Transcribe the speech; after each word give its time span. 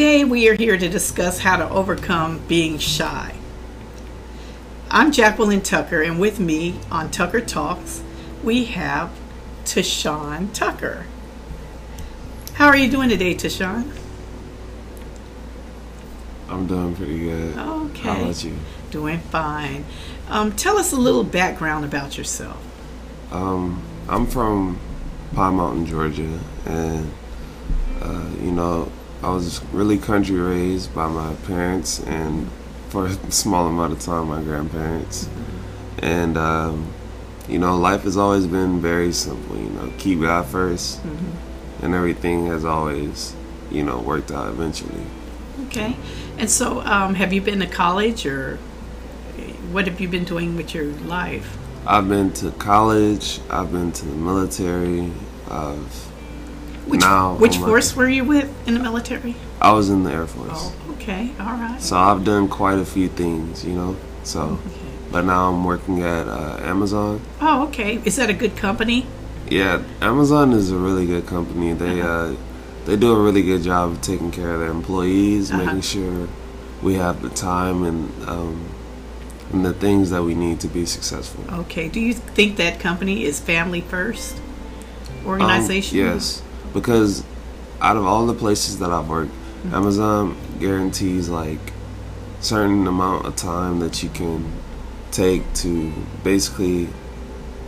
today 0.00 0.24
we 0.24 0.48
are 0.48 0.54
here 0.54 0.78
to 0.78 0.88
discuss 0.88 1.40
how 1.40 1.58
to 1.58 1.68
overcome 1.68 2.38
being 2.48 2.78
shy. 2.78 3.34
I'm 4.90 5.12
Jacqueline 5.12 5.60
Tucker, 5.60 6.00
and 6.00 6.18
with 6.18 6.40
me 6.40 6.80
on 6.90 7.10
Tucker 7.10 7.42
Talks, 7.42 8.02
we 8.42 8.64
have 8.64 9.10
Tahsaan 9.66 10.54
Tucker. 10.54 11.04
How 12.54 12.68
are 12.68 12.78
you 12.78 12.90
doing 12.90 13.10
today, 13.10 13.34
Tahsaan? 13.34 13.94
I'm 16.48 16.66
doing 16.66 16.96
pretty 16.96 17.18
good. 17.18 17.58
Okay. 17.58 18.00
How 18.00 18.22
about 18.22 18.42
you? 18.42 18.56
Doing 18.90 19.18
fine. 19.18 19.84
Um, 20.30 20.56
tell 20.56 20.78
us 20.78 20.92
a 20.92 20.96
little 20.96 21.24
background 21.24 21.84
about 21.84 22.16
yourself. 22.16 22.56
Um, 23.30 23.82
I'm 24.08 24.26
from 24.26 24.80
Pine 25.34 25.56
Mountain, 25.56 25.84
Georgia, 25.84 26.40
and 26.64 27.12
uh, 28.00 28.30
you 28.40 28.52
know, 28.52 28.90
I 29.22 29.30
was 29.30 29.62
really 29.72 29.98
country 29.98 30.36
raised 30.36 30.94
by 30.94 31.08
my 31.08 31.34
parents, 31.46 32.00
and 32.00 32.48
for 32.88 33.06
a 33.06 33.30
small 33.30 33.66
amount 33.66 33.92
of 33.92 34.00
time, 34.00 34.28
my 34.28 34.42
grandparents. 34.42 35.28
And 35.98 36.36
um, 36.38 36.92
you 37.48 37.58
know, 37.58 37.76
life 37.76 38.02
has 38.02 38.16
always 38.16 38.46
been 38.46 38.80
very 38.80 39.12
simple. 39.12 39.56
You 39.56 39.70
know, 39.70 39.92
keep 39.98 40.20
God 40.20 40.46
1st 40.46 40.98
Mm-hmm. 41.00 41.84
and 41.84 41.94
everything 41.94 42.46
has 42.46 42.64
always, 42.64 43.34
you 43.70 43.82
know, 43.82 43.98
worked 43.98 44.30
out 44.30 44.48
eventually. 44.48 45.04
Okay. 45.66 45.96
And 46.38 46.50
so, 46.50 46.80
um, 46.82 47.14
have 47.16 47.32
you 47.32 47.40
been 47.42 47.60
to 47.60 47.66
college, 47.66 48.24
or 48.24 48.56
what 49.70 49.86
have 49.86 50.00
you 50.00 50.08
been 50.08 50.24
doing 50.24 50.56
with 50.56 50.74
your 50.74 50.86
life? 50.86 51.56
I've 51.86 52.08
been 52.08 52.32
to 52.34 52.50
college. 52.52 53.40
I've 53.50 53.70
been 53.72 53.92
to 53.92 54.04
the 54.06 54.14
military. 54.14 55.12
I've 55.50 56.10
Which, 56.90 57.00
now 57.00 57.34
which 57.34 57.56
I'm 57.56 57.62
force 57.64 57.94
were 57.96 58.08
you 58.08 58.24
with 58.24 58.48
in 58.66 58.74
the 58.74 58.80
military? 58.80 59.36
I 59.60 59.72
was 59.72 59.88
in 59.90 60.02
the 60.04 60.10
Air 60.12 60.26
Force. 60.26 60.50
Oh, 60.52 60.74
okay. 60.94 61.30
All 61.38 61.46
right. 61.46 61.80
So 61.80 61.96
I've 61.96 62.24
done 62.24 62.48
quite 62.48 62.78
a 62.78 62.84
few 62.84 63.08
things, 63.08 63.64
you 63.64 63.74
know. 63.74 63.96
So, 64.24 64.40
Okay. 64.42 64.60
but 65.12 65.24
now 65.24 65.48
I'm 65.50 65.64
working 65.64 66.02
at 66.02 66.26
uh, 66.28 66.58
Amazon. 66.62 67.20
Oh, 67.40 67.64
okay. 67.68 68.00
Is 68.04 68.16
that 68.16 68.28
a 68.30 68.34
good 68.34 68.56
company? 68.56 69.06
Yeah, 69.48 69.82
Amazon 70.00 70.52
is 70.52 70.70
a 70.70 70.76
really 70.76 71.06
good 71.06 71.26
company. 71.26 71.72
They 71.72 72.00
Uh-huh. 72.00 72.08
uh, 72.32 72.36
they 72.86 72.96
do 72.96 73.12
a 73.12 73.20
really 73.22 73.42
good 73.42 73.62
job 73.62 73.90
of 73.92 74.00
taking 74.00 74.30
care 74.30 74.54
of 74.54 74.60
their 74.60 74.70
employees, 74.70 75.50
Uh-huh. 75.50 75.64
making 75.64 75.80
sure 75.82 76.28
we 76.82 76.94
have 76.94 77.20
the 77.22 77.28
time 77.30 77.82
and 77.84 78.10
um, 78.28 78.56
and 79.52 79.64
the 79.64 79.72
things 79.72 80.10
that 80.10 80.22
we 80.22 80.34
need 80.34 80.60
to 80.60 80.68
be 80.68 80.86
successful. 80.86 81.42
Okay. 81.64 81.88
Do 81.88 82.00
you 82.00 82.14
think 82.14 82.56
that 82.56 82.78
company 82.80 83.24
is 83.24 83.38
family 83.40 83.80
first 83.80 84.36
Um, 85.22 85.26
organization? 85.26 85.98
yes, 85.98 86.42
because 86.72 87.24
out 87.80 87.96
of 87.96 88.04
all 88.06 88.26
the 88.26 88.34
places 88.34 88.78
that 88.78 88.90
I've 88.90 89.08
worked, 89.08 89.32
Mm-hmm. 89.60 89.74
Amazon 89.74 90.36
guarantees 90.58 91.28
like 91.28 91.58
certain 92.40 92.86
amount 92.86 93.26
of 93.26 93.36
time 93.36 93.80
that 93.80 94.02
you 94.02 94.08
can 94.08 94.50
take 95.10 95.42
to 95.56 95.92
basically 96.24 96.88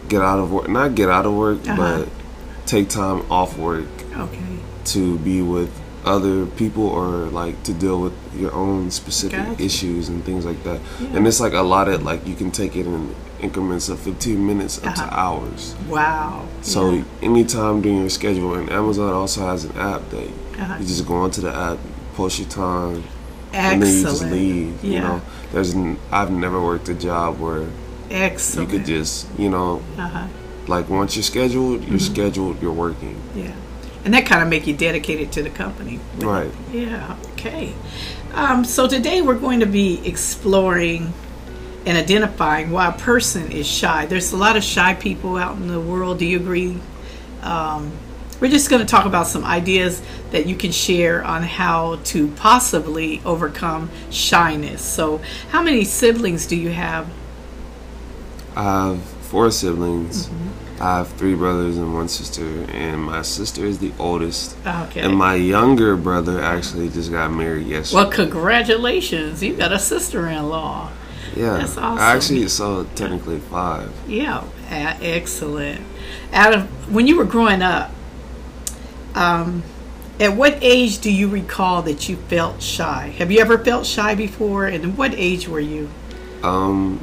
get 0.09 0.23
out 0.23 0.39
of 0.39 0.51
work. 0.51 0.69
Not 0.71 0.95
get 0.95 1.11
out 1.11 1.27
of 1.27 1.35
work, 1.35 1.59
Uh-huh. 1.69 1.77
but 1.77 2.09
take 2.65 2.89
time 2.89 3.31
off 3.31 3.59
work 3.59 3.85
Okay. 4.17 4.39
to 4.85 5.19
be 5.19 5.43
with 5.43 5.71
other 6.07 6.47
people 6.47 6.87
or 6.87 7.27
like 7.27 7.63
to 7.65 7.75
deal 7.75 8.01
with 8.01 8.15
your 8.35 8.55
own 8.55 8.91
specific 8.91 9.39
Gotcha. 9.47 9.63
issues 9.63 10.09
and 10.09 10.25
things 10.25 10.47
like 10.47 10.65
that. 10.65 10.81
Yeah. 10.99 11.09
And 11.17 11.27
it's 11.27 11.41
like 11.41 11.53
a 11.53 11.61
lot 11.63 11.89
of 11.89 12.03
like 12.05 12.27
you 12.27 12.35
can 12.35 12.51
take 12.51 12.75
it 12.75 12.87
in 12.87 13.15
increments 13.43 13.89
of 13.89 13.99
15 14.01 14.47
minutes 14.47 14.79
up 14.79 14.87
Uh-huh. 14.87 15.07
to 15.11 15.19
hours. 15.19 15.75
Wow. 15.89 16.47
So 16.63 16.91
Yeah. 16.93 17.03
anytime 17.23 17.81
during 17.83 17.99
your 18.01 18.11
schedule, 18.11 18.55
and 18.55 18.71
Amazon 18.71 19.13
also 19.13 19.47
has 19.47 19.65
an 19.65 19.77
app 19.77 20.09
that 20.11 20.29
Uh-huh. 20.61 20.75
you 20.81 20.87
just 20.87 21.07
go 21.07 21.15
onto 21.17 21.41
the 21.41 21.55
app, 21.55 21.79
post 22.15 22.39
your 22.39 22.49
time, 22.49 23.03
and 23.53 23.83
then 23.83 23.95
you 23.97 24.03
just 24.03 24.25
leave. 24.25 24.73
Yeah. 24.83 24.91
You 24.93 25.01
know, 25.01 25.21
there's 25.53 25.75
n- 25.75 25.97
I've 26.11 26.31
never 26.31 26.61
worked 26.61 26.89
a 26.89 26.95
job 26.95 27.41
where 27.41 27.65
Excellent. 28.11 28.71
you 28.73 28.79
could 28.79 28.87
just 28.87 29.27
you 29.39 29.49
know 29.51 29.81
Uh-huh. 29.99 30.27
like 30.69 30.89
once 30.89 31.17
you're 31.17 31.23
scheduled, 31.25 31.81
you're 31.83 31.99
Mm-hmm. 31.99 32.13
scheduled, 32.15 32.63
you're 32.63 32.73
working. 32.73 33.17
Yeah. 33.35 33.51
And 34.05 34.15
that 34.15 34.27
kind 34.27 34.43
of 34.43 34.49
make 34.49 34.67
you 34.67 34.75
dedicated 34.75 35.31
to 35.33 35.43
the 35.43 35.51
company. 35.51 36.01
Right. 36.19 36.51
Yeah. 36.73 37.15
Okay. 37.35 37.73
Um, 38.35 38.65
so 38.65 38.87
today 38.89 39.21
we're 39.23 39.39
going 39.39 39.61
to 39.61 39.67
be 39.67 40.01
exploring 40.05 41.13
and 41.85 41.99
identifying 41.99 42.71
why 42.71 42.89
a 42.89 42.93
person 42.93 43.51
is 43.51 43.67
shy. 43.67 44.07
There's 44.07 44.33
a 44.33 44.37
lot 44.37 44.57
of 44.57 44.65
shy 44.65 44.95
people 44.95 45.37
out 45.37 45.57
in 45.57 45.69
the 45.69 45.81
world. 45.81 46.19
Do 46.19 46.27
you 46.27 46.39
agree? 46.39 46.79
Um, 47.43 47.93
we're 48.41 48.51
just 48.51 48.71
going 48.71 48.81
to 48.81 48.89
talk 48.89 49.07
about 49.07 49.29
some 49.29 49.45
ideas 49.45 50.03
that 50.33 50.47
you 50.47 50.57
can 50.57 50.73
share 50.73 51.25
on 51.25 51.43
how 51.43 52.01
to 52.05 52.29
possibly 52.33 53.21
overcome 53.25 53.89
shyness. 54.11 54.83
So, 54.83 55.21
how 55.51 55.63
many 55.63 55.85
siblings 55.85 56.47
do 56.47 56.57
you 56.57 56.71
have? 56.71 57.09
I 58.57 58.63
have 58.63 59.03
four 59.03 59.51
siblings. 59.51 60.27
Mm-hmm. 60.27 60.83
I 60.83 60.99
have 60.99 61.09
three 61.13 61.37
brothers 61.37 61.77
and 61.77 61.95
one 61.95 62.09
sister, 62.09 62.67
and 62.73 63.05
my 63.05 63.23
sister 63.23 63.65
is 63.65 63.79
the 63.79 63.93
oldest. 64.01 64.57
Okay. 64.67 65.03
And 65.03 65.17
my 65.17 65.37
younger 65.37 65.97
brother 65.97 66.43
actually 66.43 66.89
just 66.89 67.13
got 67.13 67.33
married 67.33 67.69
yesterday. 67.69 68.03
well, 68.03 68.11
congratulations. 68.11 69.41
You 69.45 69.55
got 69.55 69.73
a 69.73 69.79
sister 69.79 70.27
in 70.27 70.49
law. 70.49 70.91
Yeah, 71.37 71.59
that's 71.59 71.77
awesome. 71.77 71.99
Actually, 71.99 72.49
so 72.49 72.85
technically 72.95 73.39
five. 73.41 73.91
Yeah, 74.07 74.45
excellent. 74.71 75.81
Out 76.33 76.55
of 76.55 76.93
when 76.95 77.07
you 77.07 77.17
were 77.17 77.25
growing 77.25 77.63
up, 77.63 77.91
um, 79.15 79.63
at 80.21 80.37
what 80.37 80.59
age 80.63 80.99
do 81.01 81.11
you 81.13 81.29
recall 81.29 81.83
that 81.83 82.09
you 82.09 82.17
felt 82.17 82.63
shy? 82.63 83.15
Have 83.19 83.31
you 83.31 83.41
ever 83.41 83.59
felt 83.59 83.87
shy 83.87 84.15
before? 84.15 84.67
And 84.67 84.97
what 84.97 85.15
age 85.15 85.49
were 85.49 85.61
you? 85.61 85.91
Um, 86.43 86.99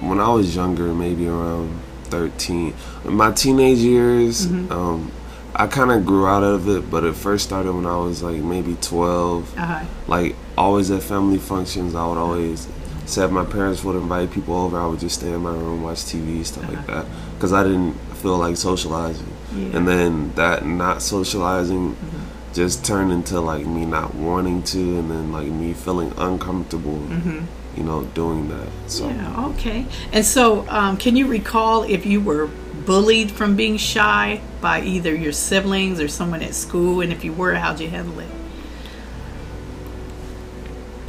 when 0.00 0.20
I 0.20 0.28
was 0.30 0.54
younger, 0.54 0.92
maybe 0.94 1.26
around 1.28 1.78
thirteen, 2.04 2.74
in 3.04 3.14
my 3.14 3.32
teenage 3.32 3.78
years, 3.78 4.46
Mm-hmm. 4.46 4.72
um, 4.72 5.12
I 5.54 5.66
kind 5.66 5.90
of 5.90 6.06
grew 6.06 6.26
out 6.26 6.42
of 6.44 6.68
it. 6.68 6.90
But 6.90 7.04
it 7.04 7.14
first 7.14 7.44
started 7.44 7.72
when 7.72 7.86
I 7.86 7.96
was 7.96 8.22
like 8.22 8.40
maybe 8.42 8.76
twelve. 8.80 9.52
Uh, 9.58 9.84
Like 10.06 10.36
always 10.56 10.90
at 10.90 11.02
family 11.02 11.38
functions, 11.38 11.94
I 11.94 12.06
would 12.06 12.18
always 12.18 12.66
say 13.10 13.24
if 13.24 13.30
my 13.30 13.44
parents 13.44 13.84
would 13.84 13.96
invite 13.96 14.30
people 14.30 14.54
over, 14.54 14.78
I 14.78 14.86
would 14.86 15.00
just 15.00 15.20
stay 15.20 15.32
in 15.32 15.40
my 15.40 15.52
room, 15.52 15.82
watch 15.82 15.98
TV, 15.98 16.44
stuff 16.44 16.68
like 16.68 16.78
uh-huh. 16.78 17.02
that, 17.02 17.06
because 17.34 17.52
I 17.52 17.62
didn't 17.62 17.94
feel 18.14 18.38
like 18.38 18.56
socializing. 18.56 19.32
Yeah. 19.54 19.76
And 19.76 19.88
then 19.88 20.32
that 20.34 20.64
not 20.64 21.02
socializing 21.02 21.94
mm-hmm. 21.94 22.54
just 22.54 22.84
turned 22.84 23.12
into 23.12 23.40
like 23.40 23.66
me 23.66 23.84
not 23.84 24.14
wanting 24.14 24.62
to, 24.64 24.98
and 24.98 25.10
then 25.10 25.32
like 25.32 25.48
me 25.48 25.72
feeling 25.72 26.12
uncomfortable, 26.16 26.98
mm-hmm. 26.98 27.44
you 27.76 27.84
know, 27.84 28.04
doing 28.04 28.48
that. 28.48 28.68
So 28.86 29.08
yeah, 29.08 29.46
okay. 29.48 29.86
And 30.12 30.24
so, 30.24 30.68
um, 30.68 30.96
can 30.96 31.16
you 31.16 31.26
recall 31.26 31.82
if 31.82 32.06
you 32.06 32.20
were 32.20 32.48
bullied 32.86 33.30
from 33.30 33.56
being 33.56 33.76
shy 33.76 34.40
by 34.60 34.82
either 34.82 35.14
your 35.14 35.32
siblings 35.32 36.00
or 36.00 36.08
someone 36.08 36.42
at 36.42 36.54
school? 36.54 37.00
And 37.00 37.12
if 37.12 37.24
you 37.24 37.32
were, 37.32 37.54
how'd 37.54 37.80
you 37.80 37.88
handle 37.88 38.18
it? 38.20 38.28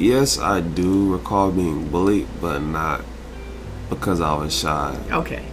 Yes, 0.02 0.40
I 0.40 0.62
do 0.62 1.14
recall 1.14 1.52
being 1.52 1.88
bullied, 1.90 2.28
but 2.42 2.60
not 2.60 3.02
because 3.90 4.20
I 4.22 4.34
was 4.36 4.58
shy. 4.58 4.98
Okay. 5.12 5.46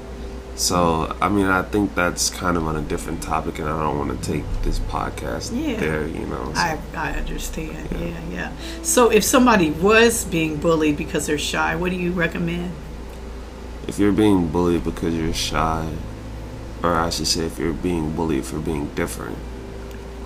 So, 0.57 1.17
I 1.21 1.29
mean, 1.29 1.47
I 1.47 1.63
think 1.63 1.95
that's 1.95 2.31
kind 2.31 2.57
of 2.57 2.67
on 2.67 2.75
a 2.77 2.83
different 2.83 3.23
topic, 3.23 3.61
and 3.61 3.69
I 3.69 3.81
don't 3.81 3.97
want 3.97 4.21
to 4.21 4.33
take 4.33 4.45
this 4.63 4.81
podcast 4.81 5.53
Yeah. 5.55 5.79
there, 5.79 6.07
you 6.09 6.27
know. 6.27 6.53
So, 6.53 6.61
I, 6.61 6.79
I 6.97 7.13
understand. 7.13 7.89
Yeah, 7.93 8.21
yeah. 8.33 8.53
So, 8.83 9.09
if 9.11 9.23
somebody 9.23 9.71
was 9.71 10.25
being 10.25 10.57
bullied 10.57 10.97
because 10.97 11.27
they're 11.29 11.39
shy, 11.39 11.77
what 11.77 11.91
do 11.91 11.97
you 11.97 12.11
recommend? 12.13 12.73
if 13.87 13.99
you're 13.99 14.13
being 14.13 14.49
bullied 14.49 14.85
because 14.85 15.15
you're 15.15 15.33
shy, 15.33 15.89
or 16.83 16.93
I 16.95 17.09
should 17.09 17.27
say, 17.27 17.47
if 17.47 17.59
you're 17.59 17.73
being 17.73 18.13
bullied 18.15 18.45
for 18.45 18.59
being 18.59 18.89
different, 18.95 19.39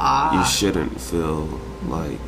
Ah, 0.01 0.37
you 0.37 0.45
shouldn't 0.45 1.01
feel 1.01 1.61
like, 1.87 2.19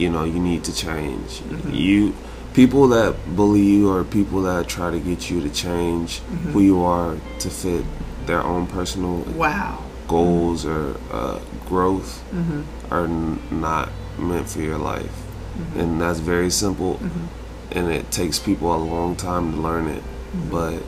you 0.00 0.10
know, 0.10 0.24
you 0.24 0.40
need 0.40 0.64
to 0.64 0.74
change. 0.74 1.40
Mm-hmm. 1.40 1.74
You, 1.74 2.14
people 2.54 2.88
that 2.88 3.14
bully 3.36 3.60
you 3.60 3.92
or 3.92 4.02
people 4.04 4.42
that 4.42 4.66
try 4.68 4.90
to 4.90 4.98
get 4.98 5.30
you 5.30 5.40
to 5.42 5.50
change 5.50 6.20
Mm-hmm. 6.20 6.50
who 6.52 6.60
you 6.62 6.82
are 6.82 7.16
to 7.40 7.50
fit 7.50 7.84
their 8.26 8.42
own 8.42 8.66
personal 8.66 9.16
wow. 9.36 9.84
goals 10.08 10.64
or 10.64 10.96
uh, 11.12 11.38
growth 11.66 12.22
Mm-hmm. 12.32 12.62
are 12.94 13.04
n- 13.04 13.40
not 13.50 13.90
meant 14.18 14.48
for 14.48 14.60
your 14.60 14.78
life. 14.78 15.16
And 15.76 16.00
that's 16.00 16.20
very 16.20 16.48
simple. 16.50 16.94
Mm-hmm. 16.94 17.26
And 17.78 17.92
it 17.92 18.10
takes 18.10 18.38
people 18.38 18.74
a 18.74 18.78
long 18.78 19.14
time 19.14 19.52
to 19.52 19.58
learn 19.58 19.88
it. 19.88 20.02
Mm-hmm. 20.02 20.50
But 20.50 20.82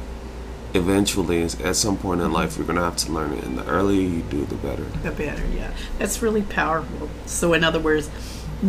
eventually, 0.75 1.43
at 1.43 1.77
some 1.77 1.97
point 1.99 2.21
in 2.23 2.33
life, 2.33 2.57
you're 2.57 2.67
going 2.67 2.79
to 2.79 2.85
have 2.85 2.97
to 3.05 3.13
learn 3.13 3.33
it. 3.35 3.45
And 3.45 3.59
the 3.59 3.67
earlier 3.67 4.01
you 4.01 4.23
do, 4.23 4.47
the 4.47 4.55
better. 4.55 4.85
The 5.03 5.11
better, 5.11 5.45
yeah. 5.55 5.73
That's 5.99 6.23
really 6.23 6.43
powerful. 6.43 7.11
So, 7.27 7.53
in 7.53 7.65
other 7.65 7.81
words, 7.81 8.09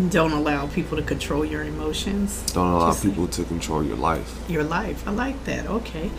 don't 0.10 0.31
allow 0.31 0.68
people 0.68 0.98
to 0.98 1.04
control 1.04 1.45
your 1.45 1.63
emotions. 1.63 2.42
Don't 2.54 2.68
allow 2.74 2.90
Just- 2.92 3.04
people 3.04 3.28
to 3.28 3.44
control 3.44 3.84
your 3.84 3.98
life. 3.98 4.34
Your 4.50 4.63
life. 4.63 5.07
I 5.07 5.12
like 5.12 5.44
that. 5.45 5.68
Okay. 5.68 6.10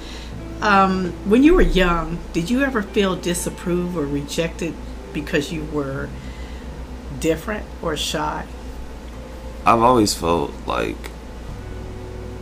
Um, 0.63 1.13
when 1.25 1.43
you 1.43 1.55
were 1.55 1.61
young, 1.63 2.19
did 2.33 2.49
you 2.51 2.63
ever 2.63 2.83
feel 2.83 3.17
disapproved 3.17 3.97
or 3.97 4.07
rejected 4.07 4.75
because 5.13 5.53
you 5.53 5.65
were 5.73 6.09
different 7.21 7.65
or 7.83 7.97
shy? 7.97 8.47
I've 9.67 9.81
always 9.83 10.15
felt 10.15 10.53
like 10.67 10.97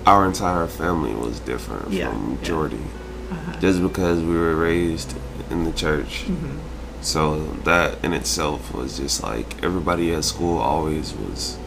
our 0.07 0.27
entire 0.27 0.67
family 0.67 1.15
was 1.15 1.39
different 1.41 1.91
Yeah, 1.93 2.11
from 2.11 2.33
yeah. 2.41 2.47
Jordy, 2.49 2.81
Uh-huh. 3.31 3.53
just 3.61 3.81
because 3.83 4.21
we 4.21 4.35
were 4.37 4.55
raised 4.57 5.15
in 5.51 5.65
the 5.65 5.73
church. 5.73 6.25
Mhm. 6.27 6.59
So 7.03 7.41
that 7.65 8.03
in 8.05 8.13
itself 8.13 8.73
was 8.73 8.97
just 8.99 9.23
like 9.23 9.63
everybody 9.63 10.15
at 10.15 10.25
school 10.25 10.59
always 10.59 11.13
was. 11.15 11.59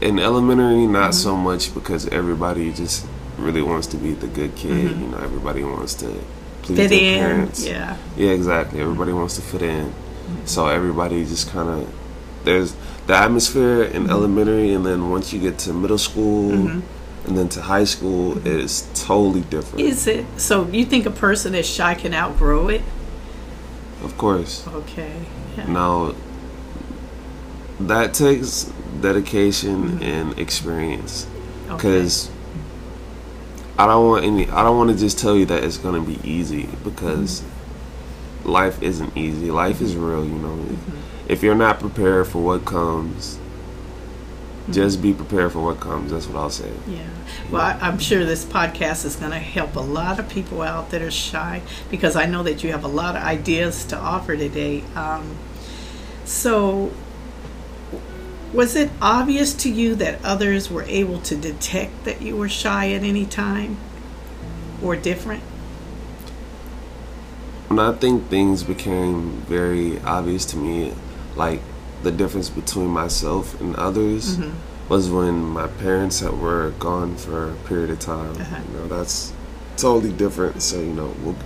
In 0.00 0.18
elementary, 0.18 0.86
not 0.86 1.10
Mm-hmm. 1.10 1.12
so 1.12 1.36
much 1.36 1.72
because 1.74 2.08
everybody 2.08 2.72
just 2.72 3.06
really 3.38 3.62
wants 3.62 3.86
to 3.88 3.96
be 3.96 4.12
the 4.14 4.26
good 4.26 4.54
kid. 4.56 4.90
You 4.98 5.06
know, 5.08 5.18
everybody 5.18 5.62
wants 5.64 5.94
to 5.94 6.06
please 6.62 6.78
Mm-hmm. 6.78 6.88
Fit 6.88 6.88
their 6.90 7.14
in. 7.14 7.20
parents. 7.20 7.66
Yeah. 7.66 7.96
Yeah, 8.16 8.30
exactly. 8.30 8.80
Everybody 8.80 9.12
wants 9.12 9.36
to 9.36 9.42
fit 9.42 9.62
in. 9.62 9.86
Mm-hmm. 9.86 10.46
So 10.46 10.68
everybody 10.68 11.24
just 11.24 11.50
kind 11.50 11.68
of 11.68 11.94
there's 12.44 12.74
the 13.06 13.14
atmosphere 13.14 13.84
in 13.84 14.08
elementary, 14.10 14.72
and 14.74 14.84
then 14.84 15.10
once 15.10 15.32
you 15.32 15.40
get 15.40 15.58
to 15.60 15.72
middle 15.72 15.96
school, 15.98 16.52
and 16.52 16.82
then 17.38 17.48
to 17.50 17.62
high 17.62 17.84
school, 17.84 18.36
it 18.38 18.46
is 18.46 18.86
totally 18.94 19.40
different. 19.42 19.80
Is 19.80 20.06
it 20.06 20.26
so? 20.38 20.66
You 20.68 20.84
think 20.84 21.06
a 21.06 21.10
person 21.10 21.52
that's 21.52 21.68
shy 21.68 21.94
can 21.94 22.12
outgrow 22.14 22.68
it? 22.68 22.82
Of 24.04 24.16
course. 24.18 24.66
Okay. 24.68 25.12
Yeah. 25.56 25.66
Now, 25.72 26.14
that 27.80 28.14
takes 28.14 28.70
dedication 29.00 29.84
Mm-hmm. 29.98 30.02
and 30.02 30.38
experience. 30.38 31.26
Okay. 31.66 31.76
Because 31.76 32.30
I 33.78 33.86
don't 33.86 34.06
want 34.06 34.24
any. 34.24 34.48
I 34.50 34.62
don't 34.62 34.76
want 34.78 34.90
to 34.90 34.96
just 34.96 35.18
tell 35.18 35.36
you 35.36 35.46
that 35.46 35.64
it's 35.64 35.78
gonna 35.78 36.00
be 36.00 36.18
easy 36.22 36.68
because 36.84 37.40
Mm-hmm. 37.40 38.48
life 38.50 38.82
isn't 38.82 39.16
easy. 39.16 39.50
Life 39.50 39.80
is 39.80 39.96
real. 39.96 40.24
You 40.24 40.34
know, 40.38 40.58
if 41.28 41.42
you're 41.42 41.54
not 41.54 41.80
prepared 41.80 42.28
for 42.28 42.42
what 42.42 42.64
comes, 42.64 43.36
Mm-hmm. 43.36 43.43
Just 44.70 45.02
be 45.02 45.12
prepared 45.12 45.52
for 45.52 45.60
what 45.60 45.80
comes. 45.80 46.10
That's 46.10 46.26
what 46.26 46.38
I'll 46.38 46.50
say. 46.50 46.72
Yeah. 46.86 47.06
Well, 47.50 47.60
I, 47.60 47.72
I'm 47.80 47.98
sure 47.98 48.24
this 48.24 48.44
podcast 48.44 49.04
is 49.04 49.16
going 49.16 49.32
to 49.32 49.38
help 49.38 49.76
a 49.76 49.80
lot 49.80 50.18
of 50.18 50.28
people 50.28 50.62
out 50.62 50.90
that 50.90 51.02
are 51.02 51.10
shy 51.10 51.62
because 51.90 52.16
I 52.16 52.26
know 52.26 52.42
that 52.42 52.64
you 52.64 52.72
have 52.72 52.84
a 52.84 52.88
lot 52.88 53.16
of 53.16 53.22
ideas 53.22 53.84
to 53.86 53.98
offer 53.98 54.36
today. 54.36 54.82
Um, 54.94 55.36
so, 56.24 56.92
was 58.54 58.74
it 58.74 58.90
obvious 59.02 59.52
to 59.54 59.70
you 59.70 59.94
that 59.96 60.24
others 60.24 60.70
were 60.70 60.84
able 60.84 61.20
to 61.22 61.36
detect 61.36 62.04
that 62.04 62.22
you 62.22 62.36
were 62.36 62.48
shy 62.48 62.92
at 62.92 63.02
any 63.02 63.26
time 63.26 63.76
or 64.82 64.96
different? 64.96 65.42
I 67.70 67.92
think 67.92 68.28
things 68.28 68.62
became 68.62 69.42
very 69.42 70.00
obvious 70.00 70.44
to 70.46 70.56
me, 70.56 70.92
like 71.34 71.60
the 72.04 72.12
difference 72.12 72.48
between 72.50 72.88
myself 72.88 73.60
and 73.60 73.74
others 73.76 74.36
Mm-hmm. 74.36 74.52
was 74.92 75.08
when 75.10 75.42
my 75.60 75.66
parents 75.66 76.20
had, 76.20 76.32
were 76.38 76.72
gone 76.78 77.16
for 77.16 77.50
a 77.50 77.54
period 77.68 77.90
of 77.90 77.98
time. 78.00 78.36
Uh-huh. 78.40 78.60
You 78.68 78.78
know, 78.78 78.86
that's 78.88 79.32
totally 79.76 80.12
different. 80.12 80.62
So 80.62 80.76
you 80.80 80.92
know, 80.92 81.14
we'll, 81.22 81.36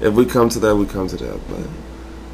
if 0.00 0.12
we 0.14 0.24
come 0.26 0.48
to 0.50 0.58
that, 0.60 0.76
we 0.76 0.86
come 0.86 1.08
to 1.08 1.16
that. 1.16 1.40
But 1.48 1.66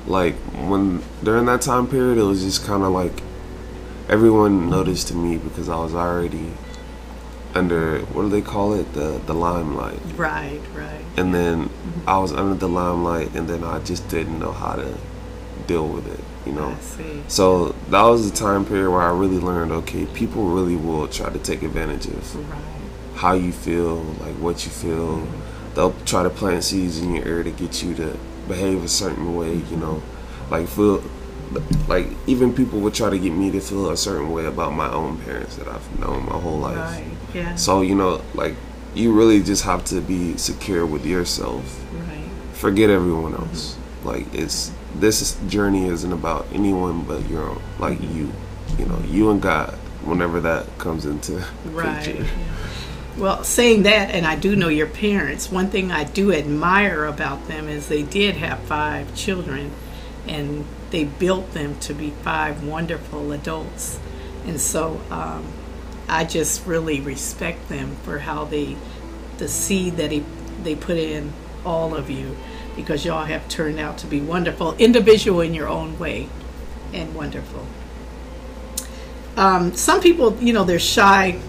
like 0.06 0.34
when 0.70 1.02
during 1.22 1.46
that 1.46 1.60
time 1.62 1.86
period, 1.86 2.18
it 2.18 2.22
was 2.24 2.42
just 2.42 2.64
kind 2.66 2.82
of 2.82 2.92
like 2.92 3.22
everyone 4.08 4.68
noticed 4.70 5.08
to 5.08 5.14
me 5.14 5.36
because 5.36 5.68
I 5.68 5.76
was 5.76 5.94
already 5.94 6.50
under 7.54 8.00
what 8.12 8.22
do 8.22 8.28
they 8.28 8.42
call 8.42 8.74
it 8.74 8.92
the 8.92 9.20
the 9.26 9.34
limelight 9.34 9.98
Right, 10.16 10.60
right. 10.74 11.04
and 11.16 11.34
then 11.34 11.56
Mm-hmm. 11.68 12.08
I 12.08 12.18
was 12.18 12.32
under 12.32 12.54
the 12.54 12.68
limelight, 12.68 13.34
and 13.34 13.48
then 13.48 13.64
I 13.64 13.78
just 13.80 14.08
didn't 14.08 14.38
know 14.38 14.52
how 14.52 14.74
to 14.76 14.94
deal 15.66 15.86
with 15.88 16.06
it, 16.06 16.24
you 16.46 16.52
know. 16.52 16.76
So 17.28 17.74
that 17.90 18.02
was 18.02 18.30
the 18.30 18.36
time 18.36 18.64
period 18.64 18.90
where 18.90 19.02
I 19.02 19.10
really 19.10 19.38
learned, 19.38 19.72
okay, 19.72 20.06
people 20.06 20.44
really 20.48 20.76
will 20.76 21.08
try 21.08 21.30
to 21.30 21.38
take 21.38 21.62
advantage 21.62 22.06
of 22.06 22.36
Right. 22.50 22.60
how 23.16 23.32
you 23.34 23.52
feel, 23.52 23.96
like 24.20 24.34
what 24.36 24.64
you 24.64 24.70
feel. 24.70 25.18
Mm-hmm. 25.18 25.74
They'll 25.74 25.94
try 26.06 26.22
to 26.22 26.30
plant 26.30 26.64
seeds 26.64 26.98
in 26.98 27.14
your 27.14 27.26
ear 27.26 27.42
to 27.42 27.50
get 27.50 27.82
you 27.82 27.94
to 27.94 28.16
behave 28.48 28.82
a 28.82 28.88
certain 28.88 29.36
way, 29.36 29.54
you 29.54 29.76
know, 29.76 30.02
like 30.50 30.68
feel. 30.68 31.02
Like 31.86 32.08
even 32.26 32.52
people 32.52 32.78
would 32.80 32.92
try 32.92 33.08
to 33.08 33.18
get 33.18 33.32
me 33.32 33.50
to 33.52 33.60
feel 33.60 33.88
a 33.90 33.96
certain 33.96 34.30
way 34.32 34.44
about 34.44 34.74
my 34.74 34.90
own 34.92 35.16
parents 35.22 35.56
that 35.56 35.66
I've 35.66 35.98
known 35.98 36.26
my 36.26 36.36
whole 36.38 36.58
life. 36.58 36.76
Right. 36.76 37.04
Yeah. 37.32 37.54
So 37.54 37.80
you 37.80 37.94
know, 37.94 38.20
like 38.34 38.54
you 38.94 39.12
really 39.14 39.42
just 39.42 39.64
have 39.64 39.82
to 39.86 40.02
be 40.02 40.36
secure 40.36 40.84
with 40.84 41.06
yourself. 41.06 41.82
right. 41.94 42.28
Forget 42.52 42.90
everyone 42.90 43.32
else. 43.34 43.78
Like 44.04 44.26
it's 44.34 44.72
this 45.00 45.36
journey 45.48 45.86
isn't 45.86 46.12
about 46.12 46.46
anyone 46.52 47.02
but 47.02 47.28
your 47.28 47.48
own, 47.50 47.62
like 47.78 48.00
you. 48.00 48.32
You 48.78 48.86
know, 48.86 48.98
you 49.08 49.30
and 49.30 49.40
God. 49.40 49.74
Whenever 50.04 50.40
that 50.40 50.78
comes 50.78 51.04
into 51.04 51.44
Right. 51.66 52.04
picture. 52.04 52.26
Well, 53.16 53.42
saying 53.42 53.82
that, 53.82 54.10
and 54.14 54.24
I 54.24 54.36
do 54.36 54.54
know 54.54 54.68
your 54.68 54.86
parents, 54.86 55.50
one 55.50 55.68
thing 55.70 55.90
I 55.90 56.04
do 56.04 56.32
admire 56.32 57.04
about 57.04 57.48
them 57.48 57.68
is 57.68 57.88
they 57.88 58.04
did 58.04 58.36
have 58.36 58.60
five 58.60 59.14
children 59.16 59.72
and 60.28 60.64
they 60.90 61.04
built 61.04 61.52
them 61.52 61.78
to 61.80 61.94
be 61.94 62.10
five 62.22 62.62
wonderful 62.64 63.32
adults. 63.32 63.98
And 64.46 64.60
so 64.60 65.00
um, 65.10 65.44
I 66.08 66.24
just 66.24 66.64
really 66.64 67.00
respect 67.00 67.68
them 67.68 67.96
for 68.04 68.20
how 68.20 68.44
they, 68.44 68.76
the 69.38 69.48
seed 69.48 69.96
that 69.96 70.10
they, 70.10 70.22
they 70.62 70.76
put 70.76 70.96
in 70.96 71.32
all 71.66 71.96
of 71.96 72.08
you, 72.08 72.36
because 72.78 73.04
y'all 73.04 73.24
have 73.24 73.46
turned 73.48 73.80
out 73.80 73.98
to 73.98 74.06
be 74.06 74.20
wonderful, 74.20 74.74
individual 74.76 75.40
in 75.40 75.52
your 75.52 75.68
own 75.68 75.98
way, 75.98 76.28
and 76.94 77.12
wonderful. 77.12 77.66
Um, 79.36 79.74
some 79.74 80.00
people, 80.00 80.36
you 80.36 80.52
know, 80.52 80.62
they're 80.62 80.78
shy 80.78 81.40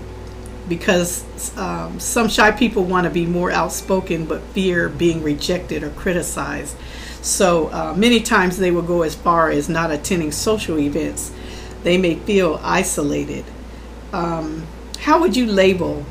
because 0.67 1.23
um, 1.57 1.99
some 1.99 2.27
shy 2.29 2.51
people 2.51 2.83
want 2.83 3.05
to 3.05 3.11
be 3.11 3.25
more 3.25 3.51
outspoken 3.51 4.25
but 4.25 4.41
fear 4.53 4.89
being 4.89 5.21
rejected 5.21 5.83
or 5.83 5.91
criticized. 5.91 6.75
So 7.21 7.67
uh, 7.67 7.93
many 7.95 8.21
times 8.21 8.57
they 8.57 8.71
will 8.71 8.81
go 8.81 9.03
as 9.03 9.13
far 9.13 9.51
as 9.51 9.69
not 9.69 9.91
attending 9.91 10.31
social 10.31 10.79
events. 10.79 11.31
They 11.83 11.97
may 11.97 12.15
feel 12.15 12.59
isolated. 12.63 13.45
Um, 14.13 14.65
how 14.99 15.19
would 15.21 15.35
you 15.35 15.45
label, 15.45 16.05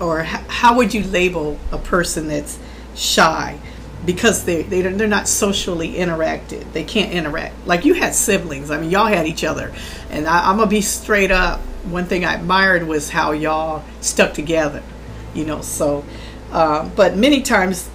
or 0.00 0.22
how 0.22 0.76
would 0.76 0.94
you 0.94 1.02
label 1.02 1.58
a 1.72 1.78
person 1.78 2.28
that's 2.28 2.58
shy? 2.94 3.58
Because 4.04 4.44
they, 4.44 4.62
they 4.62 4.82
they're 4.82 5.08
not 5.08 5.28
socially 5.28 5.94
interacted. 5.94 6.72
They 6.72 6.84
can't 6.84 7.12
interact. 7.12 7.66
Like 7.66 7.84
you 7.84 7.94
had 7.94 8.14
siblings. 8.14 8.70
I 8.70 8.78
mean, 8.78 8.90
y'all 8.90 9.06
had 9.06 9.26
each 9.26 9.44
other. 9.44 9.72
And 10.10 10.26
I, 10.26 10.50
I'm 10.50 10.58
gonna 10.58 10.70
be 10.70 10.82
straight 10.82 11.30
up. 11.30 11.60
One 11.84 12.04
thing 12.04 12.24
I 12.24 12.34
admired 12.34 12.86
was 12.86 13.10
how 13.10 13.32
y'all 13.32 13.84
stuck 14.00 14.34
together. 14.34 14.82
You 15.34 15.46
know. 15.46 15.62
So, 15.62 16.04
uh, 16.52 16.88
but 16.90 17.16
many 17.16 17.42
times 17.42 17.88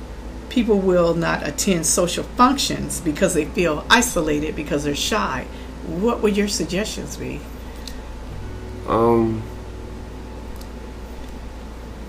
people 0.49 0.79
will 0.79 1.13
not 1.13 1.47
attend 1.47 1.85
social 1.85 2.23
functions 2.23 2.99
because 3.01 3.33
they 3.33 3.45
feel 3.45 3.85
isolated 3.89 4.55
because 4.55 4.83
they're 4.83 4.95
shy. 4.95 5.45
What 5.85 6.21
would 6.21 6.35
your 6.35 6.47
suggestions 6.47 7.17
be? 7.17 7.39
Um, 8.87 9.43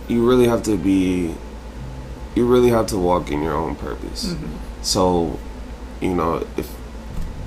you 0.08 0.26
really 0.26 0.48
have 0.48 0.62
to 0.64 0.76
be. 0.76 1.34
You 2.34 2.46
really 2.46 2.70
have 2.70 2.86
to 2.88 2.98
walk 2.98 3.30
in 3.30 3.42
your 3.42 3.54
own 3.54 3.76
purpose. 3.76 4.32
Mm-hmm. 4.32 4.82
So, 4.82 5.38
you 6.00 6.14
know, 6.14 6.46
if 6.56 6.74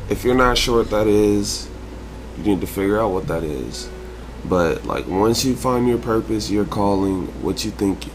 if 0.10 0.24
you're 0.24 0.36
not 0.36 0.58
sure 0.58 0.80
what 0.80 0.90
that 0.92 1.08
is, 1.08 1.70
you 2.38 2.44
need 2.44 2.62
to 2.62 2.68
figure 2.68 3.00
out 3.00 3.12
what 3.12 3.28
that 3.28 3.44
is. 3.44 3.90
But 4.46 4.86
like 4.86 5.08
once 5.08 5.46
you 5.46 5.56
find 5.56 5.88
your 5.88 5.98
purpose, 5.98 6.50
your 6.50 6.66
calling, 6.66 7.28
what 7.42 7.64
you 7.64 7.72
think 7.72 8.06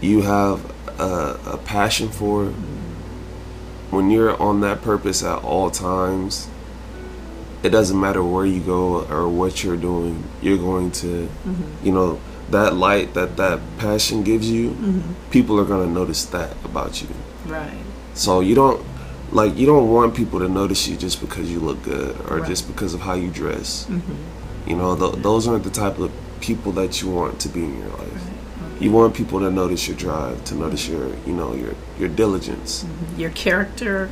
you 0.00 0.22
have 0.22 0.64
a, 1.00 1.40
a 1.46 1.56
passion 1.58 2.08
for, 2.10 2.52
when 3.90 4.10
you're 4.10 4.40
on 4.40 4.60
that 4.60 4.82
purpose 4.82 5.22
at 5.22 5.42
all 5.42 5.70
times, 5.70 6.48
it 7.62 7.70
doesn't 7.70 7.98
matter 7.98 8.22
where 8.22 8.46
you 8.46 8.60
go 8.60 9.04
or 9.06 9.28
what 9.28 9.64
you're 9.64 9.76
doing. 9.76 10.22
You're 10.42 10.58
going 10.58 10.90
to, 10.92 11.06
mm-hmm. 11.06 11.86
you 11.86 11.92
know, 11.92 12.20
that 12.50 12.74
light 12.74 13.14
that 13.14 13.36
that 13.36 13.60
passion 13.78 14.22
gives 14.22 14.50
you. 14.50 14.76
People 15.30 15.58
are 15.60 15.64
gonna 15.64 15.86
notice 15.86 16.24
that 16.26 16.52
about 16.64 17.02
you. 17.02 17.08
Right. 17.46 17.70
So 18.14 18.40
you 18.40 18.54
don't 18.54 18.84
like 19.32 19.56
you 19.56 19.66
don't 19.66 19.90
want 19.90 20.14
people 20.14 20.38
to 20.40 20.48
notice 20.48 20.88
you 20.88 20.96
just 20.96 21.20
because 21.20 21.50
you 21.50 21.60
look 21.60 21.82
good 21.82 22.16
or 22.30 22.38
Right. 22.38 22.48
just 22.48 22.66
because 22.66 22.94
of 22.94 23.00
how 23.00 23.14
you 23.14 23.28
dress. 23.30 23.86
You 24.66 24.76
know, 24.76 24.96
th- 24.96 25.22
those 25.22 25.46
aren't 25.48 25.64
the 25.64 25.70
type 25.70 25.98
of 25.98 26.10
people 26.40 26.72
that 26.72 27.00
you 27.02 27.08
want 27.10 27.38
to 27.40 27.48
be 27.48 27.64
in 27.64 27.78
your 27.78 27.88
life. 27.88 28.24
You 28.80 28.92
want 28.92 29.14
people 29.14 29.40
to 29.40 29.50
notice 29.50 29.88
your 29.88 29.96
drive, 29.96 30.44
to 30.44 30.54
notice 30.54 30.86
your, 30.88 31.08
you 31.26 31.32
know, 31.32 31.52
your 31.54 31.74
your 31.98 32.08
diligence. 32.08 32.84
Your 33.16 33.30
character. 33.30 34.10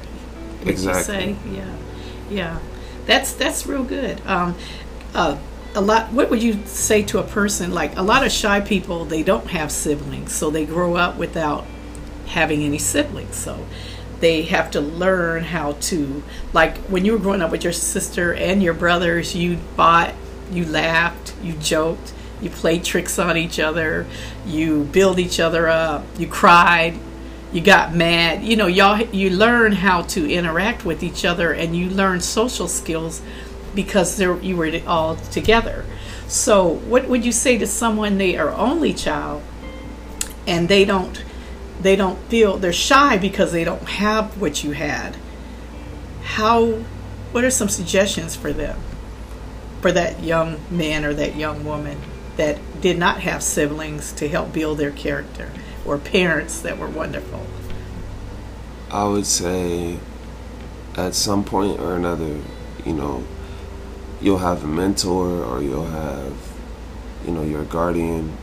Exactly. 0.65 1.29
You 1.29 1.35
say? 1.35 1.37
Yeah. 1.53 1.75
Yeah. 2.31 2.59
That's 3.07 3.33
that's 3.33 3.67
real 3.67 3.85
good. 3.85 4.21
Um, 4.27 4.57
uh, 5.15 5.37
a 5.77 5.81
lot. 5.81 6.13
What 6.13 6.31
would 6.31 6.43
you 6.43 6.65
say 6.65 7.03
to 7.05 7.19
a 7.19 7.23
person 7.23 7.73
like 7.73 7.97
a 7.97 8.03
lot 8.03 8.25
of 8.25 8.33
shy 8.33 8.61
people? 8.61 9.05
They 9.05 9.23
don't 9.23 9.49
have 9.49 9.71
siblings, 9.71 10.33
so 10.33 10.51
they 10.51 10.65
grow 10.65 10.97
up 10.97 11.17
without 11.17 11.65
having 12.29 12.63
any 12.63 12.79
siblings. 12.79 13.37
So 13.37 13.67
they 14.21 14.43
have 14.43 14.71
to 14.73 14.81
learn 14.81 15.45
how 15.45 15.73
to 15.73 16.23
like 16.53 16.79
when 16.87 17.05
you 17.05 17.13
were 17.13 17.19
growing 17.19 17.43
up 17.43 17.51
with 17.51 17.63
your 17.63 17.75
sister 17.75 18.35
and 18.35 18.63
your 18.63 18.75
brothers. 18.75 19.37
You 19.37 19.59
fought 19.77 20.15
you 20.51 20.65
laughed, 20.65 21.35
you 21.43 21.53
joked, 21.55 22.15
you 22.41 22.51
played 22.51 22.85
tricks 22.85 23.19
on 23.19 23.37
each 23.37 23.61
other, 23.61 24.07
you 24.47 24.85
build 24.85 25.19
each 25.19 25.39
other 25.41 25.69
up, 25.69 26.05
you 26.19 26.27
cried, 26.27 26.99
you 27.53 27.61
got 27.61 27.95
mad. 27.95 28.43
You 28.43 28.57
know, 28.57 28.67
y'all 28.67 29.01
you 29.01 29.31
learn 29.31 29.73
how 29.73 30.03
to 30.03 30.31
interact 30.31 30.85
with 30.85 31.03
each 31.03 31.25
other 31.25 31.53
and 31.53 31.77
you 31.77 31.91
learn 31.91 32.21
social 32.21 32.69
skills 32.69 33.21
because 33.77 34.17
there 34.17 34.37
you 34.41 34.57
were 34.57 34.81
all 34.87 35.15
together. 35.15 35.85
So, 36.27 36.67
what 36.67 37.07
would 37.07 37.25
you 37.25 37.31
say 37.31 37.57
to 37.59 37.67
someone 37.69 38.19
they 38.19 38.37
are 38.37 38.51
only 38.51 38.93
child 38.93 39.43
and 40.49 40.69
they 40.69 40.85
don't 40.85 41.23
they 41.81 41.95
don't 41.95 42.19
feel 42.29 42.57
they're 42.57 42.73
shy 42.73 43.19
because 43.19 43.53
they 43.53 43.63
don't 43.63 43.89
have 43.89 44.41
what 44.41 44.65
you 44.65 44.73
had? 44.73 45.17
How 46.25 46.83
what 47.31 47.45
are 47.45 47.51
some 47.51 47.69
suggestions 47.69 48.35
for 48.35 48.53
them? 48.53 48.81
For 49.83 49.93
that 49.93 50.25
young 50.25 50.59
man 50.71 51.05
or 51.05 51.15
that 51.15 51.37
young 51.37 51.65
woman 51.65 52.01
that 52.37 52.59
did 52.81 52.99
not 52.99 53.21
have 53.21 53.43
siblings 53.43 54.13
to 54.15 54.29
help 54.29 54.53
build 54.53 54.79
their 54.79 54.91
character 54.91 55.53
or 55.85 55.99
parents 55.99 56.61
that 56.63 56.79
were 56.79 56.89
wonderful? 56.89 57.47
I 58.91 59.05
would 59.05 59.27
say 59.27 59.99
at 60.97 61.15
some 61.15 61.45
point 61.45 61.79
or 61.79 61.95
another, 61.95 62.41
you 62.85 62.93
know, 62.93 63.23
you'll 64.21 64.39
have 64.39 64.65
a 64.65 64.67
mentor 64.67 65.45
or 65.45 65.63
you'll 65.63 65.87
have, 65.87 66.35
you 67.25 67.33
know, 67.33 67.43
your 67.43 67.65
guardian, 67.65 68.37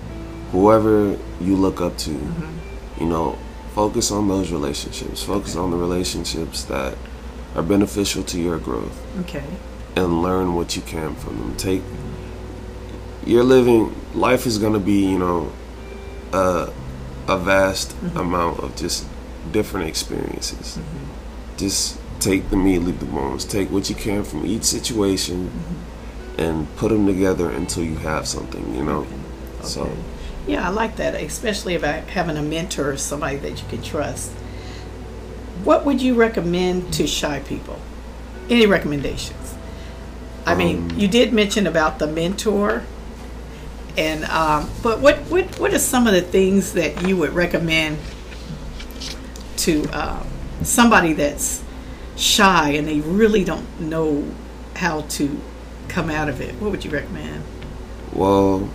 whoever 0.52 1.18
you 1.42 1.56
look 1.56 1.82
up 1.82 1.98
to, 1.98 2.12
mm-hmm. 2.12 3.04
you 3.04 3.10
know, 3.10 3.38
focus 3.74 4.12
on 4.12 4.28
those 4.28 4.52
relationships. 4.52 5.24
Focus 5.24 5.56
okay. 5.56 5.64
on 5.64 5.72
the 5.72 5.78
relationships 5.78 6.64
that 6.66 6.98
are 7.56 7.64
beneficial 7.64 8.24
to 8.24 8.40
your 8.40 8.60
growth. 8.60 9.02
Okay. 9.22 9.44
And 9.96 10.22
learn 10.22 10.56
what 10.56 10.76
you 10.76 10.82
can 10.82 11.16
from 11.16 11.38
them. 11.38 11.56
Take 11.56 11.84
you're 13.26 13.44
living 13.44 13.96
life 14.14 14.46
is 14.46 14.58
going 14.58 14.74
to 14.74 14.80
be, 14.80 15.06
you 15.06 15.18
know, 15.18 15.52
a 16.34 16.72
a 17.28 17.38
vast 17.38 17.92
mm-hmm. 17.92 18.18
amount 18.18 18.60
of 18.60 18.76
just 18.76 19.08
different 19.52 19.88
experiences. 19.88 20.78
Mm-hmm. 20.78 21.58
Just 21.58 22.00
take 22.24 22.50
the 22.50 22.56
meat, 22.56 22.80
leave 22.80 23.00
the 23.00 23.06
bones. 23.06 23.46
Take 23.46 23.70
what 23.70 23.90
you 23.90 23.96
can 23.96 24.24
from 24.24 24.46
each 24.46 24.64
situation 24.64 25.50
mm-hmm. 25.50 26.40
and 26.42 26.76
put 26.78 26.90
them 26.90 27.06
together 27.06 27.50
until 27.50 27.84
you 27.84 27.98
have 27.98 28.28
something, 28.28 28.76
you 28.76 28.84
know. 28.84 29.00
Okay. 29.00 29.10
Okay. 29.60 29.68
So, 29.68 29.98
yeah, 30.48 30.68
I 30.68 30.72
like 30.72 30.96
that, 30.98 31.16
especially 31.16 31.76
about 31.76 32.04
having 32.10 32.38
a 32.38 32.42
mentor 32.42 32.92
or 32.92 32.98
somebody 32.98 33.38
that 33.38 33.62
you 33.62 33.68
can 33.70 33.82
trust. 33.82 34.32
What 35.64 35.86
would 35.86 36.02
you 36.02 36.16
recommend 36.16 36.94
to 36.94 37.08
shy 37.08 37.40
people? 37.42 37.80
Any 38.50 38.66
recommendations? 38.66 39.56
I 40.46 40.56
mean, 40.56 40.92
um, 40.92 41.00
you 41.00 41.08
did 41.08 41.32
mention 41.32 41.66
about 41.68 42.00
the 42.00 42.08
mentor, 42.08 42.84
and 43.96 44.26
um, 44.26 44.70
but 44.82 45.00
what 45.00 45.20
what 45.30 45.58
what 45.58 45.74
are 45.74 45.80
some 45.80 46.06
of 46.06 46.14
the 46.14 46.22
things 46.22 46.74
that 46.74 47.08
you 47.08 47.16
would 47.16 47.32
recommend 47.32 47.98
to 49.58 49.88
uh, 49.94 50.22
somebody 50.64 51.14
that's 51.14 51.63
shy 52.16 52.72
and 52.72 52.88
they 52.88 53.00
really 53.02 53.44
don't 53.44 53.80
know 53.80 54.26
how 54.76 55.02
to 55.02 55.40
come 55.88 56.10
out 56.10 56.30
of 56.30 56.42
it? 56.42 56.56
What 56.56 56.72
would 56.72 56.84
you 56.86 56.92
recommend? 56.92 57.44
Well, 58.12 58.70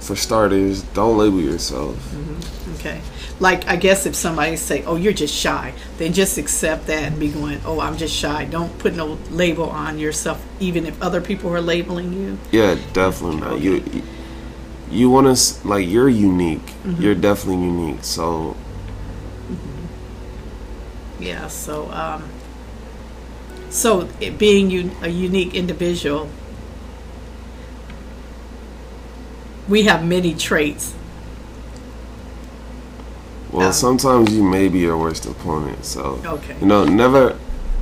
for 0.00 0.16
starters, 0.16 0.82
don't 0.82 1.16
label 1.16 1.40
yourself. 1.40 1.96
Mm-hmm. 1.96 2.74
Okay. 2.74 3.00
Like, 3.40 3.66
I 3.66 3.76
guess 3.76 4.06
if 4.06 4.14
somebody 4.14 4.56
say, 4.56 4.84
oh, 4.84 4.96
you're 4.96 5.12
just 5.12 5.34
shy, 5.34 5.74
then 5.98 6.12
just 6.12 6.38
accept 6.38 6.86
that 6.86 7.02
and 7.02 7.18
be 7.18 7.28
going, 7.28 7.60
oh, 7.64 7.80
I'm 7.80 7.96
just 7.96 8.14
shy. 8.14 8.44
Don't 8.44 8.78
put 8.78 8.94
no 8.94 9.18
label 9.30 9.70
on 9.70 9.98
yourself, 9.98 10.44
even 10.60 10.86
if 10.86 11.00
other 11.02 11.20
people 11.20 11.52
are 11.52 11.60
labeling 11.60 12.12
you. 12.12 12.38
Yeah, 12.52 12.78
definitely 12.92 13.40
not. 13.40 13.60
You, 13.60 13.82
you 14.90 15.10
want 15.10 15.36
to, 15.36 15.66
like, 15.66 15.88
you're 15.88 16.08
unique. 16.08 16.66
Mm-hmm. 16.66 17.02
You're 17.02 17.14
definitely 17.14 17.64
unique. 17.64 18.04
So, 18.04 18.56
mm-hmm. 19.48 21.22
yeah, 21.22 21.48
so, 21.48 21.90
um, 21.90 22.28
so 23.74 24.08
it 24.20 24.38
being 24.38 24.70
you, 24.70 24.92
a 25.02 25.08
unique 25.08 25.52
individual, 25.52 26.30
we 29.68 29.82
have 29.82 30.04
many 30.04 30.32
traits. 30.32 30.94
Well, 33.50 33.66
um, 33.66 33.72
sometimes 33.72 34.32
you 34.32 34.44
may 34.44 34.68
be 34.68 34.78
your 34.78 34.96
worst 34.96 35.26
opponent. 35.26 35.84
So, 35.84 36.22
okay. 36.24 36.56
you 36.60 36.66
know, 36.66 36.84
never, 36.84 37.36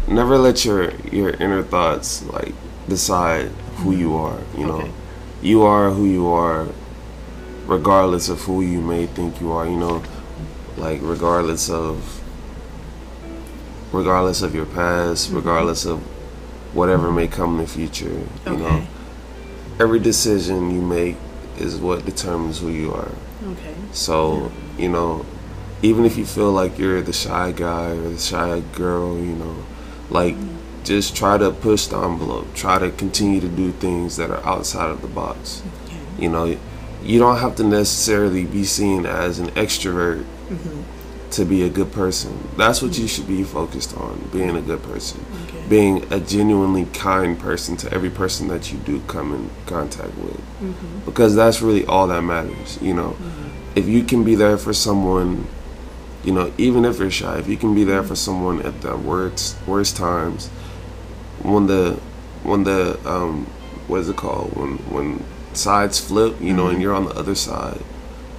never 0.09 0.39
let 0.39 0.65
your 0.65 0.95
your 1.13 1.31
inner 1.31 1.63
thoughts 1.63 2.25
like 2.25 2.55
decide 2.89 3.49
who 3.77 3.95
you 3.95 4.17
are. 4.17 4.41
You 4.57 4.67
know, 4.67 4.81
okay. 4.81 4.93
you 5.43 5.63
are 5.63 5.91
who 5.91 6.07
you 6.07 6.27
are, 6.29 6.69
regardless 7.67 8.31
of 8.31 8.41
who 8.41 8.63
you 8.63 8.81
may 8.81 9.05
think 9.05 9.43
you 9.43 9.53
are. 9.53 9.67
You 9.67 9.77
know, 9.77 10.03
like 10.79 11.01
regardless 11.03 11.69
of 11.69 12.22
regardless 13.93 14.43
of 14.43 14.55
your 14.55 14.67
past, 14.67 15.27
mm-hmm. 15.27 15.37
regardless 15.37 15.85
of 15.85 16.01
whatever 16.75 17.13
may 17.13 17.29
come 17.29 17.59
in 17.59 17.59
the 17.59 17.71
future. 17.71 18.09
You 18.09 18.29
okay. 18.47 18.57
know, 18.57 18.87
every 19.79 20.01
decision 20.01 20.71
you 20.71 20.81
make 20.81 21.17
is 21.59 21.77
what 21.77 22.05
determines 22.05 22.61
who 22.61 22.69
you 22.69 22.93
are. 22.93 23.13
Okay. 23.45 23.75
So, 23.93 24.51
yeah. 24.77 24.83
you 24.83 24.89
know, 24.89 25.27
even 25.83 26.05
if 26.05 26.17
you 26.17 26.25
feel 26.25 26.51
like 26.51 26.79
you're 26.79 27.03
the 27.03 27.13
shy 27.13 27.53
guy 27.53 27.91
or 27.91 28.11
the 28.11 28.19
shy 28.19 28.61
girl, 28.73 29.19
you 29.19 29.35
know, 29.35 29.65
like 30.09 30.35
mm-hmm. 30.35 30.85
just 30.85 31.15
try 31.15 31.37
to 31.37 31.51
push 31.51 31.87
the 31.87 31.99
envelope. 31.99 32.55
Try 32.55 32.79
to 32.79 32.91
continue 32.91 33.41
to 33.41 33.49
do 33.49 33.73
things 33.73 34.17
that 34.17 34.31
are 34.31 34.45
outside 34.47 34.91
of 34.91 35.03
the 35.03 35.09
box. 35.09 35.63
Okay. 35.87 35.99
You 36.19 36.31
know, 36.31 36.59
you 37.03 37.19
don't 37.19 37.39
have 37.39 37.57
to 37.57 37.65
necessarily 37.65 38.47
be 38.47 38.65
seen 38.65 39.05
as 39.05 39.39
an 39.39 39.49
extrovert 39.51 40.25
mm-hmm 40.49 40.83
to 41.33 41.45
be 41.45 41.63
a 41.63 41.69
good 41.69 41.93
person. 41.93 42.49
That's 42.57 42.83
what 42.83 42.99
you 42.99 43.09
should 43.09 43.27
be 43.27 43.43
focused 43.43 43.97
on, 43.97 44.29
being 44.33 44.57
a 44.57 44.61
good 44.61 44.83
person. 44.83 45.25
Okay. 45.45 45.67
Being 45.69 46.13
a 46.13 46.21
genuinely 46.21 46.85
kind 46.87 47.39
person 47.39 47.77
to 47.79 47.93
every 47.93 48.11
person 48.11 48.49
that 48.49 48.73
you 48.73 48.79
do 48.79 49.01
come 49.07 49.35
in 49.35 49.51
contact 49.67 50.15
with. 50.19 50.37
Mm-hmm. 50.37 51.01
Because 51.07 51.35
that's 51.35 51.63
really 51.63 51.87
all 51.87 52.07
that 52.09 52.23
matters, 52.23 52.81
you 52.83 52.95
know. 52.95 53.11
Mm-hmm. 53.11 53.79
If 53.79 53.89
you 53.89 54.05
can 54.05 54.25
be 54.25 54.35
there 54.35 54.59
for 54.59 54.73
someone, 54.73 55.47
you 56.23 56.33
know, 56.33 56.53
even 56.59 56.85
if 56.85 56.99
you're 56.99 57.11
shy, 57.11 57.39
if 57.39 57.49
you 57.49 57.57
can 57.57 57.75
be 57.75 57.85
there 57.85 58.03
for 58.03 58.15
someone 58.15 58.61
at 58.63 58.83
the 58.83 58.97
worst 58.97 59.57
worst 59.67 59.97
times, 59.97 60.49
when 61.43 61.67
the 61.67 61.99
when 62.43 62.65
the 62.65 63.01
um 63.09 63.47
what 63.89 64.01
is 64.01 64.09
it 64.11 64.17
called? 64.17 64.55
When 64.55 64.77
when 64.91 65.25
sides 65.55 65.99
flip, 65.99 66.41
you 66.41 66.53
know, 66.53 66.65
mm-hmm. 66.65 66.75
and 66.75 66.83
you're 66.83 66.95
on 66.95 67.07
the 67.07 67.15
other 67.15 67.35
side 67.35 67.81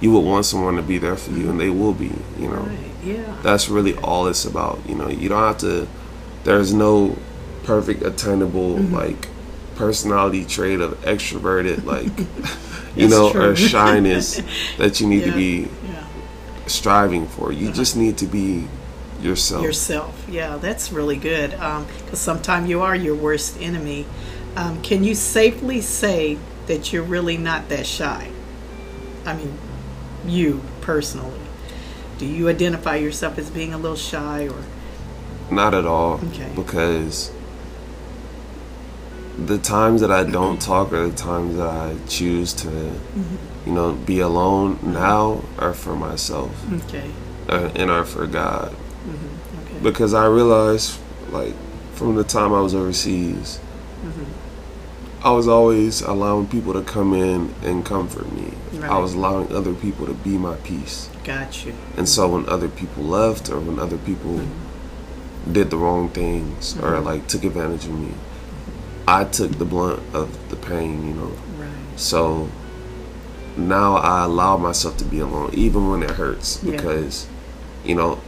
you 0.04 0.10
would 0.12 0.20
want 0.20 0.44
someone 0.44 0.76
to 0.76 0.82
be 0.82 0.98
there 0.98 1.16
for 1.16 1.30
you, 1.30 1.48
and 1.48 1.58
they 1.58 1.70
will 1.70 1.94
be. 1.94 2.12
You 2.38 2.48
know, 2.48 2.60
right. 2.60 2.78
yeah. 3.02 3.36
That's 3.42 3.70
really 3.70 3.94
all 3.96 4.26
it's 4.26 4.44
about. 4.44 4.78
You 4.86 4.94
know, 4.94 5.08
you 5.08 5.30
don't 5.30 5.42
have 5.42 5.56
to. 5.58 5.88
There's 6.44 6.74
no 6.74 7.16
perfect 7.62 8.02
attainable 8.02 8.74
mm-hmm. 8.74 8.94
like 8.94 9.28
personality 9.76 10.44
trait 10.44 10.82
of 10.82 10.92
extroverted 11.00 11.86
like 11.86 12.12
you 12.96 13.08
know 13.08 13.32
true. 13.32 13.50
or 13.50 13.56
shyness 13.56 14.42
that 14.76 15.00
you 15.00 15.06
need 15.06 15.20
yeah. 15.20 15.30
to 15.30 15.32
be 15.32 15.68
yeah. 15.86 16.06
striving 16.66 17.26
for. 17.26 17.50
You 17.50 17.68
uh-huh. 17.68 17.74
just 17.74 17.96
need 17.96 18.18
to 18.18 18.26
be 18.26 18.68
yourself. 19.22 19.62
Yourself, 19.62 20.26
yeah, 20.28 20.58
that's 20.58 20.92
really 20.92 21.16
good. 21.16 21.52
Because 21.52 22.10
um, 22.10 22.14
sometimes 22.14 22.68
you 22.68 22.82
are 22.82 22.94
your 22.94 23.14
worst 23.14 23.58
enemy. 23.58 24.04
Um, 24.54 24.82
can 24.82 25.02
you 25.02 25.14
safely 25.14 25.80
say 25.80 26.36
that 26.66 26.92
you're 26.92 27.02
really 27.02 27.38
not 27.38 27.70
that 27.70 27.86
shy? 27.86 28.30
I 29.24 29.34
mean, 29.34 29.56
you 30.26 30.62
personally? 30.80 31.40
Do 32.18 32.26
you 32.26 32.48
identify 32.48 32.96
yourself 32.96 33.38
as 33.38 33.50
being 33.50 33.74
a 33.74 33.78
little 33.78 33.96
shy 33.96 34.48
or? 34.48 34.64
Not 35.50 35.74
at 35.74 35.84
all. 35.84 36.20
Okay. 36.30 36.50
Because 36.54 37.32
the 39.36 39.58
times 39.58 40.00
that 40.00 40.10
I 40.10 40.24
don't 40.24 40.60
talk 40.60 40.92
or 40.92 41.08
the 41.08 41.16
times 41.16 41.56
that 41.56 41.68
I 41.68 41.96
choose 42.08 42.52
to, 42.54 42.68
mm-hmm. 42.68 43.68
you 43.68 43.74
know, 43.74 43.92
be 43.92 44.20
alone 44.20 44.78
now 44.82 45.42
are 45.58 45.74
for 45.74 45.96
myself. 45.96 46.52
Okay. 46.84 47.10
Uh, 47.48 47.70
and 47.74 47.90
are 47.90 48.04
for 48.04 48.26
God. 48.26 48.72
Mm-hmm. 48.72 49.66
Okay. 49.66 49.78
Because 49.82 50.14
I 50.14 50.26
realized, 50.26 50.98
like, 51.30 51.54
from 51.94 52.14
the 52.14 52.24
time 52.24 52.52
I 52.52 52.60
was 52.60 52.74
overseas, 52.74 53.60
I 55.24 55.30
was 55.30 55.48
always 55.48 56.02
allowing 56.02 56.46
people 56.46 56.74
to 56.74 56.82
come 56.82 57.14
in 57.14 57.54
and 57.62 57.84
comfort 57.84 58.30
me. 58.32 58.52
Right. 58.84 58.96
I 58.96 58.98
was 58.98 59.14
allowing 59.14 59.52
other 59.52 59.74
people 59.74 60.06
to 60.06 60.14
be 60.14 60.36
my 60.36 60.56
peace. 60.56 61.08
Got 61.24 61.64
you. 61.64 61.74
And 61.96 62.08
so 62.08 62.28
when 62.28 62.48
other 62.48 62.68
people 62.68 63.02
left 63.02 63.48
or 63.48 63.58
when 63.58 63.78
other 63.78 63.98
people 63.98 64.32
mm-hmm. 64.32 65.52
did 65.52 65.70
the 65.70 65.76
wrong 65.76 66.10
things 66.10 66.74
mm-hmm. 66.74 66.84
or 66.84 67.00
like 67.00 67.26
took 67.26 67.44
advantage 67.44 67.86
of 67.86 67.98
me, 67.98 68.14
I 69.08 69.24
took 69.24 69.52
the 69.52 69.64
blunt 69.64 70.02
of 70.14 70.50
the 70.50 70.56
pain, 70.56 71.06
you 71.06 71.14
know. 71.14 71.36
Right. 71.56 71.70
So 71.98 72.50
now 73.56 73.96
I 73.96 74.24
allow 74.24 74.56
myself 74.56 74.96
to 74.98 75.04
be 75.04 75.20
alone, 75.20 75.50
even 75.54 75.90
when 75.90 76.02
it 76.02 76.10
hurts, 76.10 76.58
because, 76.58 77.26
yeah. 77.82 77.88
you 77.88 77.94
know, 77.94 78.20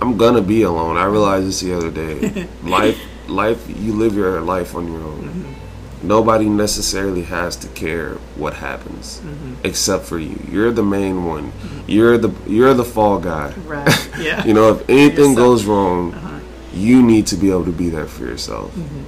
I'm 0.00 0.16
gonna 0.16 0.42
be 0.42 0.62
alone. 0.62 0.96
I 0.96 1.06
realized 1.06 1.48
this 1.48 1.60
the 1.60 1.74
other 1.76 1.90
day. 1.90 2.46
Life 2.62 3.00
life 3.28 3.68
you 3.68 3.92
live 3.92 4.14
your 4.14 4.40
life 4.40 4.74
on 4.74 4.90
your 4.90 5.02
own. 5.02 5.22
Mm-hmm. 5.22 5.57
Nobody 6.02 6.48
necessarily 6.48 7.22
has 7.22 7.56
to 7.56 7.68
care 7.68 8.14
what 8.36 8.54
happens 8.54 9.20
except 9.64 10.04
for 10.04 10.18
you. 10.18 10.38
You're 10.50 10.70
the 10.72 10.82
main 10.82 11.24
one. 11.24 11.52
You're 11.86 12.18
the 12.18 12.30
you're 12.46 12.74
the 12.74 12.84
fall 12.84 13.18
guy. 13.18 13.52
Right. 13.66 14.10
Yeah. 14.18 14.44
you 14.44 14.52
know, 14.52 14.72
if 14.74 14.90
anything 14.90 15.34
goes 15.36 15.64
wrong, 15.64 16.12
Uh-huh. 16.14 16.40
you 16.74 17.02
need 17.02 17.26
to 17.28 17.36
be 17.36 17.50
able 17.50 17.64
to 17.66 17.72
be 17.72 17.88
there 17.88 18.06
for 18.06 18.24
yourself. 18.24 18.74
Mm-hmm. 18.74 19.04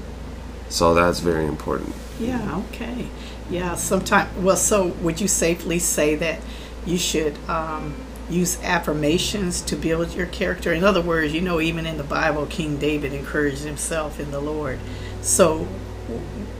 So 0.68 0.94
that's 0.94 1.18
very 1.18 1.46
important. 1.46 1.94
Yeah, 2.20 2.62
okay. 2.68 3.08
Yeah, 3.50 3.74
sometime 3.74 4.28
well 4.42 4.56
so 4.56 4.88
would 5.02 5.20
you 5.20 5.26
safely 5.28 5.78
say 5.80 6.14
that 6.16 6.40
you 6.86 6.96
should 6.96 7.36
um, 7.48 7.94
use 8.30 8.62
affirmations 8.62 9.60
to 9.62 9.74
build 9.76 10.14
your 10.14 10.26
character? 10.26 10.72
In 10.72 10.84
other 10.84 11.02
words, 11.02 11.34
you 11.34 11.40
know 11.40 11.60
even 11.60 11.86
in 11.86 11.96
the 11.96 12.04
Bible 12.04 12.46
King 12.46 12.76
David 12.78 13.12
encouraged 13.12 13.64
himself 13.64 14.20
in 14.20 14.30
the 14.30 14.40
Lord. 14.40 14.78
So 15.22 15.66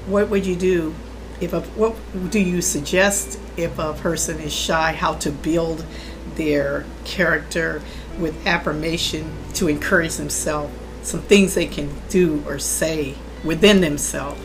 what 0.06 0.28
would 0.30 0.46
you 0.46 0.56
do 0.56 0.94
if 1.40 1.52
a 1.52 1.60
what 1.60 1.96
do 2.30 2.38
you 2.40 2.60
suggest 2.62 3.38
if 3.56 3.78
a 3.78 3.92
person 3.94 4.38
is 4.40 4.52
shy 4.52 4.92
how 4.92 5.14
to 5.14 5.30
build 5.30 5.84
their 6.36 6.84
character 7.04 7.82
with 8.18 8.46
affirmation 8.46 9.32
to 9.54 9.68
encourage 9.68 10.16
themselves 10.16 10.72
some 11.02 11.20
things 11.22 11.54
they 11.54 11.66
can 11.66 11.88
do 12.08 12.42
or 12.46 12.58
say 12.58 13.14
within 13.44 13.80
themselves 13.80 14.40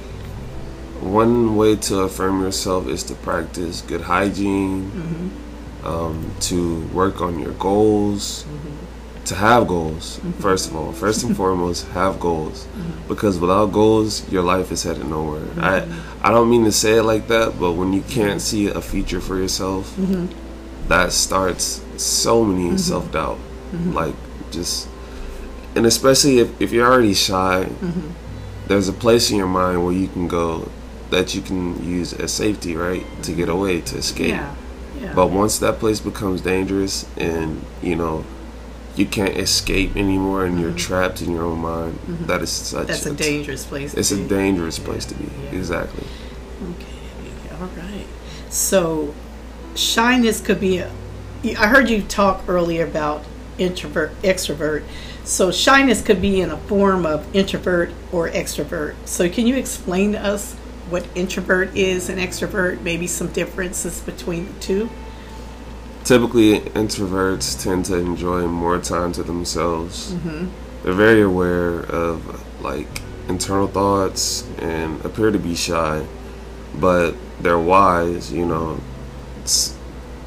One 1.01 1.55
way 1.57 1.75
to 1.75 1.99
affirm 1.99 2.41
yourself 2.41 2.87
is 2.87 3.03
to 3.03 3.13
practice 3.15 3.81
good 3.81 4.01
hygiene, 4.01 4.89
Mm-hmm. 4.91 5.87
um, 5.87 6.31
to 6.49 6.81
work 6.93 7.21
on 7.21 7.37
your 7.39 7.51
goals, 7.53 8.45
to 9.25 9.35
have 9.35 9.67
goals, 9.67 10.17
Mm-hmm. 10.19 10.41
first 10.41 10.69
of 10.69 10.75
all. 10.75 10.91
First 10.91 11.23
and 11.23 11.35
foremost, 11.41 11.87
have 11.89 12.19
goals. 12.19 12.67
Because 13.07 13.39
without 13.39 13.67
goals, 13.71 14.27
your 14.31 14.43
life 14.43 14.71
is 14.71 14.83
headed 14.83 15.07
nowhere. 15.07 15.41
Mm-hmm. 15.41 15.59
I, 16.23 16.29
I 16.29 16.31
don't 16.31 16.49
mean 16.49 16.63
to 16.65 16.71
say 16.71 16.97
it 16.97 17.03
like 17.03 17.27
that, 17.27 17.59
but 17.59 17.73
when 17.73 17.93
you 17.93 18.01
can't 18.01 18.41
see 18.41 18.67
a 18.67 18.81
future 18.81 19.21
for 19.21 19.37
yourself, 19.37 19.95
Mm-hmm. 19.97 20.87
that 20.89 21.11
starts 21.11 21.81
so 21.97 22.43
many 22.43 22.77
self 22.77 23.11
doubt. 23.11 23.39
Like, 23.73 24.15
just, 24.51 24.87
and 25.75 25.85
especially 25.85 26.39
if, 26.39 26.61
if 26.61 26.71
you're 26.71 26.87
already 26.87 27.13
shy, 27.13 27.65
Mm-hmm. 27.65 28.09
there's 28.67 28.87
a 28.87 28.93
place 28.93 29.31
in 29.31 29.37
your 29.37 29.47
mind 29.47 29.83
where 29.83 29.93
you 29.93 30.07
can 30.07 30.27
go 30.27 30.69
that 31.11 31.35
you 31.35 31.41
can 31.41 31.83
use 31.87 32.13
as 32.13 32.31
safety, 32.31 32.75
right? 32.75 33.05
To 33.23 33.31
get 33.33 33.47
away, 33.49 33.81
to 33.81 33.97
escape. 33.97 34.29
Yeah, 34.29 34.55
yeah. 34.99 35.13
But 35.13 35.27
once 35.29 35.59
that 35.59 35.79
place 35.79 35.99
becomes 35.99 36.41
dangerous 36.41 37.05
and, 37.17 37.63
you 37.83 37.95
know, 37.95 38.23
you 38.97 39.05
can't 39.05 39.35
escape 39.37 39.95
anymore 39.95 40.45
and 40.45 40.59
you're 40.59 40.73
trapped 40.73 41.21
in 41.21 41.31
your 41.31 41.43
own 41.43 41.59
mind, 41.59 41.99
that 42.27 42.41
is 42.41 42.49
such 42.51 42.87
Mm-hmm. 42.87 42.87
That's 42.87 43.05
a 43.05 43.13
dangerous 43.13 43.65
place. 43.65 43.93
It's 43.93 44.11
a 44.11 44.17
be. 44.17 44.27
dangerous 44.27 44.79
place 44.79 45.05
to 45.05 45.15
be. 45.15 45.25
yeah. 45.43 45.51
Exactly. 45.51 46.03
Okay, 46.63 47.55
all 47.59 47.67
right. 47.67 48.05
So, 48.49 49.13
shyness 49.75 50.41
could 50.41 50.59
be 50.59 50.77
a. 50.79 50.91
I 51.43 51.67
heard 51.67 51.89
you 51.89 52.01
talk 52.01 52.43
earlier 52.47 52.85
about 52.85 53.23
introvert, 53.57 54.11
extrovert. 54.21 54.83
So, 55.23 55.51
shyness 55.51 56.01
could 56.01 56.21
be 56.21 56.41
in 56.41 56.49
a 56.51 56.57
form 56.57 57.05
of 57.05 57.33
introvert 57.35 57.91
or 58.11 58.29
extrovert. 58.29 58.95
So, 59.05 59.29
can 59.29 59.45
you 59.47 59.55
explain 59.55 60.13
to 60.13 60.23
us 60.23 60.53
what 60.89 61.05
introvert 61.15 61.75
is 61.75 62.09
and 62.09 62.19
extrovert? 62.19 62.81
Maybe 62.81 63.07
some 63.07 63.27
differences 63.31 64.01
between 64.01 64.45
the 64.47 64.59
two. 64.59 64.89
Typically, 66.05 66.59
introverts 66.59 67.61
tend 67.63 67.83
to 67.85 67.97
enjoy 67.97 68.45
more 68.47 68.77
time 68.77 69.11
to 69.11 69.23
themselves. 69.23 70.13
Mm-hmm. 70.13 70.47
They're 70.83 70.93
very 70.93 71.23
aware 71.23 71.79
of 71.79 72.61
like 72.61 73.01
internal 73.27 73.67
thoughts 73.67 74.47
and 74.59 75.03
appear 75.03 75.31
to 75.31 75.39
be 75.39 75.55
shy, 75.55 76.05
but 76.79 77.15
they're 77.39 77.57
wise. 77.57 78.31
You 78.31 78.45
know, 78.45 78.79
it's 79.41 79.75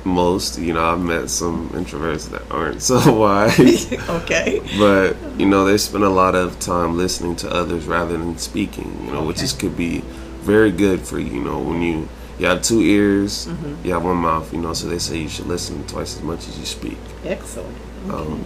most. 0.03 0.59
You 0.59 0.73
know, 0.73 0.85
I've 0.85 1.01
met 1.01 1.31
some 1.31 1.69
introverts 1.71 2.29
that 2.31 2.51
aren't 2.51 2.83
so 2.91 3.15
wise. 3.15 3.93
okay. 4.09 4.61
but 4.79 5.17
you 5.39 5.47
know 5.47 5.65
they 5.65 5.79
spend 5.79 6.03
a 6.03 6.09
lot 6.09 6.35
of 6.35 6.59
time 6.59 6.97
listening 6.97 7.37
to 7.37 7.51
others 7.53 7.87
rather 7.87 8.19
than 8.19 8.37
speaking 8.37 9.07
you 9.07 9.13
know 9.13 9.25
which 9.25 9.41
is 9.41 9.53
could 9.53 9.77
be 9.77 10.01
very 10.41 10.73
good 10.73 11.01
for 11.01 11.21
you 11.21 11.35
you 11.35 11.45
know 11.45 11.61
when 11.61 11.81
you 11.81 12.09
you 12.39 12.47
have 12.47 12.63
two 12.63 12.81
ears. 12.81 13.47
Mm-hmm. 13.47 13.87
you 13.87 13.93
have 13.93 14.05
one 14.05 14.17
mouth 14.19 14.53
you 14.53 14.61
know 14.61 14.73
so 14.75 14.87
they 14.89 14.99
say 14.99 15.19
you 15.19 15.29
should 15.29 15.47
listen 15.47 15.87
twice 15.87 16.17
as 16.17 16.23
much 16.23 16.47
as 16.49 16.59
you 16.59 16.65
speak. 16.67 16.99
Excellent. 17.25 17.77
um, 18.11 18.45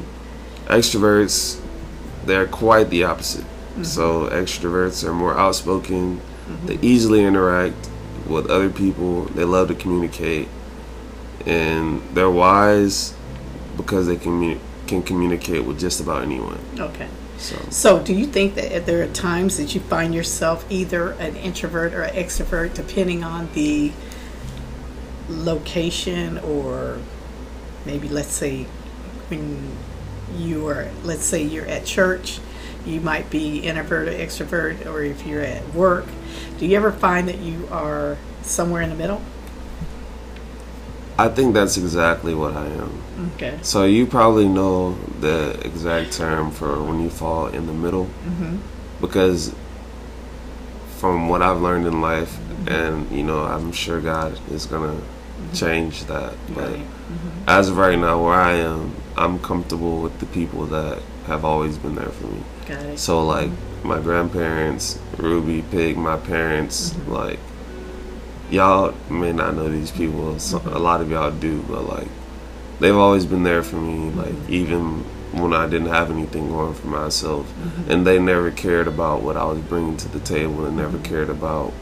extroverts 0.66 1.61
they're 2.24 2.46
quite 2.46 2.90
the 2.90 3.05
opposite. 3.05 3.44
So 3.83 4.28
extroverts 4.28 5.02
are 5.02 5.14
more 5.14 5.37
outspoken. 5.37 6.20
They 6.66 6.78
easily 6.83 7.24
interact 7.24 7.88
with 8.26 8.50
other 8.50 8.68
people. 8.68 9.24
They 9.24 9.44
love 9.44 9.68
to 9.68 9.74
communicate. 9.74 10.48
And 11.46 12.02
they're 12.14 12.31
wise 12.31 13.14
because 13.76 14.07
they 14.07 14.16
can 14.16 14.61
can 14.87 15.02
communicate 15.02 15.64
with 15.64 15.81
just 15.81 16.00
about 16.00 16.22
anyone. 16.22 16.61
Okay. 16.78 17.09
So 17.42 17.57
So, 17.70 18.02
do 18.02 18.14
you 18.14 18.26
think 18.26 18.55
that 18.55 18.87
there 18.87 19.02
are 19.02 19.09
times 19.09 19.57
that 19.57 19.74
you 19.74 19.81
find 19.81 20.14
yourself 20.14 20.64
either 20.70 21.12
an 21.12 21.37
introvert 21.37 21.92
or 21.92 22.02
an 22.02 22.14
extrovert, 22.14 22.74
depending 22.74 23.24
on 23.24 23.48
the 23.55 23.92
location, 25.28 26.38
or 26.38 26.98
maybe 27.85 28.09
let's 28.09 28.33
say 28.33 28.64
when 29.28 29.76
you 30.37 30.66
are, 30.68 30.88
let's 31.02 31.24
say 31.24 31.42
you're 31.42 31.66
at 31.66 31.85
church, 31.85 32.38
you 32.87 33.00
might 33.00 33.28
be 33.31 33.59
introvert 33.61 34.09
or 34.09 34.12
extrovert, 34.12 34.87
or 34.87 35.02
if 35.02 35.26
you're 35.26 35.42
at 35.42 35.74
work, 35.74 36.07
do 36.59 36.66
you 36.66 36.76
ever 36.76 36.92
find 36.92 37.28
that 37.28 37.38
you 37.38 37.68
are 37.70 38.16
somewhere 38.42 38.83
in 38.83 38.90
the 38.90 38.96
middle? 38.96 39.22
I 41.24 41.28
think 41.28 41.54
that's 41.54 41.76
exactly 41.76 42.35
what 42.35 42.54
I 42.56 42.66
am. 42.66 42.92
Okay. 43.35 43.54
So 43.62 43.85
you 43.85 44.06
probably 44.06 44.48
know 44.48 44.94
the 45.20 45.61
exact 45.64 46.12
term 46.12 46.50
for 46.50 46.82
when 46.82 47.00
you 47.00 47.11
fall 47.11 47.46
in 47.46 47.66
the 47.66 47.72
middle, 47.85 48.06
Mm-hmm. 48.26 48.56
because 49.00 49.54
from 50.98 51.28
what 51.28 51.40
I've 51.42 51.61
learned 51.61 51.87
in 51.87 52.00
life, 52.00 52.32
mm-hmm. 52.37 52.68
and 52.68 52.94
you 53.16 53.22
know, 53.22 53.40
I'm 53.54 53.70
sure 53.72 54.00
God 54.00 54.38
is 54.50 54.66
gonna 54.66 54.94
mm-hmm. 54.94 55.52
change 55.54 56.04
that. 56.06 56.32
But 56.54 56.72
Right. 56.72 56.87
as 57.46 57.68
of 57.70 57.76
right 57.76 57.98
now, 57.98 58.16
where 58.24 58.40
I 58.52 58.54
am, 58.54 58.94
I'm 59.16 59.38
comfortable 59.38 60.02
with 60.02 60.18
the 60.18 60.26
people 60.26 60.66
that 60.66 60.98
have 61.26 61.44
always 61.44 61.78
been 61.78 61.94
there 61.94 62.14
for 62.18 62.26
me. 62.26 62.42
Got 62.66 62.87
it. 62.87 62.98
So 62.98 63.24
like 63.24 63.50
my 63.85 63.98
grandparents, 64.00 64.98
Ruby, 65.18 65.62
Pig, 65.70 65.96
my 65.96 66.16
parents, 66.16 66.94
like 67.06 67.38
y'all 68.52 68.94
may 69.10 69.32
not 69.32 69.56
know 69.56 69.68
these 69.68 69.90
people. 69.90 70.38
So, 70.38 70.58
a 70.66 70.78
lot 70.78 71.00
of 71.00 71.10
y'all 71.10 71.32
do, 71.32 71.62
but 71.62 71.88
like 71.88 72.08
they've 72.78 72.96
always 72.96 73.26
been 73.26 73.42
there 73.42 73.62
for 73.62 73.76
me. 73.76 74.10
Mm-hmm. 74.10 74.18
Like 74.18 74.50
even 74.50 75.04
when 75.32 75.54
I 75.54 75.66
didn't 75.66 75.88
have 75.88 76.10
anything 76.10 76.48
going 76.48 76.74
for 76.74 76.86
myself, 76.86 77.46
mm-hmm. 77.46 77.90
and 77.90 78.06
they 78.06 78.18
never 78.18 78.50
cared 78.50 78.86
about 78.86 79.22
what 79.22 79.36
I 79.36 79.44
was 79.44 79.58
bringing 79.60 79.96
to 79.96 80.08
the 80.08 80.20
table, 80.20 80.66
and 80.66 80.76
never 80.76 80.98
mm-hmm. 80.98 81.06
cared 81.06 81.30
about 81.30 81.72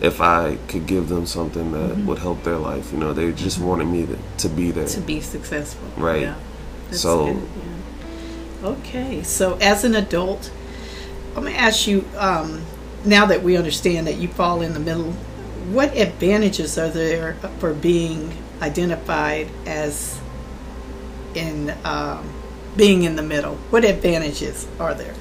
if 0.00 0.20
I 0.20 0.56
could 0.68 0.86
give 0.86 1.08
them 1.08 1.26
something 1.26 1.72
that 1.72 1.98
would 1.98 2.18
help 2.18 2.42
their 2.42 2.58
life. 2.58 2.92
You 2.92 2.98
know, 2.98 3.12
they 3.12 3.30
just 3.32 3.60
wanted 3.60 3.86
me 3.86 4.06
to, 4.06 4.18
to 4.38 4.48
be 4.48 4.70
there. 4.70 4.86
to 4.86 5.00
be 5.00 5.20
successful. 5.20 5.88
Right. 5.96 6.22
Yeah. 6.22 6.36
That's 6.88 7.02
So- 7.02 7.34
good, 7.34 7.48
yeah. 8.62 8.68
okay. 8.68 9.22
So 9.22 9.58
as 9.60 9.84
an 9.84 9.94
adult, 9.94 10.50
I'm 11.36 11.44
gonna 11.44 11.56
ask 11.56 11.86
you. 11.86 12.04
Um, 12.16 12.64
now 13.04 13.26
that 13.26 13.42
we 13.44 13.56
understand 13.56 14.08
that 14.08 14.16
you 14.16 14.26
fall 14.26 14.60
in 14.60 14.74
the 14.74 14.80
middle, 14.80 15.14
what 15.72 15.96
advantages 15.96 16.78
are 16.78 16.88
there 16.88 17.34
for 17.58 17.74
being 17.74 18.32
identified 18.62 19.48
as 19.66 20.18
in 21.34 21.74
um, 21.84 22.32
being 22.76 23.02
in 23.02 23.16
the 23.16 23.22
middle? 23.22 23.56
What 23.70 23.84
advantages 23.84 24.66
are 24.80 24.94
there? 24.94 25.14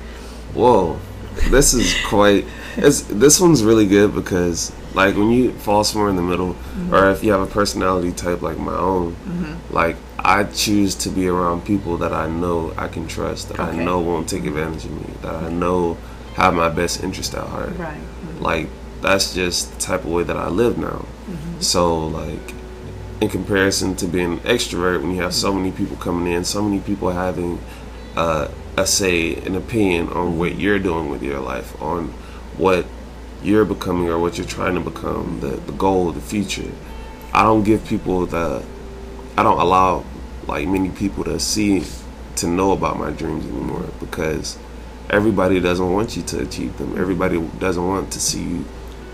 Whoa, 0.54 1.00
this 1.50 1.74
is 1.74 1.96
quite. 2.08 2.46
It's, 2.78 3.02
this 3.02 3.40
one's 3.40 3.64
really 3.64 3.88
good 3.88 4.14
because, 4.14 4.72
like, 4.94 5.16
when 5.16 5.32
you 5.32 5.52
fall 5.54 5.84
somewhere 5.84 6.10
in 6.10 6.16
the 6.16 6.22
middle, 6.22 6.54
mm-hmm. 6.54 6.94
or 6.94 7.10
if 7.10 7.24
you 7.24 7.32
have 7.32 7.42
a 7.42 7.48
personality 7.48 8.12
type 8.12 8.42
like 8.42 8.58
my 8.58 8.76
own, 8.76 9.14
mm-hmm. 9.14 9.74
like 9.74 9.98
I 10.20 10.44
choose 10.44 10.96
to 10.96 11.10
be 11.10 11.28
around 11.28 11.66
people 11.66 11.98
that 11.98 12.14
I 12.14 12.28
know 12.28 12.74
I 12.78 12.88
can 12.88 13.08
trust, 13.08 13.50
that 13.50 13.60
I 13.60 13.76
know 13.76 14.00
won't 14.00 14.30
take 14.30 14.46
advantage 14.46 14.86
of 14.86 14.92
me, 14.92 15.14
that 15.22 15.36
I 15.36 15.50
know 15.50 15.98
have 16.36 16.54
my 16.54 16.70
best 16.70 17.04
interest 17.04 17.34
at 17.34 17.48
heart. 17.48 17.76
Right. 17.78 17.98
Mm-hmm. 17.98 18.44
Like 18.44 18.70
that's 19.02 19.34
just 19.34 19.74
the 19.74 19.80
type 19.80 20.02
of 20.02 20.12
way 20.12 20.24
that 20.24 20.38
I 20.38 20.50
live 20.50 20.78
now. 20.78 21.06
So 21.60 22.08
like 22.08 22.54
in 23.20 23.30
comparison 23.30 23.96
to 23.96 24.08
being 24.08 24.34
an 24.34 24.40
extrovert 24.40 25.02
when 25.02 25.16
you 25.16 25.22
have 25.22 25.34
so 25.34 25.54
many 25.54 25.72
people 25.72 25.98
coming 25.98 26.32
in, 26.32 26.44
so 26.44 26.62
many 26.62 26.80
people 26.82 27.10
having 27.12 27.60
uh, 28.16 28.48
a 28.78 28.86
say, 28.86 29.36
an 29.36 29.56
opinion 29.56 30.10
on 30.10 30.38
what 30.38 30.56
you're 30.56 30.80
doing 30.80 31.10
with 31.10 31.24
your 31.24 31.40
life, 31.40 31.80
on 31.82 32.10
what 32.58 32.86
you're 33.44 33.66
becoming 33.66 34.08
or 34.10 34.20
what 34.20 34.38
you're 34.38 34.48
trying 34.48 34.76
to 34.76 34.82
become, 34.82 35.40
the, 35.40 35.48
the 35.48 35.72
goal, 35.74 36.12
the 36.12 36.22
future. 36.22 36.72
I 37.34 37.44
don't 37.44 37.64
give 37.64 37.86
people 37.86 38.26
the, 38.26 38.64
I 39.38 39.44
don't 39.44 39.60
allow 39.60 40.04
like 40.48 40.68
many 40.68 40.90
people 40.90 41.24
to 41.24 41.40
see, 41.40 41.84
to 42.38 42.48
know 42.48 42.72
about 42.72 42.98
my 42.98 43.10
dreams 43.12 43.46
anymore 43.46 43.90
because 44.00 44.58
everybody 45.10 45.60
doesn't 45.60 45.92
want 45.92 46.16
you 46.16 46.24
to 46.24 46.42
achieve 46.42 46.78
them. 46.78 46.98
Everybody 46.98 47.42
doesn't 47.60 47.86
want 47.86 48.12
to 48.14 48.20
see 48.20 48.44
you 48.44 48.66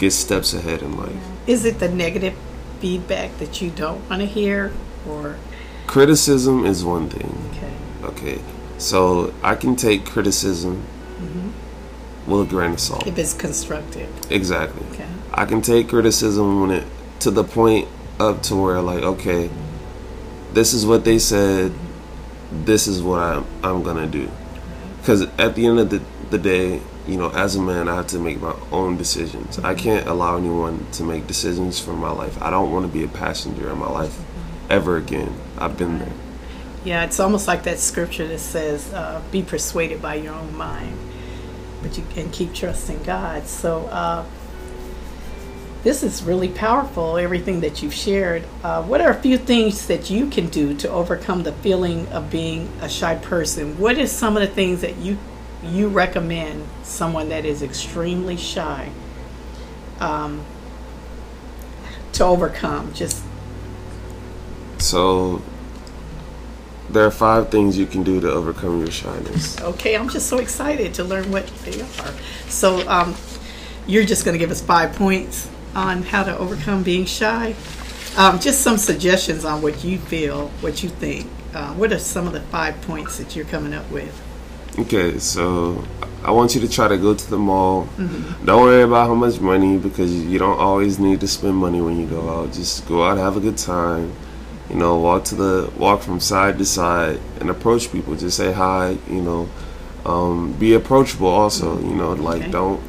get 0.03 0.11
steps 0.13 0.53
ahead 0.53 0.81
in 0.81 0.97
life. 0.97 1.15
Is 1.47 1.65
it 1.65 1.79
the 1.79 1.89
negative 1.89 2.35
feedback 2.79 3.37
that 3.37 3.61
you 3.61 3.69
don't 3.69 4.07
want 4.09 4.21
to 4.21 4.25
hear, 4.27 4.71
or 5.07 5.37
Criticism 5.87 6.65
is 6.65 6.83
one 6.83 7.09
thing. 7.09 7.31
okay? 7.51 7.73
Okay, 8.03 8.41
so 8.77 9.33
I 9.43 9.55
can 9.55 9.75
take 9.75 10.05
criticism 10.05 10.83
mm-hmm. 11.19 12.31
with 12.31 12.47
a 12.47 12.49
grain 12.49 12.71
of 12.71 12.79
salt. 12.79 13.07
If 13.07 13.17
it's 13.17 13.33
constructive, 13.33 14.09
Exactly. 14.31 14.85
okay. 14.91 15.07
I 15.33 15.45
can 15.45 15.61
take 15.61 15.89
criticism 15.89 16.61
when 16.61 16.71
it 16.71 16.83
to 17.19 17.31
the 17.31 17.43
point 17.43 17.87
up 18.19 18.41
to 18.43 18.55
where 18.55 18.81
like, 18.81 19.03
okay, 19.03 19.49
this 20.53 20.73
is 20.73 20.85
what 20.85 21.03
they 21.05 21.17
said. 21.19 21.73
This 22.51 22.87
is 22.87 23.01
what 23.01 23.19
I'm 23.19 23.45
I'm 23.63 23.83
gonna 23.83 24.07
do. 24.07 24.29
Because 24.99 25.21
at 25.37 25.55
the 25.55 25.65
end 25.65 25.79
of 25.79 25.89
the, 25.89 26.01
the 26.29 26.37
day, 26.37 26.81
you 27.07 27.17
know, 27.17 27.29
as 27.31 27.55
a 27.55 27.61
man, 27.61 27.89
I 27.89 27.95
have 27.95 28.07
to 28.07 28.19
make 28.19 28.39
my 28.39 28.55
own 28.71 28.97
decisions. 28.97 29.59
I 29.59 29.75
can't 29.75 30.07
allow 30.07 30.37
anyone 30.37 30.85
to 30.93 31.03
make 31.03 31.27
decisions 31.27 31.79
for 31.79 31.93
my 31.93 32.11
life. 32.11 32.41
I 32.41 32.49
don't 32.49 32.71
want 32.71 32.85
to 32.85 32.91
be 32.91 33.03
a 33.03 33.07
passenger 33.07 33.69
in 33.69 33.77
my 33.77 33.89
life 33.89 34.17
ever 34.69 34.97
again. 34.97 35.33
I've 35.57 35.77
been 35.77 35.99
there. 35.99 36.13
Yeah, 36.85 37.03
it's 37.03 37.19
almost 37.19 37.47
like 37.47 37.63
that 37.63 37.79
scripture 37.79 38.27
that 38.27 38.39
says, 38.39 38.93
uh, 38.93 39.21
"Be 39.31 39.41
persuaded 39.41 40.01
by 40.01 40.15
your 40.15 40.33
own 40.33 40.55
mind," 40.55 40.97
but 41.81 41.97
you 41.97 42.03
can 42.09 42.29
keep 42.29 42.53
trusting 42.53 43.03
God. 43.03 43.47
So 43.47 43.85
uh, 43.87 44.25
this 45.83 46.03
is 46.03 46.23
really 46.23 46.49
powerful. 46.49 47.17
Everything 47.17 47.61
that 47.61 47.81
you've 47.81 47.93
shared. 47.93 48.43
Uh, 48.63 48.81
what 48.83 49.01
are 49.01 49.11
a 49.11 49.15
few 49.15 49.37
things 49.37 49.87
that 49.87 50.09
you 50.09 50.29
can 50.29 50.47
do 50.47 50.73
to 50.75 50.89
overcome 50.89 51.43
the 51.43 51.51
feeling 51.51 52.07
of 52.07 52.29
being 52.29 52.69
a 52.81 52.89
shy 52.89 53.15
person? 53.15 53.77
What 53.77 53.97
is 53.97 54.11
some 54.11 54.37
of 54.37 54.41
the 54.41 54.53
things 54.53 54.81
that 54.81 54.97
you 54.97 55.17
you 55.65 55.87
recommend 55.87 56.67
someone 56.83 57.29
that 57.29 57.45
is 57.45 57.61
extremely 57.61 58.37
shy 58.37 58.89
um, 59.99 60.43
to 62.13 62.23
overcome? 62.23 62.93
Just 62.93 63.23
So 64.77 65.41
there 66.89 67.05
are 67.05 67.11
five 67.11 67.49
things 67.49 67.77
you 67.77 67.85
can 67.85 68.03
do 68.03 68.21
to 68.21 68.31
overcome 68.31 68.79
your 68.79 68.91
shyness. 68.91 69.59
Okay, 69.61 69.95
I'm 69.95 70.09
just 70.09 70.27
so 70.27 70.37
excited 70.37 70.93
to 70.95 71.03
learn 71.03 71.31
what 71.31 71.47
they 71.65 71.81
are. 71.81 72.13
So, 72.49 72.87
um, 72.87 73.15
you're 73.87 74.05
just 74.05 74.23
going 74.23 74.33
to 74.33 74.39
give 74.39 74.51
us 74.51 74.61
five 74.61 74.95
points 74.95 75.49
on 75.75 76.03
how 76.03 76.23
to 76.23 76.37
overcome 76.37 76.83
being 76.83 77.05
shy. 77.05 77.55
Um, 78.15 78.39
just 78.39 78.61
some 78.61 78.77
suggestions 78.77 79.43
on 79.43 79.61
what 79.61 79.83
you 79.83 79.97
feel, 79.97 80.49
what 80.61 80.83
you 80.83 80.89
think. 80.89 81.27
Uh, 81.53 81.73
what 81.73 81.91
are 81.91 81.99
some 81.99 82.27
of 82.27 82.33
the 82.33 82.41
five 82.41 82.79
points 82.81 83.17
that 83.17 83.35
you're 83.35 83.45
coming 83.45 83.73
up 83.73 83.89
with? 83.91 84.21
Okay, 84.79 85.19
so 85.19 85.83
I 86.23 86.31
want 86.31 86.55
you 86.55 86.61
to 86.61 86.67
try 86.67 86.87
to 86.87 86.97
go 86.97 87.13
to 87.13 87.29
the 87.29 87.37
mall. 87.37 87.87
Don't 88.43 88.61
worry 88.63 88.81
about 88.81 89.07
how 89.07 89.13
much 89.13 89.39
money 89.39 89.77
because 89.77 90.11
you 90.25 90.39
don't 90.39 90.57
always 90.59 90.97
need 90.97 91.19
to 91.21 91.27
spend 91.27 91.55
money 91.55 91.79
when 91.79 91.99
you 91.99 92.07
go 92.07 92.27
out. 92.29 92.53
Just 92.53 92.87
go 92.87 93.03
out, 93.03 93.17
have 93.17 93.37
a 93.37 93.39
good 93.39 93.57
time. 93.57 94.11
You 94.69 94.77
know, 94.77 94.97
walk 94.97 95.25
to 95.25 95.35
the 95.35 95.71
walk 95.77 96.01
from 96.01 96.19
side 96.19 96.57
to 96.57 96.65
side 96.65 97.19
and 97.39 97.49
approach 97.51 97.91
people. 97.91 98.15
Just 98.15 98.37
say 98.37 98.51
hi. 98.51 98.97
You 99.07 99.21
know, 99.21 99.49
um, 100.05 100.53
be 100.53 100.73
approachable. 100.73 101.27
Also, 101.27 101.79
you 101.79 101.93
know, 101.93 102.13
like 102.13 102.41
Okay. 102.43 102.51
don't 102.51 102.81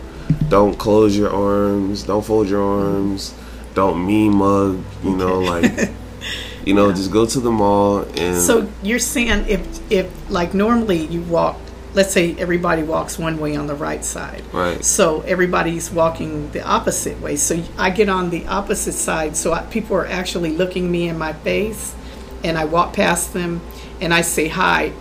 don't 0.48 0.78
close 0.78 1.14
your 1.16 1.30
arms. 1.30 2.04
Don't 2.04 2.24
fold 2.24 2.48
your 2.48 2.62
arms. 2.62 3.34
Don't 3.74 4.06
mean 4.06 4.36
mug. 4.36 4.78
You 5.02 5.16
know, 5.16 5.40
like 5.40 5.90
you 6.64 6.72
know, 6.72 6.90
just 6.92 7.10
go 7.12 7.26
to 7.26 7.40
the 7.40 7.50
mall 7.50 8.06
and 8.16 8.40
So 8.40 8.66
you're 8.82 8.98
saying 8.98 9.44
if 9.48 9.60
if 9.90 10.06
like 10.30 10.54
normally 10.54 11.04
you 11.06 11.20
walk, 11.22 11.56
let's 11.94 12.12
say 12.12 12.34
everybody 12.38 12.82
walks 12.82 13.18
one 13.18 13.38
way 13.38 13.56
on 13.56 13.66
the 13.66 13.74
right 13.74 14.04
side, 14.04 14.42
right. 14.52 14.84
So 14.84 15.20
everybody's 15.22 15.90
walking 15.90 16.50
the 16.50 16.62
opposite 16.62 17.20
way. 17.20 17.36
So 17.36 17.62
I 17.78 17.90
get 17.90 18.08
on 18.08 18.30
the 18.30 18.46
opposite 18.46 18.92
side. 18.94 19.36
So 19.36 19.52
I, 19.52 19.62
people 19.62 19.96
are 19.96 20.06
actually 20.06 20.50
looking 20.56 20.90
me 20.90 21.08
in 21.08 21.16
my 21.18 21.32
face, 21.32 21.94
and 22.42 22.58
I 22.58 22.64
walk 22.64 22.94
past 22.94 23.32
them, 23.32 23.60
and 24.00 24.12
I 24.12 24.22
say 24.22 24.48
hi, 24.48 24.92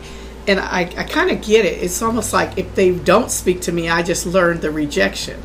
and 0.48 0.60
I, 0.60 0.82
I 0.82 1.04
kind 1.04 1.32
of 1.32 1.42
get 1.42 1.66
it. 1.66 1.82
It's 1.84 2.02
almost 2.02 2.34
like 2.34 2.58
if 2.58 2.76
they 2.76 2.94
don't 2.96 3.32
speak 3.32 3.62
to 3.62 3.72
me, 3.72 3.90
I 3.90 4.04
just 4.04 4.26
learned 4.26 4.62
the 4.62 4.72
rejection. 4.72 5.42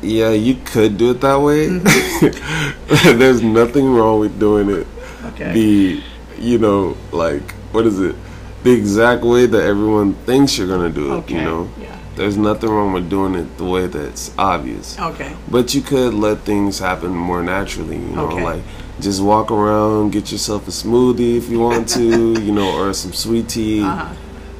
Yeah, 0.00 0.30
you 0.30 0.56
could 0.56 0.98
do 0.98 1.12
it 1.12 1.20
that 1.20 1.40
way. 1.40 1.68
Mm-hmm. 1.68 3.18
There's 3.18 3.40
nothing 3.42 3.94
wrong 3.94 4.18
with 4.18 4.38
doing 4.40 4.68
it 4.68 4.86
Okay. 5.26 5.52
the, 5.52 6.02
you 6.38 6.58
know, 6.58 6.96
like 7.12 7.52
what 7.72 7.86
is 7.86 8.00
it? 8.00 8.16
The 8.64 8.72
exact 8.72 9.22
way 9.24 9.46
that 9.46 9.62
everyone 9.62 10.14
thinks 10.26 10.56
you're 10.56 10.68
gonna 10.68 10.90
do 10.90 11.12
it. 11.12 11.16
Okay. 11.18 11.34
You 11.34 11.40
know, 11.42 11.68
Yeah. 11.80 11.88
there's 12.16 12.36
nothing 12.36 12.70
wrong 12.70 12.92
with 12.92 13.08
doing 13.10 13.34
it 13.34 13.58
the 13.58 13.64
way 13.64 13.86
that's 13.88 14.30
obvious. 14.38 14.96
Okay. 15.00 15.32
But 15.50 15.74
you 15.74 15.80
could 15.82 16.14
let 16.14 16.44
things 16.44 16.78
happen 16.78 17.10
more 17.14 17.42
naturally. 17.42 17.96
You 17.96 18.14
know, 18.16 18.26
Okay. 18.26 18.44
like 18.44 18.62
just 19.00 19.20
walk 19.20 19.50
around, 19.50 20.12
get 20.12 20.30
yourself 20.30 20.68
a 20.68 20.70
smoothie 20.70 21.36
if 21.36 21.48
you 21.50 21.58
want 21.58 21.88
to, 21.88 22.04
you 22.46 22.52
know, 22.52 22.70
or 22.78 22.92
some 22.92 23.12
sweet 23.12 23.48
tea, 23.48 23.82
Uh-huh. 23.82 24.06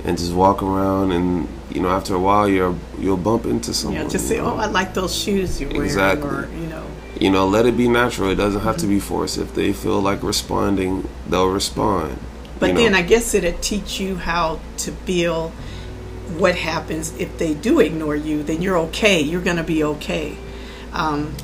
and 0.04 0.18
just 0.18 0.32
walk 0.32 0.62
around. 0.62 1.12
And 1.12 1.46
you 1.72 1.80
know, 1.80 1.88
after 1.88 2.14
a 2.14 2.18
while, 2.18 2.48
you're 2.48 2.74
you'll 3.00 3.16
bump 3.16 3.46
into 3.46 3.72
someone. 3.72 4.02
Yeah. 4.02 4.08
Just 4.08 4.24
you 4.24 4.36
say, 4.36 4.38
know? 4.38 4.54
"Oh, 4.56 4.60
I 4.60 4.66
like 4.66 4.94
those 4.94 5.14
shoes 5.14 5.60
you're 5.60 5.70
wearing," 5.70 5.84
Exactly. 5.86 6.28
or 6.28 6.48
you 6.60 6.66
know. 6.68 6.82
you 7.20 7.30
know, 7.30 7.46
let 7.46 7.66
it 7.66 7.76
be 7.76 7.86
natural. 7.88 8.30
It 8.30 8.34
doesn't 8.34 8.62
have 8.62 8.76
to 8.78 8.86
be 8.86 8.98
forced. 8.98 9.38
If 9.38 9.54
they 9.54 9.72
feel 9.72 10.00
like 10.00 10.24
responding, 10.24 11.04
they'll 11.30 11.46
respond. 11.62 12.16
But 12.62 12.70
you 12.70 12.76
then 12.76 12.92
know. 12.92 12.98
I 12.98 13.02
guess 13.02 13.34
it'll 13.34 13.58
teach 13.60 14.00
you 14.00 14.16
how 14.16 14.60
to 14.78 14.92
feel 14.92 15.50
what 16.38 16.54
happens 16.54 17.14
if 17.18 17.36
they 17.38 17.54
do 17.54 17.80
ignore 17.80 18.16
you, 18.16 18.42
then 18.42 18.62
you're 18.62 18.78
okay. 18.78 19.20
You're 19.20 19.42
going 19.42 19.56
to 19.56 19.64
be 19.64 19.84
okay. 19.84 20.36
Um, 20.92 21.34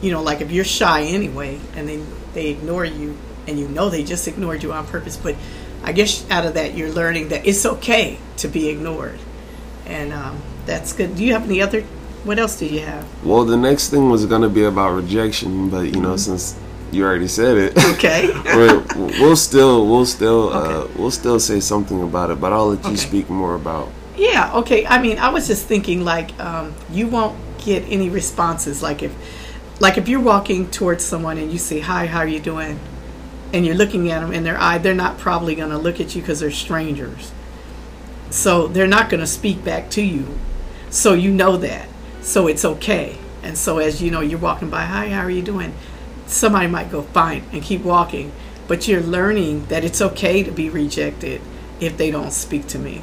you 0.00 0.10
know, 0.10 0.22
like 0.22 0.40
if 0.40 0.50
you're 0.50 0.64
shy 0.64 1.02
anyway 1.02 1.60
and 1.74 1.88
then 1.88 2.06
they 2.32 2.48
ignore 2.48 2.84
you 2.84 3.16
and 3.46 3.58
you 3.58 3.68
know 3.68 3.90
they 3.90 4.02
just 4.04 4.26
ignored 4.26 4.62
you 4.62 4.72
on 4.72 4.86
purpose, 4.86 5.16
but 5.16 5.36
I 5.82 5.92
guess 5.92 6.28
out 6.30 6.46
of 6.46 6.54
that 6.54 6.74
you're 6.74 6.90
learning 6.90 7.28
that 7.28 7.46
it's 7.46 7.66
okay 7.66 8.18
to 8.38 8.48
be 8.48 8.68
ignored. 8.68 9.18
And 9.86 10.12
um, 10.12 10.40
that's 10.66 10.92
good. 10.94 11.14
Do 11.14 11.24
you 11.24 11.34
have 11.34 11.44
any 11.44 11.60
other, 11.60 11.82
what 12.24 12.38
else 12.38 12.58
do 12.58 12.66
you 12.66 12.80
have? 12.80 13.06
well, 13.24 13.44
the 13.44 13.56
next 13.56 13.90
thing 13.90 14.08
was 14.08 14.24
gonna 14.24 14.48
be 14.48 14.64
about 14.64 14.94
rejection, 14.94 15.68
but 15.68 15.94
you 15.94 16.00
know, 16.00 16.16
since 16.16 16.58
you 16.94 17.04
already 17.04 17.28
said 17.28 17.56
it, 17.58 17.76
Okay. 17.94 18.30
we're, 18.44 18.82
we'll 18.96 19.36
still 19.36 19.86
we'll 19.86 20.06
still 20.06 20.52
uh, 20.52 20.86
we'll 20.96 21.10
still 21.10 21.38
say 21.40 21.60
something 21.60 22.02
about 22.02 22.30
it. 22.30 22.40
But 22.40 22.52
I'll 22.52 22.68
let 22.68 22.82
you 22.84 22.90
Okay. 22.90 22.96
speak 22.96 23.28
more 23.28 23.54
about. 23.54 23.90
Yeah, 24.16 24.54
okay. 24.58 24.86
I 24.86 25.00
mean, 25.02 25.18
I 25.18 25.30
was 25.30 25.46
just 25.48 25.66
thinking 25.66 26.04
like 26.04 26.38
um, 26.40 26.74
you 26.90 27.08
won't 27.08 27.36
get 27.58 27.82
any 27.88 28.08
responses 28.10 28.82
like 28.82 29.02
if 29.02 29.12
like 29.80 29.98
if 29.98 30.08
you're 30.08 30.20
walking 30.20 30.70
towards 30.70 31.04
someone 31.04 31.36
and 31.38 31.50
you 31.50 31.58
say 31.58 31.80
hi, 31.80 32.06
how 32.06 32.20
are 32.20 32.28
you 32.28 32.40
doing? 32.40 32.78
And 33.52 33.64
you're 33.66 33.74
looking 33.74 34.10
at 34.10 34.20
them 34.20 34.32
in 34.32 34.44
their 34.44 34.60
eye, 34.60 34.78
they're 34.78 34.94
not 34.94 35.18
probably 35.18 35.54
going 35.54 35.70
to 35.70 35.78
look 35.78 36.00
at 36.00 36.14
you 36.14 36.22
because 36.22 36.40
they're 36.40 36.50
strangers. 36.50 37.32
So 38.30 38.66
they're 38.66 38.86
not 38.88 39.10
going 39.10 39.20
to 39.20 39.26
speak 39.26 39.64
back 39.64 39.90
to 39.90 40.02
you. 40.02 40.38
So 40.90 41.12
you 41.14 41.30
know 41.30 41.56
that. 41.58 41.88
So 42.20 42.46
it's 42.48 42.64
okay. 42.64 43.16
And 43.42 43.56
so 43.58 43.78
as 43.78 44.02
you 44.02 44.10
know, 44.10 44.20
you're 44.20 44.38
walking 44.40 44.70
by, 44.70 44.84
hi, 44.84 45.08
how 45.10 45.20
are 45.20 45.30
you 45.30 45.42
doing? 45.42 45.72
Somebody 46.26 46.66
might 46.66 46.90
go 46.90 47.02
fine 47.02 47.44
and 47.52 47.62
keep 47.62 47.82
walking, 47.82 48.32
but 48.66 48.88
you're 48.88 49.02
learning 49.02 49.66
that 49.66 49.84
it's 49.84 50.00
okay 50.00 50.42
to 50.42 50.50
be 50.50 50.70
rejected 50.70 51.40
if 51.80 51.96
they 51.96 52.10
don't 52.10 52.32
speak 52.32 52.66
to 52.68 52.78
me 52.78 53.02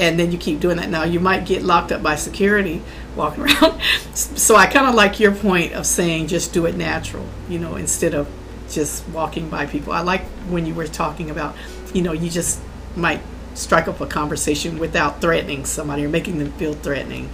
and 0.00 0.18
then 0.18 0.32
you 0.32 0.38
keep 0.38 0.60
doing 0.60 0.78
that. 0.78 0.88
Now 0.88 1.04
you 1.04 1.20
might 1.20 1.44
get 1.44 1.62
locked 1.62 1.92
up 1.92 2.02
by 2.02 2.16
security 2.16 2.82
walking 3.14 3.44
around. 3.44 3.80
so 4.14 4.56
I 4.56 4.66
kind 4.66 4.88
of 4.88 4.94
like 4.94 5.20
your 5.20 5.32
point 5.32 5.74
of 5.74 5.86
saying 5.86 6.28
just 6.28 6.52
do 6.52 6.64
it 6.66 6.74
natural, 6.74 7.26
you 7.48 7.58
know, 7.58 7.76
instead 7.76 8.14
of 8.14 8.26
just 8.70 9.06
walking 9.10 9.50
by 9.50 9.66
people. 9.66 9.92
I 9.92 10.00
like 10.00 10.22
when 10.48 10.64
you 10.64 10.74
were 10.74 10.86
talking 10.86 11.28
about, 11.28 11.54
you 11.92 12.00
know, 12.02 12.12
you 12.12 12.30
just 12.30 12.60
might 12.96 13.20
strike 13.54 13.88
up 13.88 14.00
a 14.00 14.06
conversation 14.06 14.78
without 14.78 15.20
threatening 15.20 15.66
somebody 15.66 16.04
or 16.04 16.08
making 16.08 16.38
them 16.38 16.52
feel 16.52 16.72
threatening. 16.72 17.28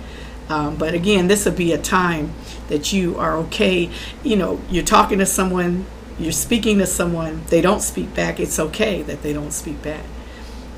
Um, 0.48 0.76
but 0.76 0.94
again, 0.94 1.28
this 1.28 1.44
would 1.44 1.56
be 1.56 1.72
a 1.72 1.78
time 1.78 2.32
that 2.68 2.92
you 2.92 3.16
are 3.18 3.37
okay. 3.38 3.90
You 4.22 4.37
know, 4.37 4.61
you're 4.70 4.85
talking 4.85 5.18
to 5.18 5.26
someone, 5.26 5.87
you're 6.18 6.32
speaking 6.32 6.78
to 6.78 6.87
someone, 6.87 7.42
they 7.48 7.61
don't 7.61 7.80
speak 7.82 8.14
back. 8.14 8.38
It's 8.38 8.59
okay 8.59 9.02
that 9.02 9.22
they 9.22 9.32
don't 9.32 9.52
speak 9.52 9.82
back. 9.82 10.04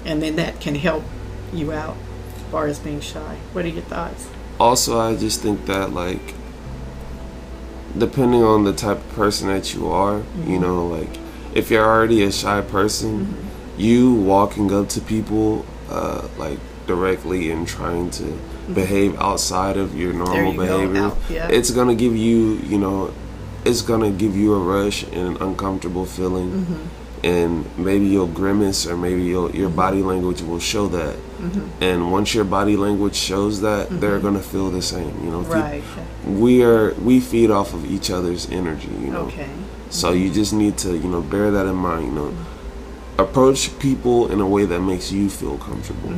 And 0.05 0.23
then 0.23 0.37
that 0.37 0.61
can 0.61 0.75
help 0.75 1.05
you 1.53 1.73
out 1.73 1.97
as 2.37 2.43
far 2.51 2.67
as 2.67 2.79
being 2.79 3.01
shy. 3.01 3.37
What 3.53 3.65
are 3.65 3.69
your 3.69 3.83
thoughts? 3.83 4.29
Also, 4.59 4.99
I 4.99 5.17
just 5.17 5.43
think 5.43 5.67
that 5.67 5.93
like, 5.93 6.35
depending 7.97 8.43
on 8.43 8.65
the 8.65 8.73
type 8.73 8.99
of 8.99 9.09
person 9.11 9.49
that 9.49 9.75
you 9.75 9.89
are, 9.89 10.21
Mm-hmm. 10.21 10.51
you 10.51 10.59
know, 10.59 10.87
like 10.87 11.11
if 11.55 11.71
you're 11.71 11.85
already 11.85 12.23
a 12.23 12.33
shy 12.33 12.61
person, 12.61 13.27
Mm-hmm. 13.27 13.81
you 13.81 14.15
walking 14.15 14.73
up 14.73 14.89
to 14.91 15.01
people 15.01 15.65
uh, 15.91 16.27
like 16.39 16.59
directly 16.87 17.51
and 17.51 17.67
trying 17.69 18.11
to 18.11 18.39
behave 18.75 19.19
outside 19.19 19.77
of 19.77 19.97
your 19.97 20.13
normal 20.13 20.37
Mm-hmm. 20.53 20.61
you 20.61 20.67
behavior, 20.67 21.03
out, 21.03 21.17
yeah. 21.31 21.49
it's 21.49 21.71
gonna 21.71 21.95
give 21.95 22.15
you, 22.17 22.55
you 22.67 22.79
know, 22.79 23.13
it's 23.65 23.83
gonna 23.83 24.11
give 24.11 24.37
you 24.37 24.55
a 24.55 24.59
rush 24.59 25.03
and 25.05 25.37
an 25.37 25.43
uncomfortable 25.43 26.05
feeling. 26.07 26.51
Mm-hmm. 26.51 26.85
and 27.25 27.65
maybe 27.77 28.07
you'll 28.07 28.29
grimace 28.29 28.87
or 28.87 28.97
maybe 28.97 29.23
you'll, 29.25 29.51
your 29.55 29.69
body 29.69 30.03
language 30.03 30.41
will 30.41 30.61
show 30.61 30.87
that. 30.87 31.17
Mm-hmm. 31.17 31.83
And 31.83 32.13
once 32.13 32.33
your 32.33 32.45
body 32.45 32.77
language 32.77 33.17
shows 33.17 33.61
that, 33.63 33.89
they're 34.01 34.21
gonna 34.21 34.39
feel 34.53 34.71
the 34.71 34.83
same. 34.83 35.13
You 35.25 35.31
know, 35.33 35.41
If 35.41 35.85
you- 36.27 36.33
we 36.45 36.63
are 36.63 36.95
we 37.03 37.19
feed 37.21 37.51
off 37.51 37.75
of 37.75 37.85
each 37.91 38.11
other's 38.11 38.49
energy. 38.51 38.91
You 39.05 39.11
know, 39.11 39.27
Okay. 39.33 39.49
so 39.91 40.13
you 40.13 40.31
just 40.31 40.53
need 40.53 40.77
to 40.85 40.91
you 40.97 41.09
know 41.09 41.21
bear 41.23 41.51
that 41.51 41.67
in 41.67 41.75
mind. 41.75 42.07
You 42.07 42.13
know, 42.13 42.31
approach 43.19 43.77
people 43.81 44.31
in 44.31 44.41
a 44.41 44.47
way 44.47 44.65
that 44.67 44.81
makes 44.81 45.11
you 45.11 45.29
feel 45.29 45.57
comfortable. 45.59 46.13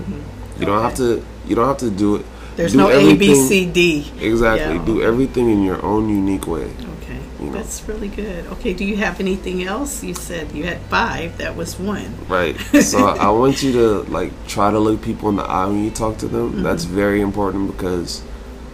You 0.58 0.66
don't 0.66 0.82
have 0.82 0.96
to. 0.96 1.22
You 1.48 1.54
don't 1.56 1.66
have 1.68 1.78
to 1.78 1.90
do 1.90 2.16
it. 2.16 2.26
There's 2.60 2.72
do 2.72 2.78
no 2.78 2.90
A, 2.90 3.16
B, 3.16 3.34
C, 3.34 3.66
D. 3.66 4.10
Exactly. 4.20 4.76
Yeah. 4.76 4.84
Do 4.84 5.02
everything 5.02 5.50
in 5.50 5.62
your 5.62 5.82
own 5.84 6.08
unique 6.10 6.46
way. 6.46 6.64
Okay, 7.02 7.18
You 7.40 7.46
know. 7.46 7.52
that's 7.52 7.82
really 7.88 8.08
good. 8.08 8.46
Okay, 8.54 8.74
do 8.74 8.84
you 8.84 8.96
have 8.96 9.18
anything 9.18 9.64
else? 9.64 10.04
You 10.04 10.14
said 10.14 10.52
you 10.52 10.64
had 10.64 10.80
five. 10.82 11.38
That 11.38 11.56
was 11.56 11.78
one. 11.78 12.14
Right. 12.28 12.56
So 12.82 12.98
I 13.06 13.30
want 13.30 13.62
you 13.62 13.72
to 13.72 13.88
like 14.12 14.32
try 14.46 14.70
to 14.70 14.78
look 14.78 15.00
people 15.02 15.28
in 15.30 15.36
the 15.36 15.44
eye 15.44 15.66
when 15.66 15.82
you 15.84 15.90
talk 15.90 16.18
to 16.18 16.28
them. 16.28 16.52
Mm-hmm. 16.52 16.62
That's 16.62 16.84
very 16.84 17.20
important 17.22 17.72
because, 17.74 18.22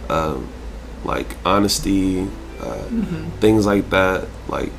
um, 0.09 0.47
like 1.05 1.35
honesty, 1.45 2.21
uh, 2.59 2.83
Mm-hmm. 2.91 3.29
things 3.39 3.65
like 3.65 3.89
that, 3.91 4.27
like 4.49 4.71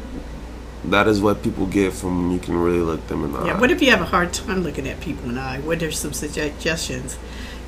that 0.85 1.09
is 1.09 1.21
what 1.21 1.43
people 1.43 1.67
get 1.67 1.93
from 1.93 2.13
when 2.25 2.31
you 2.33 2.39
can 2.41 2.57
really 2.57 2.81
look 2.81 3.07
them 3.09 3.25
in 3.25 3.33
the 3.33 3.39
Yeah. 3.39 3.45
eye. 3.45 3.49
Yeah, 3.55 3.61
what 3.61 3.71
if 3.71 3.81
you 3.83 3.91
have 3.91 4.01
a 4.01 4.11
hard 4.17 4.33
time 4.33 4.63
looking 4.63 4.87
at 4.89 5.01
people 5.01 5.29
in 5.29 5.35
the 5.37 5.41
eye? 5.41 5.61
What 5.61 5.83
are 5.83 5.91
some 5.93 6.13
suggestions? 6.13 7.17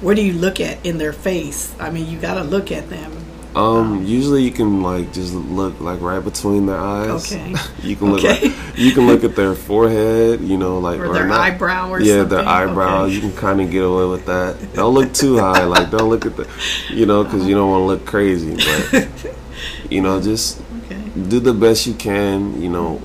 Where 0.01 0.15
do 0.15 0.23
you 0.23 0.33
look 0.33 0.61
at 0.61 0.85
in 0.85 0.99
their 0.99 1.13
face? 1.13 1.75
I 1.79 1.91
mean, 1.91 2.09
you 2.09 2.19
got 2.19 2.35
to 2.35 2.43
look 2.43 2.73
at 2.73 2.89
them. 2.89 3.13
Um, 3.55 4.05
usually 4.07 4.45
you 4.45 4.53
can 4.53 4.81
like 4.81 5.13
just 5.13 5.35
look 5.35 5.81
like 5.81 6.01
right 6.01 6.23
between 6.23 6.67
their 6.67 6.79
eyes. 6.79 7.33
Okay. 7.33 7.53
you 7.83 7.97
can 7.97 8.13
look 8.13 8.25
Okay. 8.25 8.49
like, 8.49 8.79
you 8.79 8.93
can 8.93 9.09
look 9.09 9.25
at 9.25 9.35
their 9.35 9.55
forehead, 9.69 10.41
you 10.41 10.57
know, 10.57 10.79
like 10.79 11.01
Or 11.01 11.13
their 11.13 11.27
not- 11.27 11.41
eyebrow 11.41 11.91
or 11.91 12.01
yeah, 12.01 12.19
something? 12.21 12.39
their 12.39 12.47
eyebrow. 12.49 13.03
Okay. 13.05 13.15
You 13.15 13.21
can 13.21 13.33
kind 13.37 13.61
of 13.61 13.71
get 13.73 13.83
away 13.85 14.07
with 14.07 14.27
that. 14.27 14.57
Don't 14.75 14.95
look 14.95 15.13
too 15.13 15.37
high. 15.39 15.65
Like 15.65 15.91
don't 15.91 16.09
look 16.09 16.25
at 16.27 16.37
the, 16.37 16.49
you 16.91 17.07
know, 17.07 17.25
because 17.25 17.45
you 17.45 17.57
don't 17.57 17.69
want 17.71 17.81
to 17.83 17.87
look 17.87 18.07
crazy. 18.07 18.55
But 18.55 19.35
you 19.91 20.01
know, 20.01 20.21
just 20.23 20.63
Okay. 20.85 21.03
do 21.29 21.41
the 21.41 21.53
best 21.53 21.89
you 21.89 21.95
can. 21.95 22.63
You 22.63 22.69
know, 22.71 23.03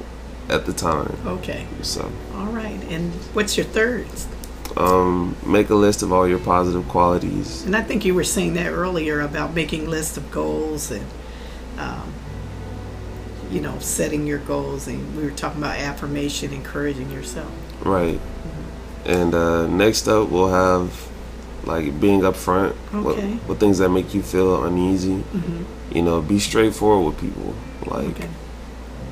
at 0.48 0.68
the 0.68 0.74
time. 0.74 1.18
Okay. 1.26 1.66
So, 1.82 2.12
All 2.36 2.46
right. 2.54 2.80
And 2.92 3.12
what's 3.34 3.58
your 3.58 3.66
third? 3.66 4.06
Um, 4.78 5.36
make 5.46 5.70
a 5.70 5.76
list 5.76 6.02
of 6.04 6.12
all 6.12 6.28
your 6.28 6.40
positive 6.40 6.88
qualities. 6.90 7.64
And 7.66 7.76
I 7.76 7.82
think 7.82 8.04
you 8.06 8.14
were 8.14 8.24
saying 8.26 8.56
that 8.56 8.72
earlier 8.72 9.22
about 9.22 9.54
making 9.54 9.88
lists 9.90 10.18
of 10.18 10.30
goals 10.32 10.92
and, 10.92 11.06
um, 11.78 12.14
you 13.52 13.62
know, 13.62 13.78
setting 13.80 14.28
your 14.28 14.40
goals. 14.40 14.88
And 14.88 15.16
we 15.16 15.24
were 15.24 15.32
talking 15.32 15.62
about 15.62 15.78
affirmation, 15.78 16.52
encouraging 16.54 17.10
yourself. 17.12 17.52
Right. 17.86 18.20
And 19.06 19.34
uh, 19.34 19.68
next 19.68 20.08
up, 20.08 20.30
we'll 20.30 20.50
have 20.50 21.08
like 21.64 22.00
being 22.00 22.22
upfront 22.22 22.76
with, 22.92 23.18
Okay. 23.18 23.40
with 23.48 23.60
things 23.60 23.78
that 23.80 23.90
make 23.90 24.14
you 24.14 24.22
feel 24.22 24.64
uneasy. 24.66 25.18
hmm 25.20 25.64
You 25.92 26.02
know, 26.02 26.22
be 26.22 26.40
straightforward 26.40 27.06
with 27.14 27.22
people. 27.22 27.54
Like, 27.86 28.08
Okay. 28.18 28.30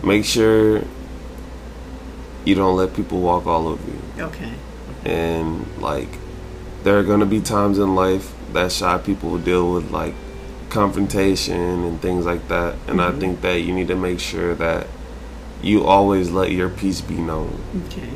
make 0.04 0.26
sure 0.26 0.84
you 2.46 2.56
don't 2.56 2.76
let 2.76 2.94
people 2.96 3.22
walk 3.22 3.46
all 3.48 3.68
over 3.68 3.82
you. 3.90 4.24
Okay. 4.26 4.52
And 5.06 5.66
like, 5.80 6.10
there 6.84 6.98
are 7.00 7.04
gonna 7.04 7.26
be 7.26 7.40
times 7.42 7.78
in 7.78 7.96
life 7.96 8.34
that 8.54 8.72
shy 8.72 8.98
people 8.98 9.30
will 9.32 9.38
deal 9.40 9.74
with 9.74 9.92
like 9.92 10.14
confrontation 10.70 11.84
and 11.84 12.02
things 12.02 12.26
like 12.26 12.48
that. 12.48 12.76
And 12.88 13.02
I 13.02 13.12
Mhm. 13.12 13.20
think 13.20 13.42
that 13.42 13.62
you 13.62 13.74
need 13.74 13.88
to 13.88 13.96
make 13.96 14.20
sure 14.20 14.54
that 14.56 14.88
you 15.62 15.86
always 15.86 16.30
let 16.32 16.52
your 16.52 16.70
peace 16.70 17.00
be 17.02 17.16
known. 17.16 17.54
Okay. 17.88 18.10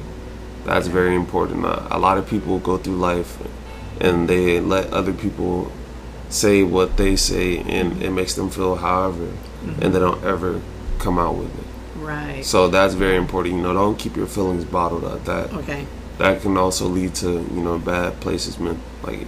That's 0.66 0.88
very 0.88 1.16
important. 1.16 1.66
Uh, 1.66 1.80
a 1.90 2.00
lot 2.00 2.18
of 2.18 2.28
people 2.28 2.60
go 2.60 2.78
through 2.78 2.98
life 2.98 3.38
and 4.02 4.28
they 4.28 4.60
let 4.60 4.92
other 4.92 5.14
people 5.14 5.72
say 6.30 6.62
what 6.62 6.98
they 6.98 7.16
say 7.16 7.60
and 7.60 8.02
it 8.04 8.12
makes 8.12 8.34
them 8.34 8.50
feel 8.50 8.76
however 8.76 9.28
and 9.82 9.94
they 9.94 10.00
don't 10.00 10.24
ever 10.26 10.60
come 11.00 11.18
out 11.18 11.36
with 11.36 11.48
it. 11.48 11.68
Right. 12.04 12.44
So 12.46 12.68
that's 12.68 12.96
very 12.96 13.16
important. 13.16 13.56
You 13.56 13.62
know, 13.62 13.74
don't 13.74 13.98
keep 13.98 14.18
your 14.18 14.28
feelings 14.28 14.66
bottled 14.66 15.06
up. 15.06 15.24
That 15.26 15.54
okay. 15.54 15.88
That 16.18 16.42
can 16.42 16.58
also 16.58 16.88
lead 16.88 17.14
to, 17.16 17.32
you 17.32 17.62
know, 17.62 17.78
bad 17.78 18.20
places 18.20 18.58
men- 18.60 18.82
like 19.04 19.28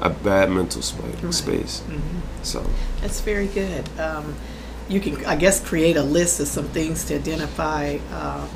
a 0.00 0.10
bad 0.10 0.50
mental 0.50 0.82
spa- 0.82 1.04
Right. 1.22 1.34
space. 1.34 1.80
hmm 1.80 1.98
So, 2.42 2.64
That's 3.00 3.20
very 3.20 3.46
good. 3.46 3.88
Um, 4.00 4.34
you 4.88 5.00
can, 5.00 5.24
I 5.26 5.36
guess, 5.36 5.60
create 5.60 5.96
a 5.96 6.02
list 6.02 6.40
of 6.40 6.48
some 6.48 6.64
things 6.68 7.04
to 7.04 7.14
identify 7.14 7.98
uh, 8.12 8.46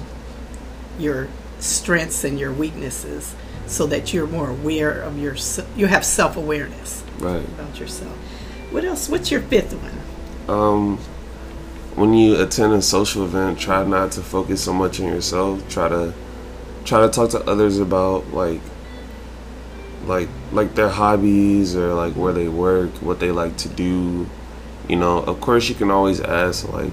your 0.99 1.29
strengths 1.61 2.25
and 2.25 2.39
your 2.39 2.53
weaknesses, 2.53 3.35
so 3.67 3.87
that 3.87 4.13
you're 4.13 4.27
more 4.27 4.51
aware 4.51 4.91
of 5.03 5.19
your. 5.19 5.37
You 5.77 5.87
have 5.87 6.05
self 6.05 6.37
awareness 6.37 7.03
right. 7.19 7.45
about 7.45 7.79
yourself. 7.79 8.13
What 8.71 8.85
else? 8.85 9.09
What's 9.09 9.31
your 9.31 9.41
fifth 9.43 9.73
one? 9.75 10.57
Um, 10.59 10.99
when 11.95 12.13
you 12.13 12.41
attend 12.41 12.73
a 12.75 12.83
social 12.83 13.25
event, 13.25 13.59
try 13.59 13.85
not 13.85 14.13
to 14.13 14.21
focus 14.21 14.63
so 14.65 14.73
much 14.73 15.01
on 15.01 15.07
yourself. 15.07 15.67
Try 15.69 15.89
to 15.89 16.13
try 16.87 17.01
to 17.03 17.09
talk 17.11 17.31
to 17.31 17.41
others 17.51 17.79
about 17.79 18.33
like 18.33 18.61
like 20.07 20.29
like 20.53 20.75
their 20.75 20.89
hobbies 20.89 21.75
or 21.77 21.95
like 21.95 22.15
where 22.15 22.33
they 22.33 22.49
work, 22.49 22.91
what 23.03 23.19
they 23.21 23.31
like 23.33 23.57
to 23.59 23.69
do. 23.69 24.27
You 24.89 24.97
know, 24.97 25.19
of 25.19 25.41
course, 25.41 25.69
you 25.69 25.75
can 25.75 25.91
always 25.91 26.21
ask 26.21 26.69
like. 26.73 26.93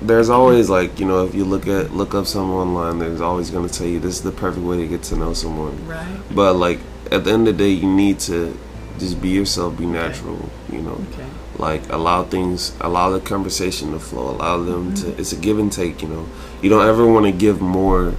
There's 0.00 0.30
always 0.30 0.70
like 0.70 0.98
you 0.98 1.04
know 1.06 1.26
if 1.26 1.34
you 1.34 1.44
look 1.44 1.66
at 1.66 1.92
look 1.92 2.14
up 2.14 2.26
someone 2.26 2.68
online, 2.68 2.98
there's 2.98 3.20
always 3.20 3.50
going 3.50 3.68
to 3.68 3.72
tell 3.72 3.86
you 3.86 4.00
this 4.00 4.16
is 4.16 4.22
the 4.22 4.32
perfect 4.32 4.64
way 4.64 4.78
to 4.78 4.86
get 4.86 5.02
to 5.04 5.16
know 5.16 5.34
someone. 5.34 5.86
Right. 5.86 6.20
But 6.34 6.54
like 6.54 6.78
at 7.12 7.24
the 7.24 7.32
end 7.32 7.46
of 7.48 7.58
the 7.58 7.64
day, 7.64 7.70
you 7.70 7.86
need 7.86 8.18
to 8.20 8.58
just 8.98 9.20
be 9.20 9.28
yourself, 9.28 9.76
be 9.76 9.84
natural. 9.84 10.48
You 10.72 10.80
know, 10.80 10.98
Okay. 11.12 11.26
like 11.58 11.86
allow 11.92 12.24
things 12.24 12.72
allow 12.80 13.10
the 13.10 13.20
conversation 13.20 13.92
to 13.92 13.98
flow 14.00 14.30
allow 14.30 14.56
them 14.62 14.94
Mm-hmm. 14.94 15.12
to 15.12 15.20
it's 15.20 15.32
a 15.32 15.36
give 15.36 15.58
and 15.58 15.70
take 15.70 16.00
you 16.02 16.08
know 16.08 16.26
you 16.62 16.70
don't 16.70 16.86
ever 16.86 17.06
want 17.06 17.26
to 17.26 17.32
give 17.32 17.60
more 17.60 18.14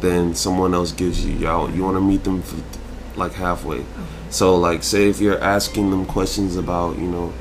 than 0.00 0.34
someone 0.34 0.74
else 0.74 0.92
gives 0.92 1.24
you 1.24 1.32
y'all 1.38 1.70
you 1.70 1.82
want 1.84 1.96
to 1.96 2.00
meet 2.00 2.22
them 2.24 2.38
f- 2.40 3.16
like 3.16 3.32
halfway 3.34 3.84
so 4.30 4.56
like 4.56 4.82
say 4.82 5.08
if 5.08 5.20
you're 5.20 5.40
asking 5.42 5.90
them 5.90 6.04
questions 6.06 6.56
about 6.56 6.96
you 6.98 7.06
know 7.08 7.32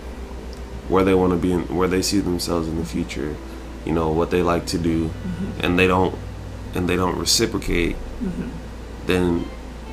where 0.90 1.04
they 1.04 1.14
want 1.14 1.32
to 1.32 1.38
be 1.38 1.52
and 1.52 1.70
where 1.78 1.88
they 1.88 2.02
see 2.02 2.20
themselves 2.20 2.68
in 2.68 2.78
the 2.78 2.86
future 2.86 3.36
you 3.86 3.92
know 3.94 4.10
what 4.10 4.32
they 4.32 4.42
like 4.42 4.66
to 4.66 4.78
do 4.78 5.06
Mm-hmm. 5.08 5.66
and 5.66 5.78
they 5.80 5.88
don't 5.88 6.16
and 6.76 6.88
they 6.90 6.96
don't 6.96 7.18
reciprocate 7.18 7.96
Mhm. 8.24 8.50
then 9.06 9.46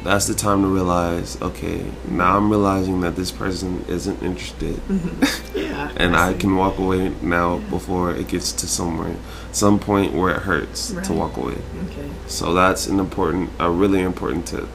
that's 0.04 0.26
the 0.26 0.34
time 0.34 0.60
to 0.62 0.68
realize 0.68 1.40
okay 1.40 1.84
now 2.08 2.36
i'm 2.36 2.50
realizing 2.50 3.00
that 3.00 3.16
this 3.16 3.30
person 3.30 3.84
isn't 3.88 4.22
interested 4.22 4.78
Yeah. 5.54 5.90
and 5.96 6.14
I 6.14 6.32
see. 6.32 6.38
can 6.40 6.56
walk 6.56 6.78
away 6.78 7.12
now 7.22 7.58
before 7.70 8.12
it 8.14 8.28
gets 8.28 8.52
to 8.52 8.66
somewhere, 8.66 9.16
some 9.52 9.78
point 9.78 10.12
where 10.12 10.30
it 10.34 10.42
hurts 10.42 10.90
Right. 10.90 11.04
to 11.06 11.12
walk 11.12 11.36
away. 11.36 11.56
Okay. 11.88 12.08
So 12.26 12.52
that's 12.54 12.86
an 12.86 12.98
important, 13.00 13.50
a 13.58 13.70
really 13.70 14.00
important 14.00 14.46
tip. 14.46 14.66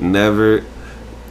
Never, 0.00 0.64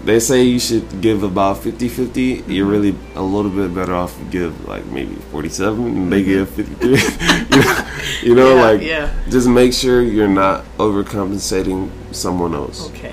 they 0.03 0.19
say 0.19 0.43
you 0.43 0.59
should 0.59 1.01
give 1.01 1.23
about 1.23 1.57
50 1.59 1.87
50. 1.89 2.21
You're 2.47 2.65
Mm-hmm. 2.65 2.69
really 2.71 2.95
a 3.15 3.21
little 3.23 3.51
bit 3.51 3.73
better 3.73 3.93
off 3.95 4.17
to 4.17 4.23
give 4.25 4.67
like 4.67 4.85
maybe 4.87 5.15
47 5.31 5.85
and 5.85 6.11
they 6.11 6.23
give 6.23 6.49
53. 6.49 6.89
you 6.91 6.97
know, 6.99 7.75
you 8.23 8.35
know 8.35 8.55
Mm-hmm. 8.55 8.57
Yeah, 8.57 8.61
like 8.71 8.81
yeah. 8.81 9.13
just 9.29 9.47
make 9.47 9.73
sure 9.73 10.01
you're 10.01 10.27
not 10.27 10.65
overcompensating 10.77 11.89
someone 12.11 12.53
else. 12.53 12.89
Okay. 12.89 13.12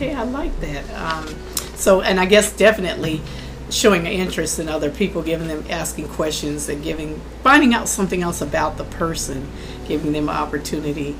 Okay, 0.00 0.14
I 0.14 0.22
like 0.22 0.58
that. 0.60 0.90
Um, 0.94 1.26
so, 1.74 2.00
and 2.00 2.18
I 2.18 2.24
guess 2.24 2.56
definitely 2.56 3.20
showing 3.68 4.06
interest 4.06 4.58
in 4.58 4.66
other 4.66 4.90
people, 4.90 5.20
giving 5.20 5.46
them, 5.46 5.62
asking 5.68 6.08
questions, 6.08 6.70
and 6.70 6.82
giving, 6.82 7.20
finding 7.42 7.74
out 7.74 7.86
something 7.86 8.22
else 8.22 8.40
about 8.40 8.78
the 8.78 8.84
person, 8.84 9.46
giving 9.86 10.12
them 10.12 10.30
an 10.30 10.34
opportunity 10.34 11.16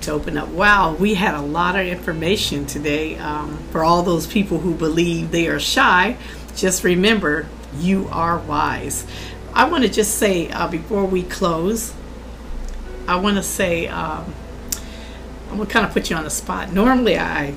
to 0.00 0.12
open 0.12 0.38
up. 0.38 0.48
Wow, 0.48 0.94
we 0.94 1.12
had 1.12 1.34
a 1.34 1.42
lot 1.42 1.76
of 1.76 1.86
information 1.86 2.64
today. 2.64 3.18
Um, 3.18 3.58
for 3.70 3.84
all 3.84 4.02
those 4.02 4.26
people 4.26 4.60
who 4.60 4.74
believe 4.74 5.30
they 5.30 5.46
are 5.48 5.60
shy, 5.60 6.16
just 6.56 6.84
remember 6.84 7.46
you 7.76 8.08
are 8.10 8.38
wise. 8.38 9.06
I 9.52 9.68
want 9.68 9.84
to 9.84 9.90
just 9.90 10.16
say 10.16 10.48
uh, 10.48 10.68
before 10.68 11.04
we 11.04 11.22
close, 11.22 11.92
I 13.06 13.16
want 13.16 13.36
to 13.36 13.42
say. 13.42 13.88
Um, 13.88 14.32
I'm 15.50 15.58
gonna 15.58 15.68
kind 15.68 15.84
of 15.84 15.92
put 15.92 16.08
you 16.08 16.16
on 16.16 16.24
the 16.24 16.30
spot. 16.30 16.72
Normally, 16.72 17.18
I 17.18 17.52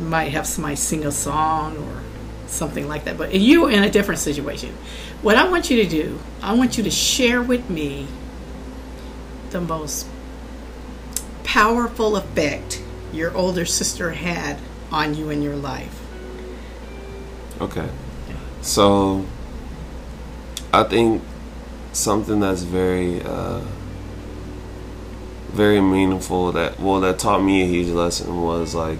might 0.00 0.32
have 0.32 0.46
somebody 0.46 0.76
sing 0.76 1.04
a 1.04 1.12
song 1.12 1.76
or 1.76 2.02
something 2.46 2.88
like 2.88 3.04
that, 3.04 3.16
but 3.16 3.34
you 3.34 3.68
in 3.68 3.82
a 3.82 3.90
different 3.90 4.20
situation. 4.20 4.74
What 5.22 5.36
I 5.36 5.48
want 5.48 5.70
you 5.70 5.82
to 5.82 5.88
do, 5.88 6.18
I 6.42 6.54
want 6.54 6.78
you 6.78 6.84
to 6.84 6.90
share 6.90 7.42
with 7.42 7.68
me 7.70 8.06
the 9.50 9.60
most 9.60 10.06
powerful 11.44 12.16
effect 12.16 12.82
your 13.12 13.34
older 13.36 13.64
sister 13.64 14.12
had 14.12 14.58
on 14.90 15.14
you 15.14 15.30
in 15.30 15.42
your 15.42 15.56
life. 15.56 16.00
Okay. 17.60 17.88
So 18.62 19.24
I 20.72 20.84
think 20.84 21.22
something 21.92 22.40
that's 22.40 22.62
very 22.62 23.22
uh, 23.22 23.62
very 25.50 25.80
meaningful 25.80 26.52
that 26.52 26.78
well 26.78 27.00
that 27.00 27.18
taught 27.18 27.42
me 27.42 27.62
a 27.62 27.66
huge 27.66 27.88
lesson 27.88 28.42
was 28.42 28.74
like 28.74 28.98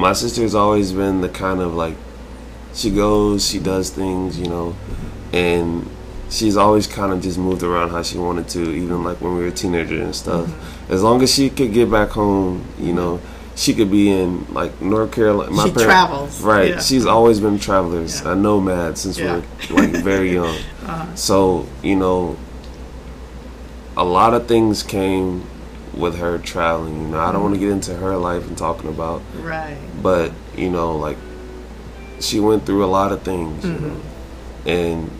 my 0.00 0.14
sister's 0.14 0.54
always 0.54 0.92
been 0.92 1.20
the 1.20 1.28
kind 1.28 1.60
of 1.60 1.74
like 1.74 1.94
she 2.74 2.90
goes, 2.90 3.46
she 3.46 3.58
does 3.58 3.90
things, 3.90 4.38
you 4.38 4.46
know, 4.46 4.74
and 5.32 5.88
she's 6.30 6.56
always 6.56 6.86
kind 6.86 7.12
of 7.12 7.20
just 7.20 7.36
moved 7.36 7.62
around 7.62 7.90
how 7.90 8.02
she 8.02 8.16
wanted 8.16 8.48
to, 8.48 8.70
even 8.70 9.04
like 9.04 9.20
when 9.20 9.36
we 9.36 9.42
were 9.42 9.50
teenagers 9.50 10.00
and 10.00 10.14
stuff. 10.14 10.46
Mm-hmm. 10.46 10.92
As 10.92 11.02
long 11.02 11.22
as 11.22 11.34
she 11.34 11.50
could 11.50 11.72
get 11.72 11.90
back 11.90 12.10
home, 12.10 12.64
you 12.78 12.94
know, 12.94 13.20
she 13.56 13.74
could 13.74 13.90
be 13.90 14.10
in 14.10 14.46
like 14.54 14.80
North 14.80 15.12
Carolina. 15.12 15.50
My 15.50 15.64
she 15.64 15.72
parents, 15.72 15.84
travels, 15.84 16.40
right? 16.40 16.70
Yeah. 16.70 16.80
She's 16.80 17.04
always 17.04 17.40
been 17.40 17.58
travelers, 17.58 18.22
yeah. 18.22 18.32
a 18.32 18.34
nomad 18.34 18.96
since 18.96 19.18
yeah. 19.18 19.42
we 19.68 19.76
are 19.76 19.82
like 19.82 20.02
very 20.02 20.32
young. 20.32 20.56
uh-huh. 20.82 21.14
So 21.14 21.66
you 21.82 21.96
know, 21.96 22.38
a 23.98 24.04
lot 24.04 24.32
of 24.32 24.48
things 24.48 24.82
came 24.82 25.44
with 25.94 26.18
her 26.18 26.38
traveling. 26.38 27.00
You 27.02 27.08
know, 27.08 27.18
I 27.18 27.26
don't 27.26 27.34
mm-hmm. 27.34 27.42
want 27.42 27.54
to 27.54 27.60
get 27.60 27.70
into 27.70 27.94
her 27.94 28.16
life 28.16 28.46
and 28.46 28.56
talking 28.56 28.88
about, 28.88 29.22
right? 29.40 29.76
But 30.02 30.32
you 30.56 30.70
know, 30.70 30.96
like 30.96 31.16
she 32.20 32.40
went 32.40 32.66
through 32.66 32.84
a 32.84 32.86
lot 32.86 33.12
of 33.12 33.22
things, 33.22 33.64
mm-hmm. 33.64 33.84
you 33.84 33.90
know? 33.90 34.00
and 34.66 35.10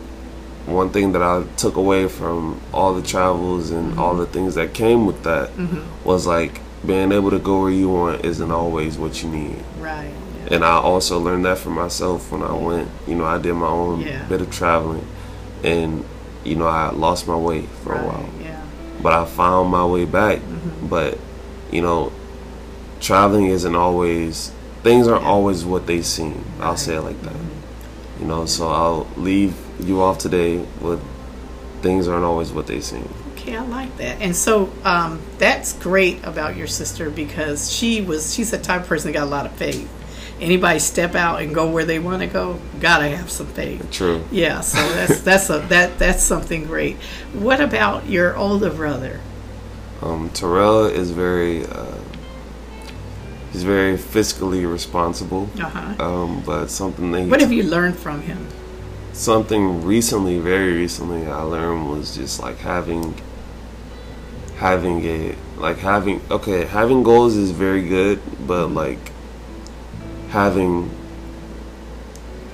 one 0.65 0.91
thing 0.91 1.11
that 1.13 1.23
I 1.23 1.43
took 1.57 1.75
away 1.75 2.07
from 2.07 2.61
all 2.73 2.93
the 2.93 3.01
travels 3.01 3.71
and 3.71 3.91
mm-hmm. 3.91 3.99
all 3.99 4.15
the 4.15 4.27
things 4.27 4.55
that 4.55 4.73
came 4.73 5.05
with 5.05 5.23
that 5.23 5.49
mm-hmm. 5.49 5.81
was 6.07 6.27
like 6.27 6.61
being 6.85 7.11
able 7.11 7.31
to 7.31 7.39
go 7.39 7.61
where 7.61 7.71
you 7.71 7.89
want 7.89 8.25
isn't 8.25 8.51
always 8.51 8.97
what 8.97 9.21
you 9.23 9.29
need. 9.29 9.63
Right. 9.79 10.11
Yeah. 10.45 10.55
And 10.55 10.65
I 10.65 10.73
also 10.73 11.19
learned 11.19 11.45
that 11.45 11.57
for 11.57 11.69
myself 11.69 12.31
when 12.31 12.43
I 12.43 12.53
went. 12.53 12.89
You 13.07 13.15
know, 13.15 13.25
I 13.25 13.37
did 13.39 13.53
my 13.53 13.67
own 13.67 14.01
yeah. 14.01 14.27
bit 14.27 14.41
of 14.41 14.51
traveling, 14.51 15.05
and 15.63 16.05
you 16.43 16.55
know, 16.55 16.67
I 16.67 16.91
lost 16.91 17.27
my 17.27 17.35
way 17.35 17.63
for 17.83 17.93
right. 17.93 18.03
a 18.03 18.07
while. 18.07 18.29
But 19.01 19.13
I 19.13 19.25
found 19.25 19.69
my 19.69 19.85
way 19.85 20.05
back. 20.05 20.39
Mm-hmm. 20.39 20.87
But 20.87 21.17
you 21.71 21.81
know, 21.81 22.11
traveling 22.99 23.47
isn't 23.47 23.75
always 23.75 24.51
things 24.83 25.07
aren't 25.07 25.25
always 25.25 25.63
what 25.63 25.87
they 25.87 26.01
seem. 26.01 26.43
I'll 26.59 26.77
say 26.77 26.95
it 26.95 27.01
like 27.01 27.21
that. 27.21 27.33
Mm-hmm. 27.33 28.21
You 28.21 28.27
know, 28.27 28.45
so 28.45 28.69
I'll 28.69 29.07
leave 29.17 29.55
you 29.79 30.01
off 30.01 30.19
today 30.19 30.57
with 30.79 31.03
things 31.81 32.07
aren't 32.07 32.25
always 32.25 32.51
what 32.51 32.67
they 32.67 32.81
seem. 32.81 33.11
Okay, 33.33 33.55
I 33.55 33.63
like 33.63 33.97
that. 33.97 34.21
And 34.21 34.35
so 34.35 34.71
um, 34.83 35.19
that's 35.39 35.73
great 35.73 36.23
about 36.23 36.55
your 36.55 36.67
sister 36.67 37.09
because 37.09 37.71
she 37.71 38.01
was 38.01 38.33
she's 38.33 38.51
the 38.51 38.59
type 38.59 38.81
of 38.81 38.87
person 38.87 39.11
that 39.11 39.17
got 39.17 39.23
a 39.23 39.31
lot 39.31 39.45
of 39.45 39.51
faith. 39.53 39.89
Anybody 40.41 40.79
step 40.79 41.13
out 41.13 41.41
and 41.41 41.53
go 41.53 41.69
where 41.69 41.85
they 41.85 41.99
want 41.99 42.21
to 42.21 42.27
go, 42.27 42.59
gotta 42.79 43.07
have 43.07 43.29
some 43.29 43.45
faith. 43.47 43.91
True. 43.91 44.23
Yeah, 44.31 44.61
so 44.61 44.77
that's 44.93 45.21
that's 45.29 45.49
a 45.49 45.59
that 45.69 45.99
that's 45.99 46.23
something 46.23 46.65
great. 46.65 46.97
What 47.33 47.61
about 47.61 48.07
your 48.07 48.35
older 48.35 48.71
brother? 48.71 49.21
Um, 50.01 50.31
Terrell 50.31 50.85
is 50.85 51.11
very 51.11 51.65
uh, 51.65 51.99
he's 53.51 53.63
very 53.63 53.97
fiscally 53.97 54.69
responsible. 54.69 55.47
Uh-huh. 55.59 56.03
Um, 56.03 56.41
but 56.43 56.67
something 56.67 57.11
that 57.11 57.27
what 57.27 57.39
have 57.39 57.51
you 57.51 57.63
learned 57.63 57.97
from 57.97 58.21
him? 58.21 58.47
Something 59.13 59.83
recently, 59.83 60.39
very 60.39 60.73
recently, 60.73 61.27
I 61.27 61.41
learned 61.41 61.89
was 61.89 62.15
just 62.15 62.39
like 62.39 62.57
having 62.57 63.13
having 64.61 65.03
a 65.05 65.35
like 65.57 65.77
having 65.77 66.21
okay 66.29 66.65
having 66.65 67.01
goals 67.01 67.35
is 67.35 67.49
very 67.49 67.87
good 67.87 68.21
but 68.45 68.67
like 68.67 69.10
having 70.31 70.89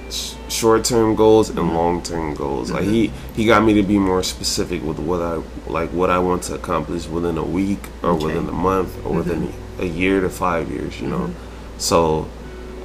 sh- 0.10 0.34
short-term 0.50 1.16
goals 1.16 1.50
and 1.50 1.74
long-term 1.74 2.34
goals 2.36 2.72
like 2.72 2.84
he 2.84 3.08
he 3.36 3.46
got 3.46 3.63
me 3.63 3.74
to 3.74 3.84
be 3.84 3.98
more 3.98 4.24
specific 4.24 4.84
with 4.84 5.00
what 5.00 5.22
i 5.22 5.36
like 5.68 5.90
what 5.92 6.10
i 6.10 6.20
want 6.20 6.44
to 6.44 6.54
accomplish 6.54 7.08
within 7.08 7.38
a 7.38 7.44
week 7.44 7.80
or 8.04 8.12
okay. 8.12 8.26
within 8.26 8.48
a 8.48 8.52
month 8.52 8.96
or 8.98 9.02
mm-hmm. 9.02 9.18
within 9.18 9.54
a 9.80 9.86
year 9.86 10.22
to 10.22 10.30
five 10.30 10.70
years 10.70 11.00
you 11.00 11.08
know 11.08 11.28
mm-hmm. 11.28 11.80
so 11.80 12.28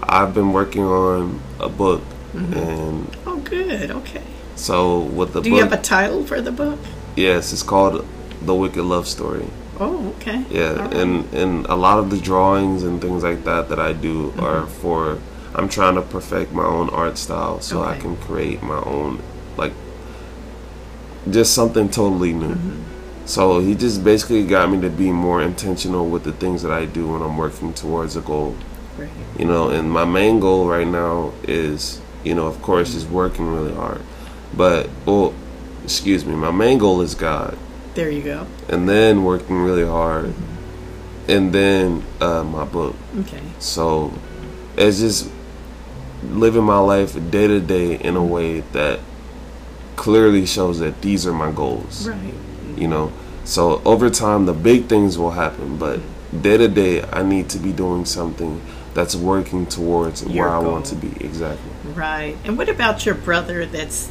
i've 0.04 0.34
been 0.34 0.52
working 0.52 0.84
on 0.84 1.40
a 1.60 1.68
book 1.68 2.02
mm-hmm. 2.32 2.54
and 2.54 3.16
oh 3.26 3.38
good 3.38 3.90
okay 3.90 4.24
so 4.56 5.00
with 5.00 5.32
the 5.32 5.40
do 5.40 5.50
book, 5.50 5.56
you 5.56 5.62
have 5.62 5.72
a 5.72 5.82
title 5.82 6.24
for 6.24 6.40
the 6.40 6.52
book 6.52 6.78
yes 7.16 7.52
it's 7.52 7.62
called 7.62 8.04
the 8.44 8.54
Wicked 8.54 8.82
Love 8.82 9.06
Story. 9.06 9.46
Oh, 9.80 10.14
okay. 10.16 10.44
Yeah, 10.50 10.74
right. 10.74 10.94
and 10.94 11.32
and 11.34 11.66
a 11.66 11.74
lot 11.74 11.98
of 11.98 12.10
the 12.10 12.18
drawings 12.18 12.82
and 12.82 13.00
things 13.00 13.22
like 13.22 13.44
that 13.44 13.68
that 13.68 13.78
I 13.78 13.92
do 13.92 14.30
mm-hmm. 14.30 14.40
are 14.40 14.66
for. 14.66 15.18
I'm 15.54 15.68
trying 15.68 15.96
to 15.96 16.02
perfect 16.02 16.52
my 16.52 16.64
own 16.64 16.88
art 16.90 17.18
style 17.18 17.60
so 17.60 17.82
okay. 17.82 17.90
I 17.90 17.98
can 17.98 18.16
create 18.16 18.62
my 18.62 18.80
own 18.82 19.22
like 19.56 19.72
just 21.30 21.54
something 21.54 21.88
totally 21.90 22.32
new. 22.32 22.54
Mm-hmm. 22.54 22.82
So 23.24 23.60
he 23.60 23.74
just 23.74 24.02
basically 24.02 24.44
got 24.44 24.70
me 24.70 24.80
to 24.80 24.90
be 24.90 25.10
more 25.10 25.42
intentional 25.42 26.08
with 26.08 26.24
the 26.24 26.32
things 26.32 26.62
that 26.62 26.72
I 26.72 26.86
do 26.86 27.12
when 27.12 27.22
I'm 27.22 27.36
working 27.36 27.72
towards 27.72 28.16
a 28.16 28.20
goal. 28.20 28.56
Right. 28.98 29.08
You 29.38 29.44
know, 29.44 29.70
and 29.70 29.90
my 29.90 30.04
main 30.04 30.40
goal 30.40 30.66
right 30.66 30.86
now 30.86 31.32
is, 31.44 32.00
you 32.24 32.34
know, 32.34 32.46
of 32.46 32.60
course, 32.62 32.94
is 32.94 33.06
working 33.06 33.46
really 33.46 33.74
hard. 33.74 34.02
But 34.54 34.90
well, 35.06 35.34
excuse 35.84 36.24
me, 36.24 36.34
my 36.34 36.50
main 36.50 36.78
goal 36.78 37.00
is 37.00 37.14
God. 37.14 37.56
There 37.94 38.10
you 38.10 38.22
go. 38.22 38.46
And 38.68 38.88
then 38.88 39.24
working 39.24 39.58
really 39.58 39.86
hard, 39.86 40.26
mm-hmm. 40.26 41.30
and 41.30 41.52
then 41.52 42.04
uh, 42.20 42.44
my 42.44 42.64
book. 42.64 42.96
Okay. 43.20 43.42
So 43.58 44.12
it's 44.76 44.98
just 45.00 45.30
living 46.22 46.64
my 46.64 46.78
life 46.78 47.14
day 47.30 47.46
to 47.48 47.60
day 47.60 47.96
in 47.96 48.16
a 48.16 48.24
way 48.24 48.60
that 48.72 49.00
clearly 49.96 50.46
shows 50.46 50.78
that 50.78 51.02
these 51.02 51.26
are 51.26 51.32
my 51.32 51.50
goals. 51.52 52.08
Right. 52.08 52.34
You 52.76 52.88
know, 52.88 53.12
so 53.44 53.82
over 53.84 54.08
time 54.08 54.46
the 54.46 54.54
big 54.54 54.86
things 54.86 55.18
will 55.18 55.32
happen, 55.32 55.76
but 55.76 56.00
day 56.40 56.56
to 56.56 56.68
day 56.68 57.02
I 57.02 57.22
need 57.22 57.50
to 57.50 57.58
be 57.58 57.72
doing 57.72 58.04
something 58.04 58.62
that's 58.94 59.16
working 59.16 59.66
towards 59.66 60.22
Your 60.22 60.48
where 60.48 60.60
goal. 60.60 60.70
I 60.70 60.72
want 60.72 60.86
to 60.86 60.94
be. 60.94 61.08
Exactly. 61.24 61.70
Right. 61.92 62.36
And 62.44 62.56
what 62.56 62.68
about 62.68 63.04
your 63.04 63.14
brother 63.14 63.66
that's 63.66 64.10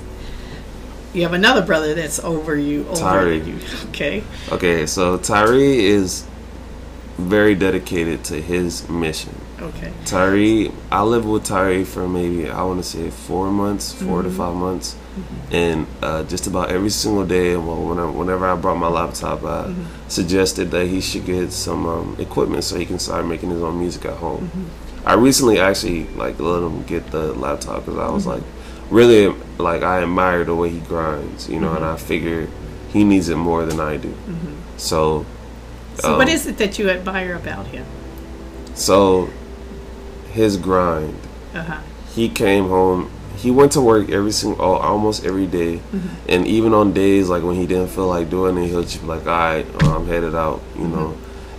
you 1.13 1.23
have 1.23 1.33
another 1.33 1.65
brother 1.65 1.93
that's 1.93 2.19
over 2.19 2.55
you. 2.55 2.87
Over 2.87 2.99
Tyree. 2.99 3.41
You. 3.41 3.59
Okay. 3.89 4.23
Okay, 4.51 4.85
so 4.85 5.17
Tyree 5.17 5.85
is 5.85 6.25
very 7.17 7.55
dedicated 7.55 8.23
to 8.25 8.41
his 8.41 8.87
mission. 8.89 9.35
Okay. 9.59 9.93
Tyree, 10.05 10.71
I 10.91 11.03
lived 11.03 11.27
with 11.27 11.45
Tyree 11.45 11.83
for 11.83 12.07
maybe 12.07 12.49
I 12.49 12.63
want 12.63 12.83
to 12.83 12.89
say 12.89 13.11
four 13.11 13.51
months, 13.51 13.93
4 13.93 14.07
mm-hmm. 14.07 14.29
to 14.29 14.35
five 14.35 14.55
months, 14.55 14.95
mm-hmm. 14.95 15.53
and 15.55 15.87
uh, 16.01 16.23
just 16.23 16.47
about 16.47 16.71
every 16.71 16.89
single 16.89 17.25
day. 17.25 17.55
Well, 17.55 17.83
whenever, 17.83 18.11
whenever 18.11 18.47
I 18.47 18.55
brought 18.55 18.77
my 18.77 18.87
laptop, 18.87 19.43
I 19.43 19.67
mm-hmm. 19.67 20.09
suggested 20.09 20.71
that 20.71 20.87
he 20.87 20.99
should 20.99 21.25
get 21.25 21.51
some 21.51 21.85
um, 21.85 22.15
equipment 22.17 22.63
so 22.63 22.79
he 22.79 22.87
can 22.87 22.97
start 22.97 23.27
making 23.27 23.51
his 23.51 23.61
own 23.61 23.79
music 23.79 24.05
at 24.05 24.17
home. 24.17 24.47
Mm-hmm. 24.47 25.07
I 25.07 25.13
recently 25.13 25.59
actually 25.59 26.05
like 26.09 26.39
let 26.39 26.63
him 26.63 26.83
get 26.83 27.11
the 27.11 27.33
laptop 27.33 27.85
because 27.85 27.99
I 27.99 28.09
was 28.09 28.25
mm-hmm. 28.25 28.41
like 28.41 28.43
really 28.91 29.33
like 29.57 29.81
I 29.81 30.03
admire 30.03 30.43
the 30.43 30.55
way 30.55 30.69
he 30.69 30.79
grinds, 30.81 31.49
you 31.49 31.59
know, 31.59 31.67
mm-hmm. 31.67 31.77
and 31.77 31.85
I 31.85 31.97
figure 31.97 32.47
he 32.89 33.03
needs 33.03 33.29
it 33.29 33.37
more 33.37 33.65
than 33.65 33.79
I 33.79 33.97
do. 33.97 34.09
Mm-hmm. 34.09 34.77
So, 34.77 35.25
so 35.95 36.11
um, 36.11 36.17
what 36.17 36.29
is 36.29 36.45
it 36.45 36.57
that 36.57 36.77
you 36.77 36.89
admire 36.89 37.35
about 37.35 37.67
him? 37.67 37.85
So, 38.75 39.29
his 40.31 40.57
grind. 40.57 41.17
Uh-huh. 41.53 41.81
He 42.13 42.29
came 42.29 42.67
home. 42.67 43.09
He 43.37 43.49
went 43.49 43.71
to 43.71 43.81
work 43.81 44.09
every 44.09 44.31
single, 44.31 44.63
almost 44.63 45.25
every 45.25 45.47
day. 45.47 45.77
Mm-hmm. 45.77 46.29
and 46.29 46.47
even 46.47 46.73
on 46.73 46.93
days 46.93 47.29
like 47.29 47.43
when 47.43 47.55
he 47.55 47.65
didn't 47.65 47.87
feel 47.87 48.07
like 48.07 48.29
doing 48.29 48.57
it, 48.57 48.67
he'll 48.67 48.83
just 48.83 49.01
be 49.01 49.07
like, 49.07 49.25
"All 49.25 49.33
right, 49.33 49.65
I'm 49.83 50.05
headed 50.05 50.35
out," 50.35 50.61
you 50.75 50.83
mm-hmm. 50.83 50.95
know, 50.95 51.17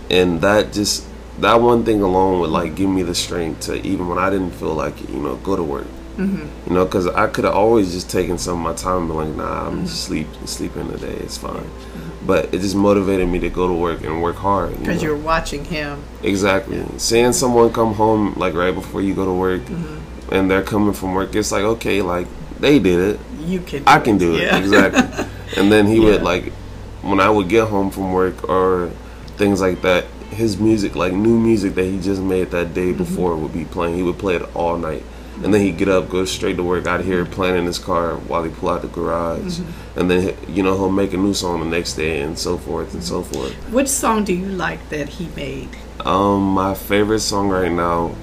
and 0.09 0.39
that 0.41 0.71
just 0.71 1.05
that 1.39 1.59
one 1.59 1.83
thing 1.83 2.01
alone 2.01 2.39
would 2.39 2.51
like 2.51 2.75
give 2.75 2.89
me 2.89 3.01
the 3.01 3.15
strength 3.15 3.61
to 3.61 3.75
even 3.85 4.07
when 4.07 4.19
I 4.19 4.29
didn't 4.29 4.51
feel 4.51 4.75
like 4.75 5.01
it, 5.01 5.09
you 5.09 5.19
know, 5.19 5.35
go 5.37 5.55
to 5.55 5.63
work. 5.63 5.87
Mm-hmm. 6.17 6.69
You 6.69 6.75
know, 6.75 6.85
because 6.85 7.07
I 7.07 7.27
could 7.27 7.43
have 7.43 7.55
always 7.55 7.91
just 7.91 8.09
taken 8.09 8.37
some 8.37 8.59
of 8.59 8.63
my 8.63 8.73
time 8.73 8.97
and 8.97 9.07
been 9.07 9.17
like, 9.17 9.35
nah, 9.35 9.67
I'm 9.67 9.73
mm-hmm. 9.73 9.85
just 9.85 10.03
sleep 10.03 10.27
sleeping 10.45 10.91
today. 10.91 11.13
It's 11.13 11.37
fine. 11.37 11.55
Mm-hmm. 11.55 12.27
But 12.27 12.53
it 12.53 12.59
just 12.59 12.75
motivated 12.75 13.27
me 13.27 13.39
to 13.39 13.49
go 13.49 13.67
to 13.67 13.73
work 13.73 14.03
and 14.03 14.21
work 14.21 14.35
hard. 14.35 14.77
Because 14.79 15.01
you 15.01 15.11
are 15.11 15.17
watching 15.17 15.65
him. 15.65 16.03
Exactly. 16.21 16.77
Yeah. 16.77 16.97
Seeing 16.97 17.33
someone 17.33 17.73
come 17.73 17.95
home 17.95 18.33
like 18.35 18.53
right 18.53 18.73
before 18.73 19.01
you 19.01 19.15
go 19.15 19.25
to 19.25 19.33
work, 19.33 19.61
mm-hmm. 19.61 20.33
and 20.33 20.49
they're 20.49 20.63
coming 20.63 20.93
from 20.93 21.13
work, 21.13 21.35
it's 21.35 21.51
like 21.51 21.63
okay, 21.63 22.01
like 22.01 22.27
they 22.59 22.79
did 22.79 22.99
it. 22.99 23.19
You 23.39 23.61
can. 23.61 23.83
I 23.87 23.99
can 23.99 24.17
do 24.17 24.35
it. 24.35 24.43
Yeah. 24.43 24.57
Exactly. 24.57 25.25
and 25.57 25.71
then 25.71 25.87
he 25.87 25.95
yeah. 25.95 26.11
would 26.11 26.21
like, 26.21 26.53
when 27.01 27.19
I 27.19 27.29
would 27.29 27.49
get 27.49 27.67
home 27.69 27.89
from 27.89 28.13
work 28.13 28.47
or 28.47 28.91
things 29.37 29.61
like 29.61 29.81
that, 29.81 30.05
his 30.29 30.59
music, 30.59 30.95
like 30.95 31.13
new 31.13 31.39
music 31.39 31.73
that 31.75 31.85
he 31.85 31.99
just 31.99 32.21
made 32.21 32.51
that 32.51 32.75
day 32.75 32.89
mm-hmm. 32.89 32.99
before, 32.99 33.35
would 33.35 33.53
be 33.53 33.65
playing. 33.65 33.95
He 33.95 34.03
would 34.03 34.19
play 34.19 34.35
it 34.35 34.55
all 34.55 34.77
night 34.77 35.03
and 35.41 35.53
then 35.53 35.61
he'd 35.61 35.77
get 35.77 35.89
up, 35.89 36.09
go 36.09 36.25
straight 36.25 36.57
to 36.57 36.63
work 36.63 36.85
out 36.85 37.01
here, 37.01 37.25
playing 37.25 37.57
in 37.57 37.65
his 37.65 37.79
car 37.79 38.15
while 38.15 38.43
he 38.43 38.51
pull 38.51 38.69
out 38.69 38.81
the 38.81 38.87
garage, 38.87 39.59
mm-hmm. 39.59 39.99
and 39.99 40.09
then 40.09 40.37
you 40.47 40.63
know 40.63 40.75
he'll 40.75 40.91
make 40.91 41.13
a 41.13 41.17
new 41.17 41.33
song 41.33 41.59
the 41.59 41.65
next 41.65 41.95
day, 41.95 42.21
and 42.21 42.37
so 42.37 42.57
forth 42.57 42.93
and 42.93 43.03
so 43.03 43.23
forth. 43.23 43.53
Which 43.71 43.87
song 43.87 44.23
do 44.23 44.33
you 44.33 44.47
like 44.47 44.89
that 44.89 45.09
he 45.09 45.27
made? 45.35 45.69
Um, 46.01 46.53
my 46.53 46.73
favorite 46.73 47.21
song 47.21 47.49
right 47.49 47.71
now, 47.71 48.15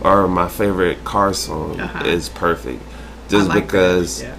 or 0.00 0.28
my 0.28 0.48
favorite 0.48 1.04
car 1.04 1.32
song, 1.34 1.80
uh-huh. 1.80 2.04
is 2.04 2.28
"Perfect," 2.28 2.82
just 3.28 3.48
like 3.48 3.66
because. 3.66 4.22
Yeah. 4.22 4.36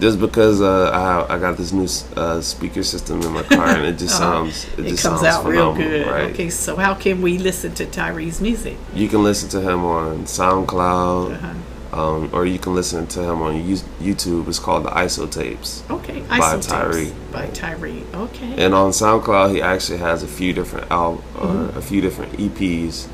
Just 0.00 0.18
because 0.18 0.60
uh, 0.60 0.90
I 1.28 1.34
I 1.34 1.38
got 1.38 1.56
this 1.56 1.72
new 1.72 1.88
uh, 2.16 2.40
speaker 2.40 2.82
system 2.82 3.20
in 3.22 3.32
my 3.32 3.42
car 3.42 3.68
and 3.76 3.84
it 3.86 3.98
just 3.98 4.20
Uh-huh. 4.20 4.32
sounds 4.50 4.64
it, 4.78 4.86
It 4.86 4.88
just 4.90 5.02
comes 5.04 5.20
sounds 5.20 5.44
out 5.44 5.44
real 5.46 5.72
good. 5.74 6.06
right? 6.06 6.30
Okay, 6.32 6.50
so 6.50 6.76
how 6.76 6.94
can 6.94 7.20
we 7.22 7.38
listen 7.38 7.70
to 7.74 7.84
Tyree's 7.86 8.40
music? 8.40 8.76
You 8.94 9.08
can 9.08 9.22
listen 9.22 9.48
to 9.50 9.60
him 9.60 9.84
on 9.84 10.24
SoundCloud, 10.26 11.34
Uh-huh. 11.34 11.54
Um, 11.92 12.30
or 12.32 12.46
you 12.46 12.58
can 12.58 12.74
listen 12.74 13.06
to 13.08 13.20
him 13.22 13.42
on 13.42 13.54
YouTube. 14.00 14.46
It's 14.48 14.58
called 14.58 14.84
the 14.84 14.90
ISO 14.90 15.30
Tapes. 15.30 15.82
Okay, 15.90 16.20
By 16.22 16.38
Isotapes 16.38 16.68
Tyree. 16.68 17.12
By 17.32 17.46
Tyree. 17.48 18.04
Okay. 18.14 18.64
And 18.64 18.74
on 18.74 18.90
SoundCloud, 18.90 19.54
he 19.54 19.60
actually 19.62 19.98
has 19.98 20.22
a 20.22 20.28
few 20.28 20.52
different 20.52 20.90
al- 20.90 21.22
Mm-hmm. 21.40 21.78
a 21.78 21.82
few 21.82 22.00
different 22.02 22.32
EPs, 22.34 23.08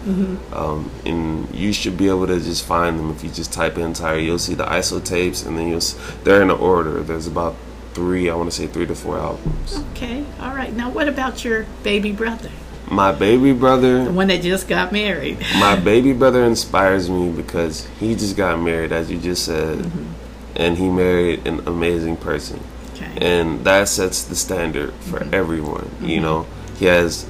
um, 0.53 0.91
and 1.05 1.55
you 1.55 1.73
should 1.73 1.97
be 1.97 2.09
able 2.09 2.27
to 2.27 2.41
just 2.41 2.65
find 2.65 2.99
them 2.99 3.11
if 3.13 3.23
you 3.23 3.31
just 3.31 3.53
type 3.53 3.79
in 3.79 3.93
Tyree. 3.93 4.25
You'll 4.25 4.39
see 4.41 4.55
the 4.55 4.65
ISO 4.65 5.03
tapes, 5.03 5.45
and 5.45 5.57
then 5.57 5.69
you'll 5.69 5.77
s- 5.77 5.97
they're 6.25 6.43
in 6.43 6.49
the 6.49 6.57
order. 6.57 7.03
There's 7.05 7.29
about 7.29 7.55
three, 7.95 8.29
I 8.29 8.35
want 8.35 8.51
to 8.51 8.57
say 8.57 8.67
three 8.67 8.87
to 8.87 8.95
four 8.97 9.17
albums. 9.19 9.81
okay. 9.93 10.25
All 10.41 10.55
right. 10.55 10.75
Now, 10.75 10.91
what 10.91 11.09
about 11.09 11.45
your 11.45 11.67
baby 11.85 12.11
brother, 12.13 12.51
My 12.91 13.13
baby 13.13 13.53
brother 13.53 14.05
the 14.05 14.13
one 14.13 14.29
that 14.29 14.43
just 14.43 14.69
got 14.69 14.93
married? 14.93 15.39
my 15.59 15.77
baby 15.77 16.13
brother 16.13 16.45
inspires 16.45 17.11
me 17.11 17.31
because 17.31 17.87
he 17.99 18.15
just 18.15 18.37
got 18.37 18.61
married, 18.61 18.93
as 18.93 19.11
you 19.11 19.19
just 19.19 19.45
said, 19.45 19.79
Mm-hmm. 19.79 20.13
and 20.57 20.79
he 20.79 20.89
married 20.89 21.47
an 21.47 21.67
amazing 21.67 22.17
person. 22.17 22.61
Okay. 22.97 23.19
and 23.21 23.63
that 23.65 23.89
sets 23.89 24.25
the 24.25 24.35
standard 24.35 24.93
for 24.95 25.21
mm-hmm. 25.21 25.35
everyone. 25.35 25.91
You 26.01 26.17
mm-hmm. 26.17 26.23
know, 26.23 26.47
he 26.79 26.87
has. 26.87 27.29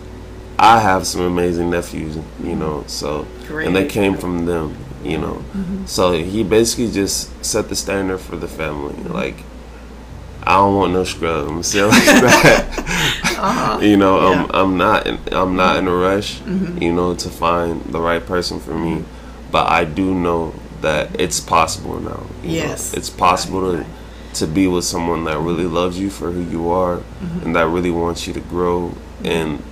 I 0.58 0.80
have 0.80 1.06
some 1.06 1.22
amazing 1.22 1.70
nephews. 1.70 2.18
You 2.42 2.56
know, 2.56 2.84
so 2.86 3.26
and 3.50 3.74
they 3.74 3.86
came 3.86 4.16
from 4.16 4.46
them. 4.46 4.76
You 5.02 5.18
know, 5.18 5.44
mm-hmm. 5.52 5.86
so 5.86 6.12
he 6.12 6.42
basically 6.42 6.90
just 6.90 7.44
set 7.44 7.68
the 7.68 7.76
standard 7.76 8.18
for 8.18 8.36
the 8.36 8.48
family. 8.48 8.94
Like, 9.04 9.36
I 10.42 10.54
don't 10.56 10.74
want 10.76 10.92
no 10.92 11.04
scrub. 11.04 11.48
I'm 11.48 11.62
saying 11.62 11.90
like 11.90 12.04
that. 12.04 12.82
Uh-huh. 13.38 13.78
you 13.80 13.96
know, 13.96 14.30
Yeah. 14.30 14.44
I'm 14.44 14.50
I'm 14.54 14.76
not 14.76 15.06
in, 15.06 15.18
I'm 15.32 15.56
not 15.56 15.76
in 15.76 15.86
a 15.86 15.90
mm-hmm. 15.90 16.00
rush. 16.02 16.40
Mm-hmm. 16.40 16.82
You 16.82 16.92
know, 16.92 17.14
to 17.14 17.28
find 17.28 17.82
the 17.84 18.00
right 18.00 18.24
person 18.24 18.60
for 18.60 18.74
me, 18.74 18.96
mm-hmm. 18.96 19.50
but 19.50 19.70
I 19.70 19.84
do 19.84 20.14
know 20.14 20.54
that 20.82 21.18
it's 21.20 21.40
possible 21.40 21.98
now. 22.00 22.26
you 22.42 22.48
know. 22.48 22.54
Yes. 22.68 22.94
it's 22.94 23.10
possible 23.10 23.62
Right, 23.62 23.72
to 23.72 23.82
right. 23.82 24.34
to 24.34 24.46
be 24.46 24.66
with 24.68 24.84
someone 24.84 25.24
that 25.24 25.38
really 25.38 25.64
loves 25.66 25.98
you 25.98 26.10
for 26.10 26.30
who 26.30 26.42
you 26.42 26.70
are 26.70 27.00
and 27.42 27.56
that 27.56 27.66
really 27.68 27.90
wants 27.90 28.26
you 28.26 28.34
to 28.34 28.40
grow 28.40 28.92
and 29.24 29.62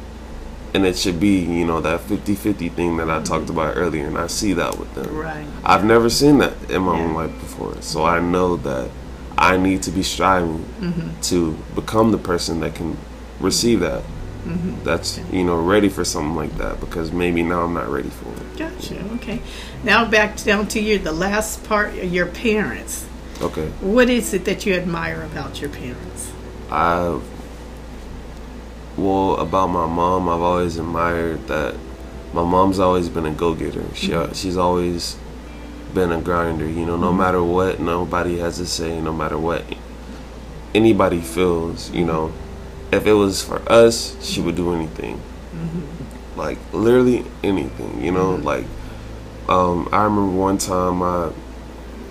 and 0.72 0.84
it 0.86 0.96
should 0.96 1.20
be 1.20 1.38
you 1.40 1.66
know 1.66 1.80
that 1.82 2.00
50-50 2.00 2.72
thing 2.72 2.96
that 2.96 3.08
i 3.10 3.22
talked 3.22 3.50
about 3.50 3.76
earlier 3.76 4.06
and 4.06 4.16
i 4.18 4.26
see 4.26 4.54
that 4.54 4.78
with 4.78 4.92
them 4.94 5.14
Right. 5.14 5.46
i've 5.64 5.84
never 5.84 6.08
seen 6.10 6.38
that 6.38 6.54
in 6.70 6.82
my 6.82 6.98
own 6.98 7.12
life 7.14 7.30
before 7.38 7.80
so 7.82 8.04
i 8.04 8.18
know 8.18 8.56
that 8.56 8.90
i 9.36 9.56
need 9.58 9.82
to 9.82 9.90
be 9.92 10.02
striving 10.02 10.64
Mm-hmm. 10.80 11.20
to 11.30 11.52
become 11.76 12.10
the 12.10 12.18
person 12.18 12.60
that 12.60 12.74
can 12.74 12.96
receive 13.40 13.80
that 13.80 14.02
Mm-hmm. 14.44 14.84
that's 14.84 15.18
you 15.32 15.42
know 15.42 15.56
ready 15.58 15.88
for 15.88 16.04
something 16.04 16.36
like 16.36 16.54
that 16.58 16.78
because 16.78 17.10
maybe 17.10 17.42
now 17.42 17.62
i'm 17.62 17.72
not 17.72 17.88
ready 17.88 18.10
for 18.10 18.28
it 18.28 18.58
Gotcha. 18.58 19.02
Okay. 19.14 19.40
Now 19.82 20.04
back 20.04 20.36
down 20.42 20.68
to 20.68 20.80
your 20.80 20.98
the 20.98 21.12
last 21.12 21.64
part. 21.64 21.94
Your 21.94 22.26
parents. 22.26 23.06
okay 23.40 23.68
What 23.80 24.10
is 24.10 24.34
it 24.34 24.44
that 24.44 24.66
you 24.66 24.74
admire 24.74 25.22
about 25.22 25.62
your 25.62 25.70
parents? 25.70 26.30
I 26.70 27.18
well 28.98 29.36
about 29.36 29.68
my 29.68 29.86
mom. 29.86 30.28
I've 30.28 30.42
always 30.42 30.76
admired 30.76 31.46
that 31.48 31.74
my 32.32 32.44
mom's 32.44 32.78
always 32.78 33.08
been 33.08 33.26
a 33.26 33.32
go 33.32 33.54
getter. 33.54 33.82
She 33.94 34.12
she's 34.34 34.56
always 34.56 35.16
been 35.94 36.12
a 36.12 36.20
grinder. 36.20 36.66
You 36.68 36.84
know, 36.86 36.96
no 36.96 37.12
matter 37.12 37.42
what, 37.42 37.80
nobody 37.80 38.38
has 38.38 38.58
to 38.58 38.66
say. 38.66 39.00
No 39.00 39.12
matter 39.12 39.38
what 39.38 39.64
anybody 40.74 41.20
feels. 41.20 41.90
You 41.90 42.04
know, 42.04 42.32
if 42.94 43.06
it 43.06 43.12
was 43.12 43.42
for 43.42 43.60
us, 43.70 44.16
she 44.24 44.40
would 44.40 44.56
do 44.56 44.74
anything. 44.74 45.16
Mm-hmm. 45.52 46.38
Like 46.38 46.58
literally 46.72 47.24
anything. 47.42 48.02
You 48.02 48.12
know, 48.12 48.34
mm-hmm. 48.34 48.44
like 48.44 48.66
um, 49.48 49.88
I 49.92 50.04
remember 50.04 50.36
one 50.36 50.58
time 50.58 51.02
I. 51.02 51.32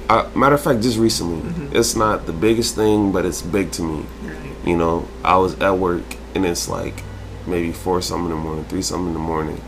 I, 0.09 0.27
matter 0.35 0.55
of 0.55 0.61
fact, 0.61 0.81
just 0.81 0.97
recently, 0.99 1.49
mm-hmm. 1.49 1.75
it's 1.75 1.95
not 1.95 2.25
the 2.25 2.33
biggest 2.33 2.75
thing, 2.75 3.13
but 3.13 3.25
it's 3.25 3.41
big 3.41 3.71
to 3.73 3.81
me. 3.81 4.05
Right. 4.21 4.37
You 4.65 4.75
know, 4.75 5.07
I 5.23 5.37
was 5.37 5.57
at 5.59 5.77
work 5.77 6.03
and 6.35 6.45
it's 6.45 6.67
like 6.67 7.01
maybe 7.47 7.71
four 7.71 8.01
something 8.01 8.29
in 8.29 8.31
the 8.31 8.43
morning, 8.43 8.65
three 8.65 8.81
something 8.81 9.07
in 9.07 9.13
the 9.13 9.19
morning, 9.19 9.61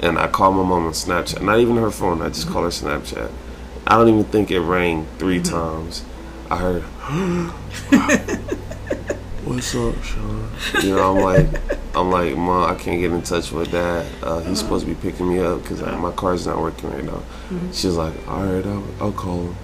and 0.00 0.18
I 0.18 0.28
call 0.28 0.52
my 0.52 0.62
mom 0.62 0.86
on 0.86 0.92
Snapchat. 0.92 1.42
Not 1.42 1.58
even 1.58 1.76
her 1.76 1.90
phone. 1.90 2.22
I 2.22 2.28
just 2.28 2.48
call 2.48 2.62
her 2.62 2.70
Snapchat. 2.70 3.30
I 3.86 3.96
don't 3.96 4.08
even 4.08 4.24
think 4.24 4.50
it 4.50 4.60
rang 4.60 5.06
3 5.18 5.42
times. 5.42 6.04
I 6.50 6.56
heard, 6.56 6.82
"What's 9.56 9.74
up, 9.74 10.02
Sean?" 10.02 10.50
You 10.82 10.96
know, 10.96 11.16
I'm 11.16 11.22
like, 11.22 11.76
I'm 11.96 12.10
like, 12.10 12.36
Mom, 12.36 12.70
I 12.70 12.74
can't 12.78 13.00
get 13.00 13.10
in 13.12 13.22
touch 13.22 13.50
with 13.52 13.72
Dad. 13.72 14.06
Uh, 14.22 14.40
he's 14.40 14.58
supposed 14.60 14.86
to 14.86 14.94
be 14.94 15.00
picking 15.00 15.28
me 15.28 15.40
up 15.40 15.62
because 15.62 15.80
my 15.80 16.12
car's 16.12 16.46
not 16.46 16.60
working 16.60 16.90
right 16.90 17.04
now. 17.04 17.22
She's 17.72 17.94
like, 17.96 18.14
all 18.28 18.44
right, 18.44 18.64
I'll, 18.66 18.84
I'll 19.00 19.12
call 19.12 19.42
him. 19.42 19.56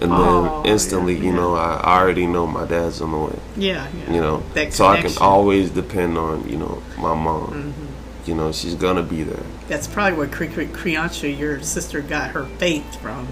And 0.00 0.12
then 0.12 0.20
Oh, 0.20 0.62
instantly, 0.64 1.14
yeah, 1.14 1.20
you 1.22 1.30
yeah. 1.30 1.36
know, 1.36 1.54
I 1.56 1.74
I 1.82 1.98
already 2.00 2.26
know 2.26 2.46
my 2.46 2.64
dad's 2.66 3.00
on 3.00 3.10
the 3.10 3.18
way 3.18 3.36
Yeah. 3.56 3.88
yeah. 3.98 4.12
you 4.14 4.20
know 4.20 4.44
That 4.54 4.72
so 4.72 4.86
i 4.86 5.02
can 5.02 5.10
always 5.20 5.70
depend 5.70 6.16
on 6.16 6.48
you 6.48 6.56
know 6.56 6.80
my 6.98 7.14
mom 7.14 7.48
Mm-hmm. 7.74 8.28
you 8.30 8.36
know 8.36 8.52
she's 8.52 8.74
gonna 8.76 9.02
be 9.02 9.24
there 9.24 9.42
That's 9.66 9.88
probably 9.88 10.16
where 10.16 10.28
Cre- 10.28 10.44
Cre- 10.54 10.70
Creontia, 10.80 11.36
your 11.36 11.60
sister, 11.62 12.00
got 12.00 12.30
her 12.30 12.44
faith 12.58 13.00
from, 13.02 13.26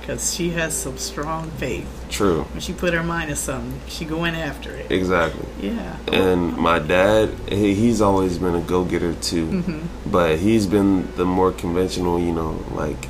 because 0.00 0.34
she 0.34 0.50
has 0.50 0.74
some 0.76 0.96
strong 0.98 1.50
faith. 1.52 1.86
true 2.10 2.42
When 2.52 2.60
she 2.60 2.72
put 2.72 2.92
her 2.94 3.02
mind 3.02 3.30
to 3.30 3.36
something, 3.36 3.80
she 3.88 4.04
going 4.04 4.34
after 4.34 4.70
it. 4.74 4.90
exactly 4.90 5.46
Yeah. 5.60 5.96
and 6.12 6.56
my 6.56 6.78
dad 6.78 7.30
he, 7.48 7.74
he's 7.74 8.00
always 8.00 8.38
been 8.38 8.54
a 8.54 8.60
go-getter 8.60 9.14
too 9.14 9.46
Mm-hmm. 9.46 10.10
but 10.10 10.38
he's 10.38 10.66
been 10.66 11.14
the 11.16 11.24
more 11.24 11.52
conventional 11.52 12.18
you 12.18 12.32
know 12.32 12.52
like 12.74 13.08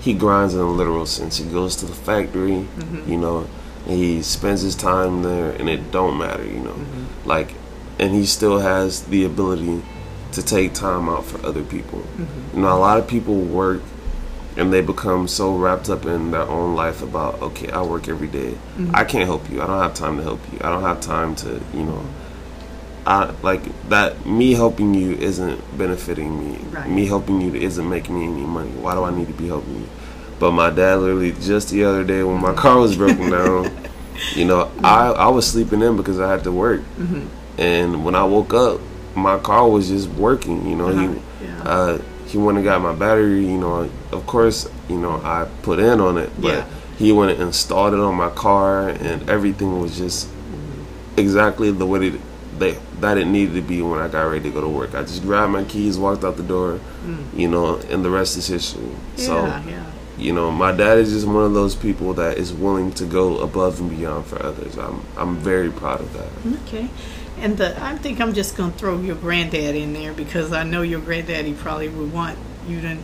he 0.00 0.14
grinds 0.14 0.54
in 0.54 0.60
a 0.60 0.70
literal 0.70 1.06
sense 1.06 1.36
he 1.38 1.44
goes 1.50 1.76
to 1.76 1.86
the 1.86 1.94
factory 1.94 2.66
Mm-hmm. 2.78 3.10
you 3.10 3.18
know 3.18 3.46
and 3.86 3.96
he 3.96 4.22
spends 4.22 4.60
his 4.62 4.74
time 4.74 5.22
there 5.22 5.50
and 5.52 5.68
it 5.68 5.90
don't 5.90 6.16
matter 6.18 6.44
you 6.44 6.60
know 6.60 6.72
Mm-hmm. 6.82 7.28
like 7.28 7.54
and 7.98 8.14
he 8.14 8.24
still 8.26 8.58
has 8.60 9.02
the 9.04 9.24
ability 9.24 9.82
to 10.32 10.42
take 10.42 10.72
time 10.74 11.08
out 11.08 11.24
for 11.24 11.44
other 11.44 11.64
people 11.64 12.00
Mm-hmm. 12.00 12.56
you 12.56 12.62
know 12.62 12.72
a 12.76 12.80
lot 12.88 12.98
of 12.98 13.06
people 13.08 13.34
work 13.34 13.82
and 14.58 14.72
they 14.72 14.80
become 14.82 15.26
so 15.28 15.56
wrapped 15.56 15.88
up 15.88 16.04
in 16.04 16.30
their 16.32 16.42
own 16.42 16.74
life 16.74 17.00
about 17.02 17.40
okay 17.40 17.70
i 17.70 17.80
work 17.80 18.08
every 18.08 18.26
day. 18.28 18.50
Mm-hmm. 18.52 18.90
i 18.94 19.04
can't 19.04 19.24
help 19.26 19.48
you 19.50 19.62
i 19.62 19.66
don't 19.66 19.82
have 19.82 19.94
time 19.94 20.16
to 20.18 20.22
help 20.22 20.40
you 20.52 20.58
i 20.62 20.68
don't 20.72 20.82
have 20.82 21.00
time 21.00 21.34
to 21.36 21.50
you 21.74 21.84
know 21.84 22.04
I 23.06 23.32
like 23.42 23.62
that. 23.88 24.26
Me 24.26 24.52
helping 24.52 24.92
you 24.92 25.12
isn't 25.12 25.78
benefiting 25.78 26.32
me. 26.44 26.58
Right. 26.70 26.90
Me 26.90 27.06
helping 27.06 27.40
you 27.40 27.54
isn't 27.54 27.88
making 27.88 28.18
me 28.18 28.24
any 28.26 28.44
money. 28.44 28.70
Why 28.72 28.92
do 28.94 29.02
I 29.02 29.10
need 29.10 29.28
to 29.28 29.32
be 29.32 29.46
helping 29.48 29.76
you? 29.76 29.88
But 30.38 30.52
my 30.52 30.68
dad 30.68 30.96
literally 30.96 31.32
just 31.32 31.70
the 31.70 31.84
other 31.84 32.04
day 32.04 32.22
when 32.22 32.38
my 32.38 32.52
car 32.52 32.78
was 32.78 32.96
broken 32.98 33.30
down, 33.30 33.74
you 34.34 34.44
know, 34.44 34.70
I 34.84 35.06
I 35.12 35.28
was 35.28 35.46
sleeping 35.46 35.80
in 35.80 35.96
because 35.96 36.20
I 36.20 36.30
had 36.30 36.44
to 36.44 36.52
work, 36.52 36.82
Mm-hmm. 36.98 37.26
and 37.58 38.04
when 38.04 38.14
I 38.14 38.24
woke 38.24 38.52
up, 38.52 38.78
my 39.14 39.38
car 39.38 39.66
was 39.66 39.88
just 39.88 40.08
working. 40.10 40.68
You 40.68 40.76
know, 40.76 40.88
Uh-huh. 40.90 41.08
he 41.40 41.46
Yeah. 41.46 41.62
uh, 41.62 41.98
he 42.28 42.38
went 42.38 42.58
and 42.58 42.64
got 42.64 42.80
my 42.80 42.92
battery. 42.94 43.44
You 43.46 43.58
know, 43.58 43.90
of 44.12 44.26
course, 44.26 44.68
you 44.88 44.98
know 44.98 45.20
I 45.24 45.46
put 45.62 45.78
in 45.78 46.00
on 46.00 46.18
it, 46.18 46.30
but 46.40 46.48
Yeah. 46.54 46.64
he 46.98 47.12
went 47.12 47.32
and 47.32 47.42
installed 47.42 47.94
it 47.94 48.00
on 48.00 48.14
my 48.14 48.30
car, 48.30 48.88
and 48.88 49.28
everything 49.28 49.80
was 49.80 49.96
just 49.96 50.28
exactly 51.16 51.70
the 51.70 51.86
way 51.86 52.10
that 52.10 52.20
they 52.58 52.76
that 53.00 53.16
it 53.16 53.26
needed 53.26 53.54
to 53.54 53.62
be 53.62 53.80
when 53.82 54.00
I 54.00 54.08
got 54.08 54.22
ready 54.22 54.42
to 54.44 54.50
go 54.50 54.60
to 54.60 54.68
work. 54.68 54.94
I 54.94 55.02
just 55.02 55.22
grabbed 55.22 55.52
my 55.52 55.62
keys, 55.64 55.96
walked 55.98 56.24
out 56.24 56.36
the 56.36 56.42
door, 56.42 56.80
you 57.34 57.46
know, 57.48 57.76
and 57.90 58.04
the 58.04 58.10
rest 58.10 58.36
is 58.36 58.48
history. 58.48 58.82
So, 59.16 59.34
Mm. 59.36 59.46
yeah, 59.46 59.62
yeah. 59.70 59.82
you 60.18 60.32
know, 60.32 60.50
my 60.50 60.72
dad 60.72 60.98
is 60.98 61.12
just 61.12 61.26
one 61.26 61.44
of 61.44 61.54
those 61.54 61.76
people 61.76 62.12
that 62.14 62.38
is 62.38 62.52
willing 62.52 62.90
to 62.92 63.04
go 63.04 63.38
above 63.38 63.78
and 63.80 63.88
beyond 63.96 64.26
for 64.26 64.42
others. 64.44 64.76
I'm 64.76 65.00
I'm 65.16 65.36
very 65.36 65.70
proud 65.70 66.00
of 66.00 66.12
that. 66.14 66.28
Okay. 66.66 66.88
And 67.40 67.56
the, 67.56 67.82
I 67.82 67.96
think 67.96 68.20
I'm 68.20 68.34
just 68.34 68.56
going 68.56 68.72
to 68.72 68.78
throw 68.78 69.00
your 69.00 69.16
granddad 69.16 69.74
in 69.74 69.92
there 69.92 70.12
because 70.12 70.52
I 70.52 70.62
know 70.62 70.82
your 70.82 71.00
granddaddy 71.00 71.54
probably 71.54 71.88
would 71.88 72.12
want 72.12 72.38
you 72.66 72.80
to, 72.80 72.98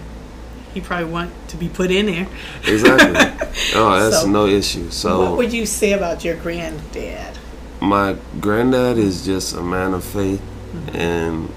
he 0.73 0.81
probably 0.81 1.11
want 1.11 1.33
to 1.49 1.57
be 1.57 1.69
put 1.69 1.91
in 1.91 2.07
there. 2.07 2.29
Exactly. 2.67 3.49
oh, 3.75 3.99
that's 3.99 4.23
So, 4.23 4.29
no 4.29 4.47
issue. 4.47 4.91
So, 4.91 5.21
what 5.21 5.39
would 5.39 5.53
you 5.53 5.67
say 5.67 5.93
about 5.93 6.25
your 6.25 6.37
granddad? 6.37 7.39
my 7.85 8.17
granddad 8.41 8.99
is 8.99 9.25
just 9.25 9.55
a 9.55 9.63
man 9.63 9.95
of 9.95 10.05
faith 10.05 10.41
mm-hmm. 10.41 10.97
and 10.97 11.53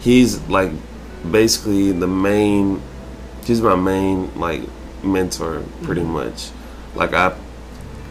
he's 0.00 0.40
like 0.48 0.70
basically 1.30 1.92
the 1.92 2.06
main 2.06 2.80
he's 3.44 3.60
my 3.60 3.74
main 3.74 4.32
like 4.38 4.62
mentor 5.02 5.62
pretty 5.82 6.02
mm-hmm. 6.02 6.12
much 6.12 6.50
like 6.94 7.14
i 7.14 7.34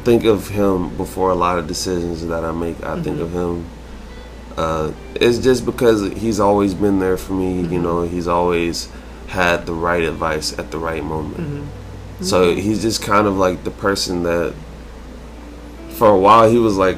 think 0.03 0.23
of 0.25 0.49
him 0.49 0.95
before 0.97 1.29
a 1.31 1.35
lot 1.35 1.57
of 1.59 1.67
decisions 1.67 2.25
that 2.27 2.43
i 2.43 2.51
make 2.51 2.81
i 2.83 3.01
think 3.01 3.19
of 3.19 3.31
him 3.33 3.65
uh, 4.57 4.91
it's 5.15 5.37
just 5.37 5.65
because 5.65 6.11
he's 6.13 6.39
always 6.39 6.73
been 6.73 6.99
there 6.99 7.17
for 7.17 7.33
me 7.33 7.61
you 7.61 7.79
know 7.79 8.01
he's 8.03 8.27
always 8.27 8.89
had 9.27 9.65
the 9.65 9.73
right 9.73 10.03
advice 10.03 10.57
at 10.57 10.71
the 10.71 10.77
right 10.77 11.03
moment 11.03 11.69
so 12.21 12.53
he's 12.53 12.81
just 12.81 13.01
kind 13.01 13.27
of 13.27 13.37
like 13.37 13.63
the 13.63 13.71
person 13.71 14.23
that 14.23 14.53
for 15.91 16.09
a 16.09 16.17
while 16.17 16.49
he 16.49 16.57
was 16.57 16.77
like 16.77 16.97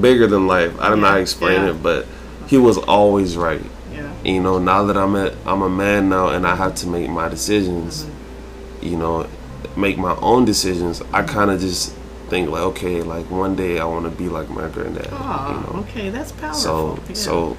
bigger 0.00 0.26
than 0.26 0.46
life. 0.46 0.78
I 0.80 0.88
don't 0.88 1.00
know 1.00 1.08
how 1.08 1.14
to 1.16 1.20
explain 1.20 1.62
yeah. 1.62 1.70
it, 1.70 1.82
but 1.82 2.06
he 2.48 2.56
was 2.58 2.78
always 2.78 3.36
right. 3.36 3.64
Yeah. 3.92 4.10
you 4.24 4.40
know 4.40 4.58
now 4.58 4.84
that 4.84 4.96
i'm 4.96 5.14
a 5.14 5.36
i'm 5.44 5.60
a 5.60 5.68
man 5.68 6.08
now 6.08 6.28
and 6.28 6.46
i 6.46 6.56
have 6.56 6.74
to 6.76 6.86
make 6.86 7.10
my 7.10 7.28
decisions 7.28 8.04
Mm-hmm. 8.04 8.86
you 8.86 8.96
know 8.96 9.28
make 9.76 9.98
my 9.98 10.14
own 10.16 10.44
decisions 10.44 11.02
i 11.12 11.22
kind 11.22 11.50
of 11.50 11.60
just 11.60 11.92
think 12.28 12.48
like 12.50 12.62
okay 12.62 13.02
like 13.02 13.28
one 13.30 13.54
day 13.56 13.78
i 13.78 13.84
want 13.84 14.04
to 14.04 14.10
be 14.10 14.28
like 14.28 14.48
my 14.50 14.68
granddad 14.68 15.06
Oh, 15.10 15.14
you 15.14 15.18
ah, 15.20 15.64
know 15.72 15.80
okay, 15.80 16.08
that's 16.10 16.32
powerful. 16.32 16.54
so 16.60 16.98
Yeah. 17.08 17.14
so 17.14 17.56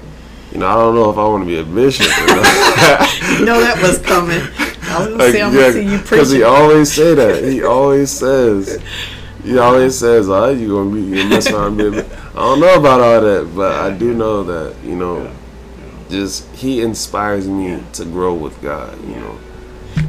you 0.52 0.58
know 0.58 0.68
i 0.68 0.74
don't 0.74 0.94
know 0.94 1.10
if 1.10 1.16
i 1.18 1.24
want 1.24 1.42
to 1.42 1.46
be 1.46 1.58
a 1.58 1.64
bishop 1.64 2.06
or 2.06 2.26
not. 2.26 3.20
you 3.38 3.44
know 3.44 3.60
that 3.60 3.78
was 3.82 3.98
coming. 3.98 4.40
I 4.86 4.98
was 4.98 5.08
gonna 5.08 5.16
Like, 5.24 5.32
say 5.32 5.42
I'm 5.42 5.52
yeah, 5.54 5.60
gonna 5.60 5.72
see 5.72 5.86
you 5.92 5.98
because 5.98 6.30
he 6.30 6.42
always 6.42 6.92
say 6.92 7.14
that 7.14 7.44
he 7.44 7.62
always 7.76 8.10
says 8.10 8.80
he 9.42 9.58
always 9.58 9.98
says 9.98 10.28
oh 10.28 10.50
you 10.50 10.68
gonna 10.68 10.90
be 10.94 11.00
you 11.02 11.16
gonna 11.16 11.28
mess 11.30 11.50
around 11.50 11.80
and 11.80 11.92
be 11.92 11.98
a 11.98 12.02
bi-" 12.02 12.16
i 12.32 12.34
don't 12.34 12.60
know 12.60 12.74
about 12.78 13.00
all 13.00 13.20
that 13.20 13.50
but 13.54 13.72
i 13.72 13.96
do 13.96 14.14
know 14.14 14.42
that 14.44 14.74
you 14.84 14.94
know 14.96 15.30
just 16.10 16.46
he 16.54 16.82
inspires 16.82 17.46
me 17.48 17.82
to 17.92 18.04
grow 18.04 18.34
with 18.34 18.60
god 18.62 18.96
you 19.08 19.16
know 19.16 19.38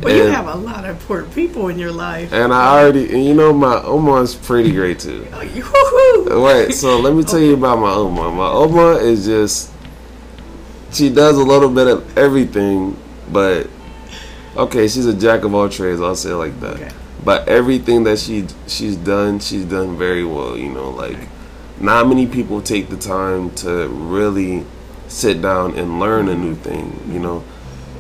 Well, 0.01 0.15
you 0.15 0.23
have 0.23 0.47
a 0.47 0.55
lot 0.55 0.83
of 0.85 0.91
important 1.01 1.33
people 1.33 1.67
in 1.69 1.77
your 1.79 1.91
life. 1.91 2.31
And 2.33 2.53
I 2.53 2.79
already, 2.79 3.09
and 3.13 3.23
you 3.23 3.33
know, 3.33 3.53
my 3.53 3.81
Omar's 3.83 4.35
pretty 4.35 4.71
great 4.71 4.99
too. 4.99 5.27
Oh, 5.33 5.41
you- 5.41 5.63
woo-hoo. 5.63 6.41
Wait, 6.43 6.73
so 6.73 6.99
let 6.99 7.13
me 7.15 7.23
tell 7.23 7.39
you 7.39 7.53
about 7.53 7.79
my 7.79 7.91
Omar. 7.91 8.31
My 8.31 8.47
Omar 8.47 8.99
is 9.01 9.25
just, 9.25 9.71
she 10.91 11.09
does 11.09 11.37
a 11.37 11.43
little 11.43 11.69
bit 11.69 11.87
of 11.87 12.17
everything, 12.17 12.97
but 13.31 13.67
okay, 14.55 14.87
she's 14.87 15.05
a 15.05 15.13
jack 15.13 15.43
of 15.43 15.53
all 15.53 15.69
trades. 15.69 16.01
I'll 16.01 16.15
say 16.15 16.31
it 16.31 16.35
like 16.35 16.59
that. 16.61 16.75
Okay. 16.75 16.91
But 17.23 17.47
everything 17.47 18.03
that 18.03 18.19
she 18.19 18.45
she's 18.67 18.95
done, 18.95 19.39
she's 19.39 19.65
done 19.65 19.97
very 19.97 20.23
well. 20.23 20.55
You 20.57 20.69
know, 20.69 20.91
like 20.91 21.17
not 21.79 22.07
many 22.07 22.27
people 22.27 22.61
take 22.61 22.89
the 22.89 22.97
time 22.97 23.49
to 23.55 23.87
really 23.87 24.63
sit 25.07 25.41
down 25.41 25.75
and 25.77 25.99
learn 25.99 26.29
a 26.29 26.35
new 26.35 26.53
thing. 26.55 26.99
You 27.11 27.19
know, 27.19 27.43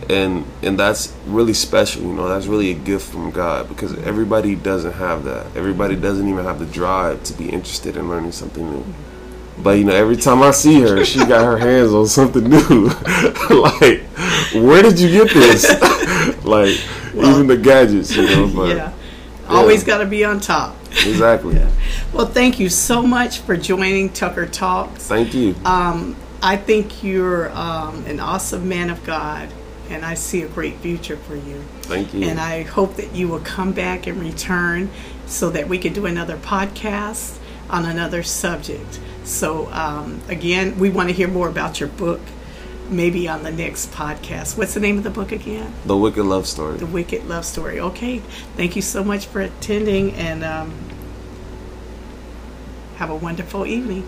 and 0.09 0.45
and 0.61 0.77
that's 0.79 1.13
really 1.25 1.53
special 1.53 2.03
you 2.03 2.13
know 2.13 2.27
that's 2.27 2.45
really 2.45 2.71
a 2.71 2.73
gift 2.73 3.11
from 3.11 3.31
god 3.31 3.67
because 3.67 3.97
everybody 3.99 4.55
doesn't 4.55 4.93
have 4.93 5.23
that. 5.23 5.45
Everybody 5.55 5.95
doesn't 5.95 6.27
even 6.27 6.45
have 6.45 6.59
the 6.59 6.65
drive 6.65 7.23
to 7.23 7.33
be 7.33 7.49
interested 7.49 7.97
in 7.97 8.07
learning 8.09 8.31
something 8.31 8.69
new. 8.69 8.85
But 9.57 9.71
you 9.71 9.85
know 9.85 9.95
every 9.95 10.17
time 10.17 10.43
i 10.43 10.51
see 10.51 10.81
her 10.81 11.03
she 11.05 11.19
got 11.19 11.43
her 11.43 11.57
hands 11.57 11.93
on 11.93 12.07
something 12.07 12.43
new. 12.43 12.89
Like 13.49 14.01
where 14.53 14.83
did 14.83 14.99
you 14.99 15.09
get 15.09 15.33
this? 15.33 15.65
Like 16.45 16.77
even 17.15 17.47
the 17.47 17.57
gadgets 17.57 18.15
you 18.15 18.23
know 18.23 18.51
but 18.53 18.75
yeah. 18.75 18.93
Always 19.47 19.83
got 19.83 19.99
to 19.99 20.05
be 20.05 20.25
on 20.25 20.39
top. 20.39 20.75
exactly. 20.89 21.55
Well, 22.13 22.25
thank 22.25 22.59
you 22.59 22.69
so 22.69 23.03
much 23.03 23.39
for 23.39 23.55
joining 23.55 24.09
Tucker 24.09 24.47
Talks. 24.47 25.07
thank 25.07 25.33
you. 25.33 25.55
Um, 25.63 26.15
I 26.41 26.57
think 26.57 27.03
you're 27.03 27.51
um, 27.51 28.05
an 28.05 28.19
awesome 28.19 28.67
man 28.69 28.89
of 28.89 29.03
God, 29.03 29.49
and 29.89 30.05
I 30.05 30.15
see 30.15 30.41
a 30.41 30.47
great 30.47 30.77
future 30.77 31.17
for 31.17 31.35
you. 31.35 31.63
thank 31.83 32.13
you 32.13 32.23
And 32.23 32.39
I 32.39 32.63
hope 32.63 32.95
that 32.95 33.13
you 33.13 33.27
will 33.27 33.39
come 33.39 33.71
back 33.71 34.07
and 34.07 34.19
return 34.19 34.89
so 35.27 35.49
that 35.51 35.67
we 35.67 35.77
can 35.77 35.93
do 35.93 36.05
another 36.05 36.37
podcast 36.37 37.37
on 37.69 37.85
another 37.85 38.23
subject. 38.23 38.99
So, 39.23 39.71
um, 39.71 40.21
again, 40.29 40.77
we 40.77 40.89
want 40.89 41.09
to 41.09 41.15
hear 41.15 41.27
more 41.27 41.49
about 41.49 41.79
your 41.79 41.89
book, 41.89 42.21
maybe 42.89 43.27
on 43.27 43.41
the 43.43 43.51
next 43.51 43.91
podcast. 43.91 44.57
What's 44.57 44.75
the 44.75 44.79
name 44.79 44.97
of 44.99 45.03
the 45.03 45.09
book 45.09 45.31
again? 45.31 45.73
the 45.85 45.97
wicked 45.97 46.23
love 46.25 46.45
story 46.47 46.77
The 46.77 46.85
Wicked 46.85 47.27
Love 47.27 47.45
Story. 47.45 47.79
Okay. 47.79 48.19
Thank 48.55 48.75
you 48.75 48.81
so 48.83 49.03
much 49.03 49.25
for 49.25 49.41
attending 49.41 50.13
and 50.13 50.43
um, 50.43 50.73
have 52.97 53.09
a 53.09 53.15
wonderful 53.15 53.65
evening. 53.65 54.07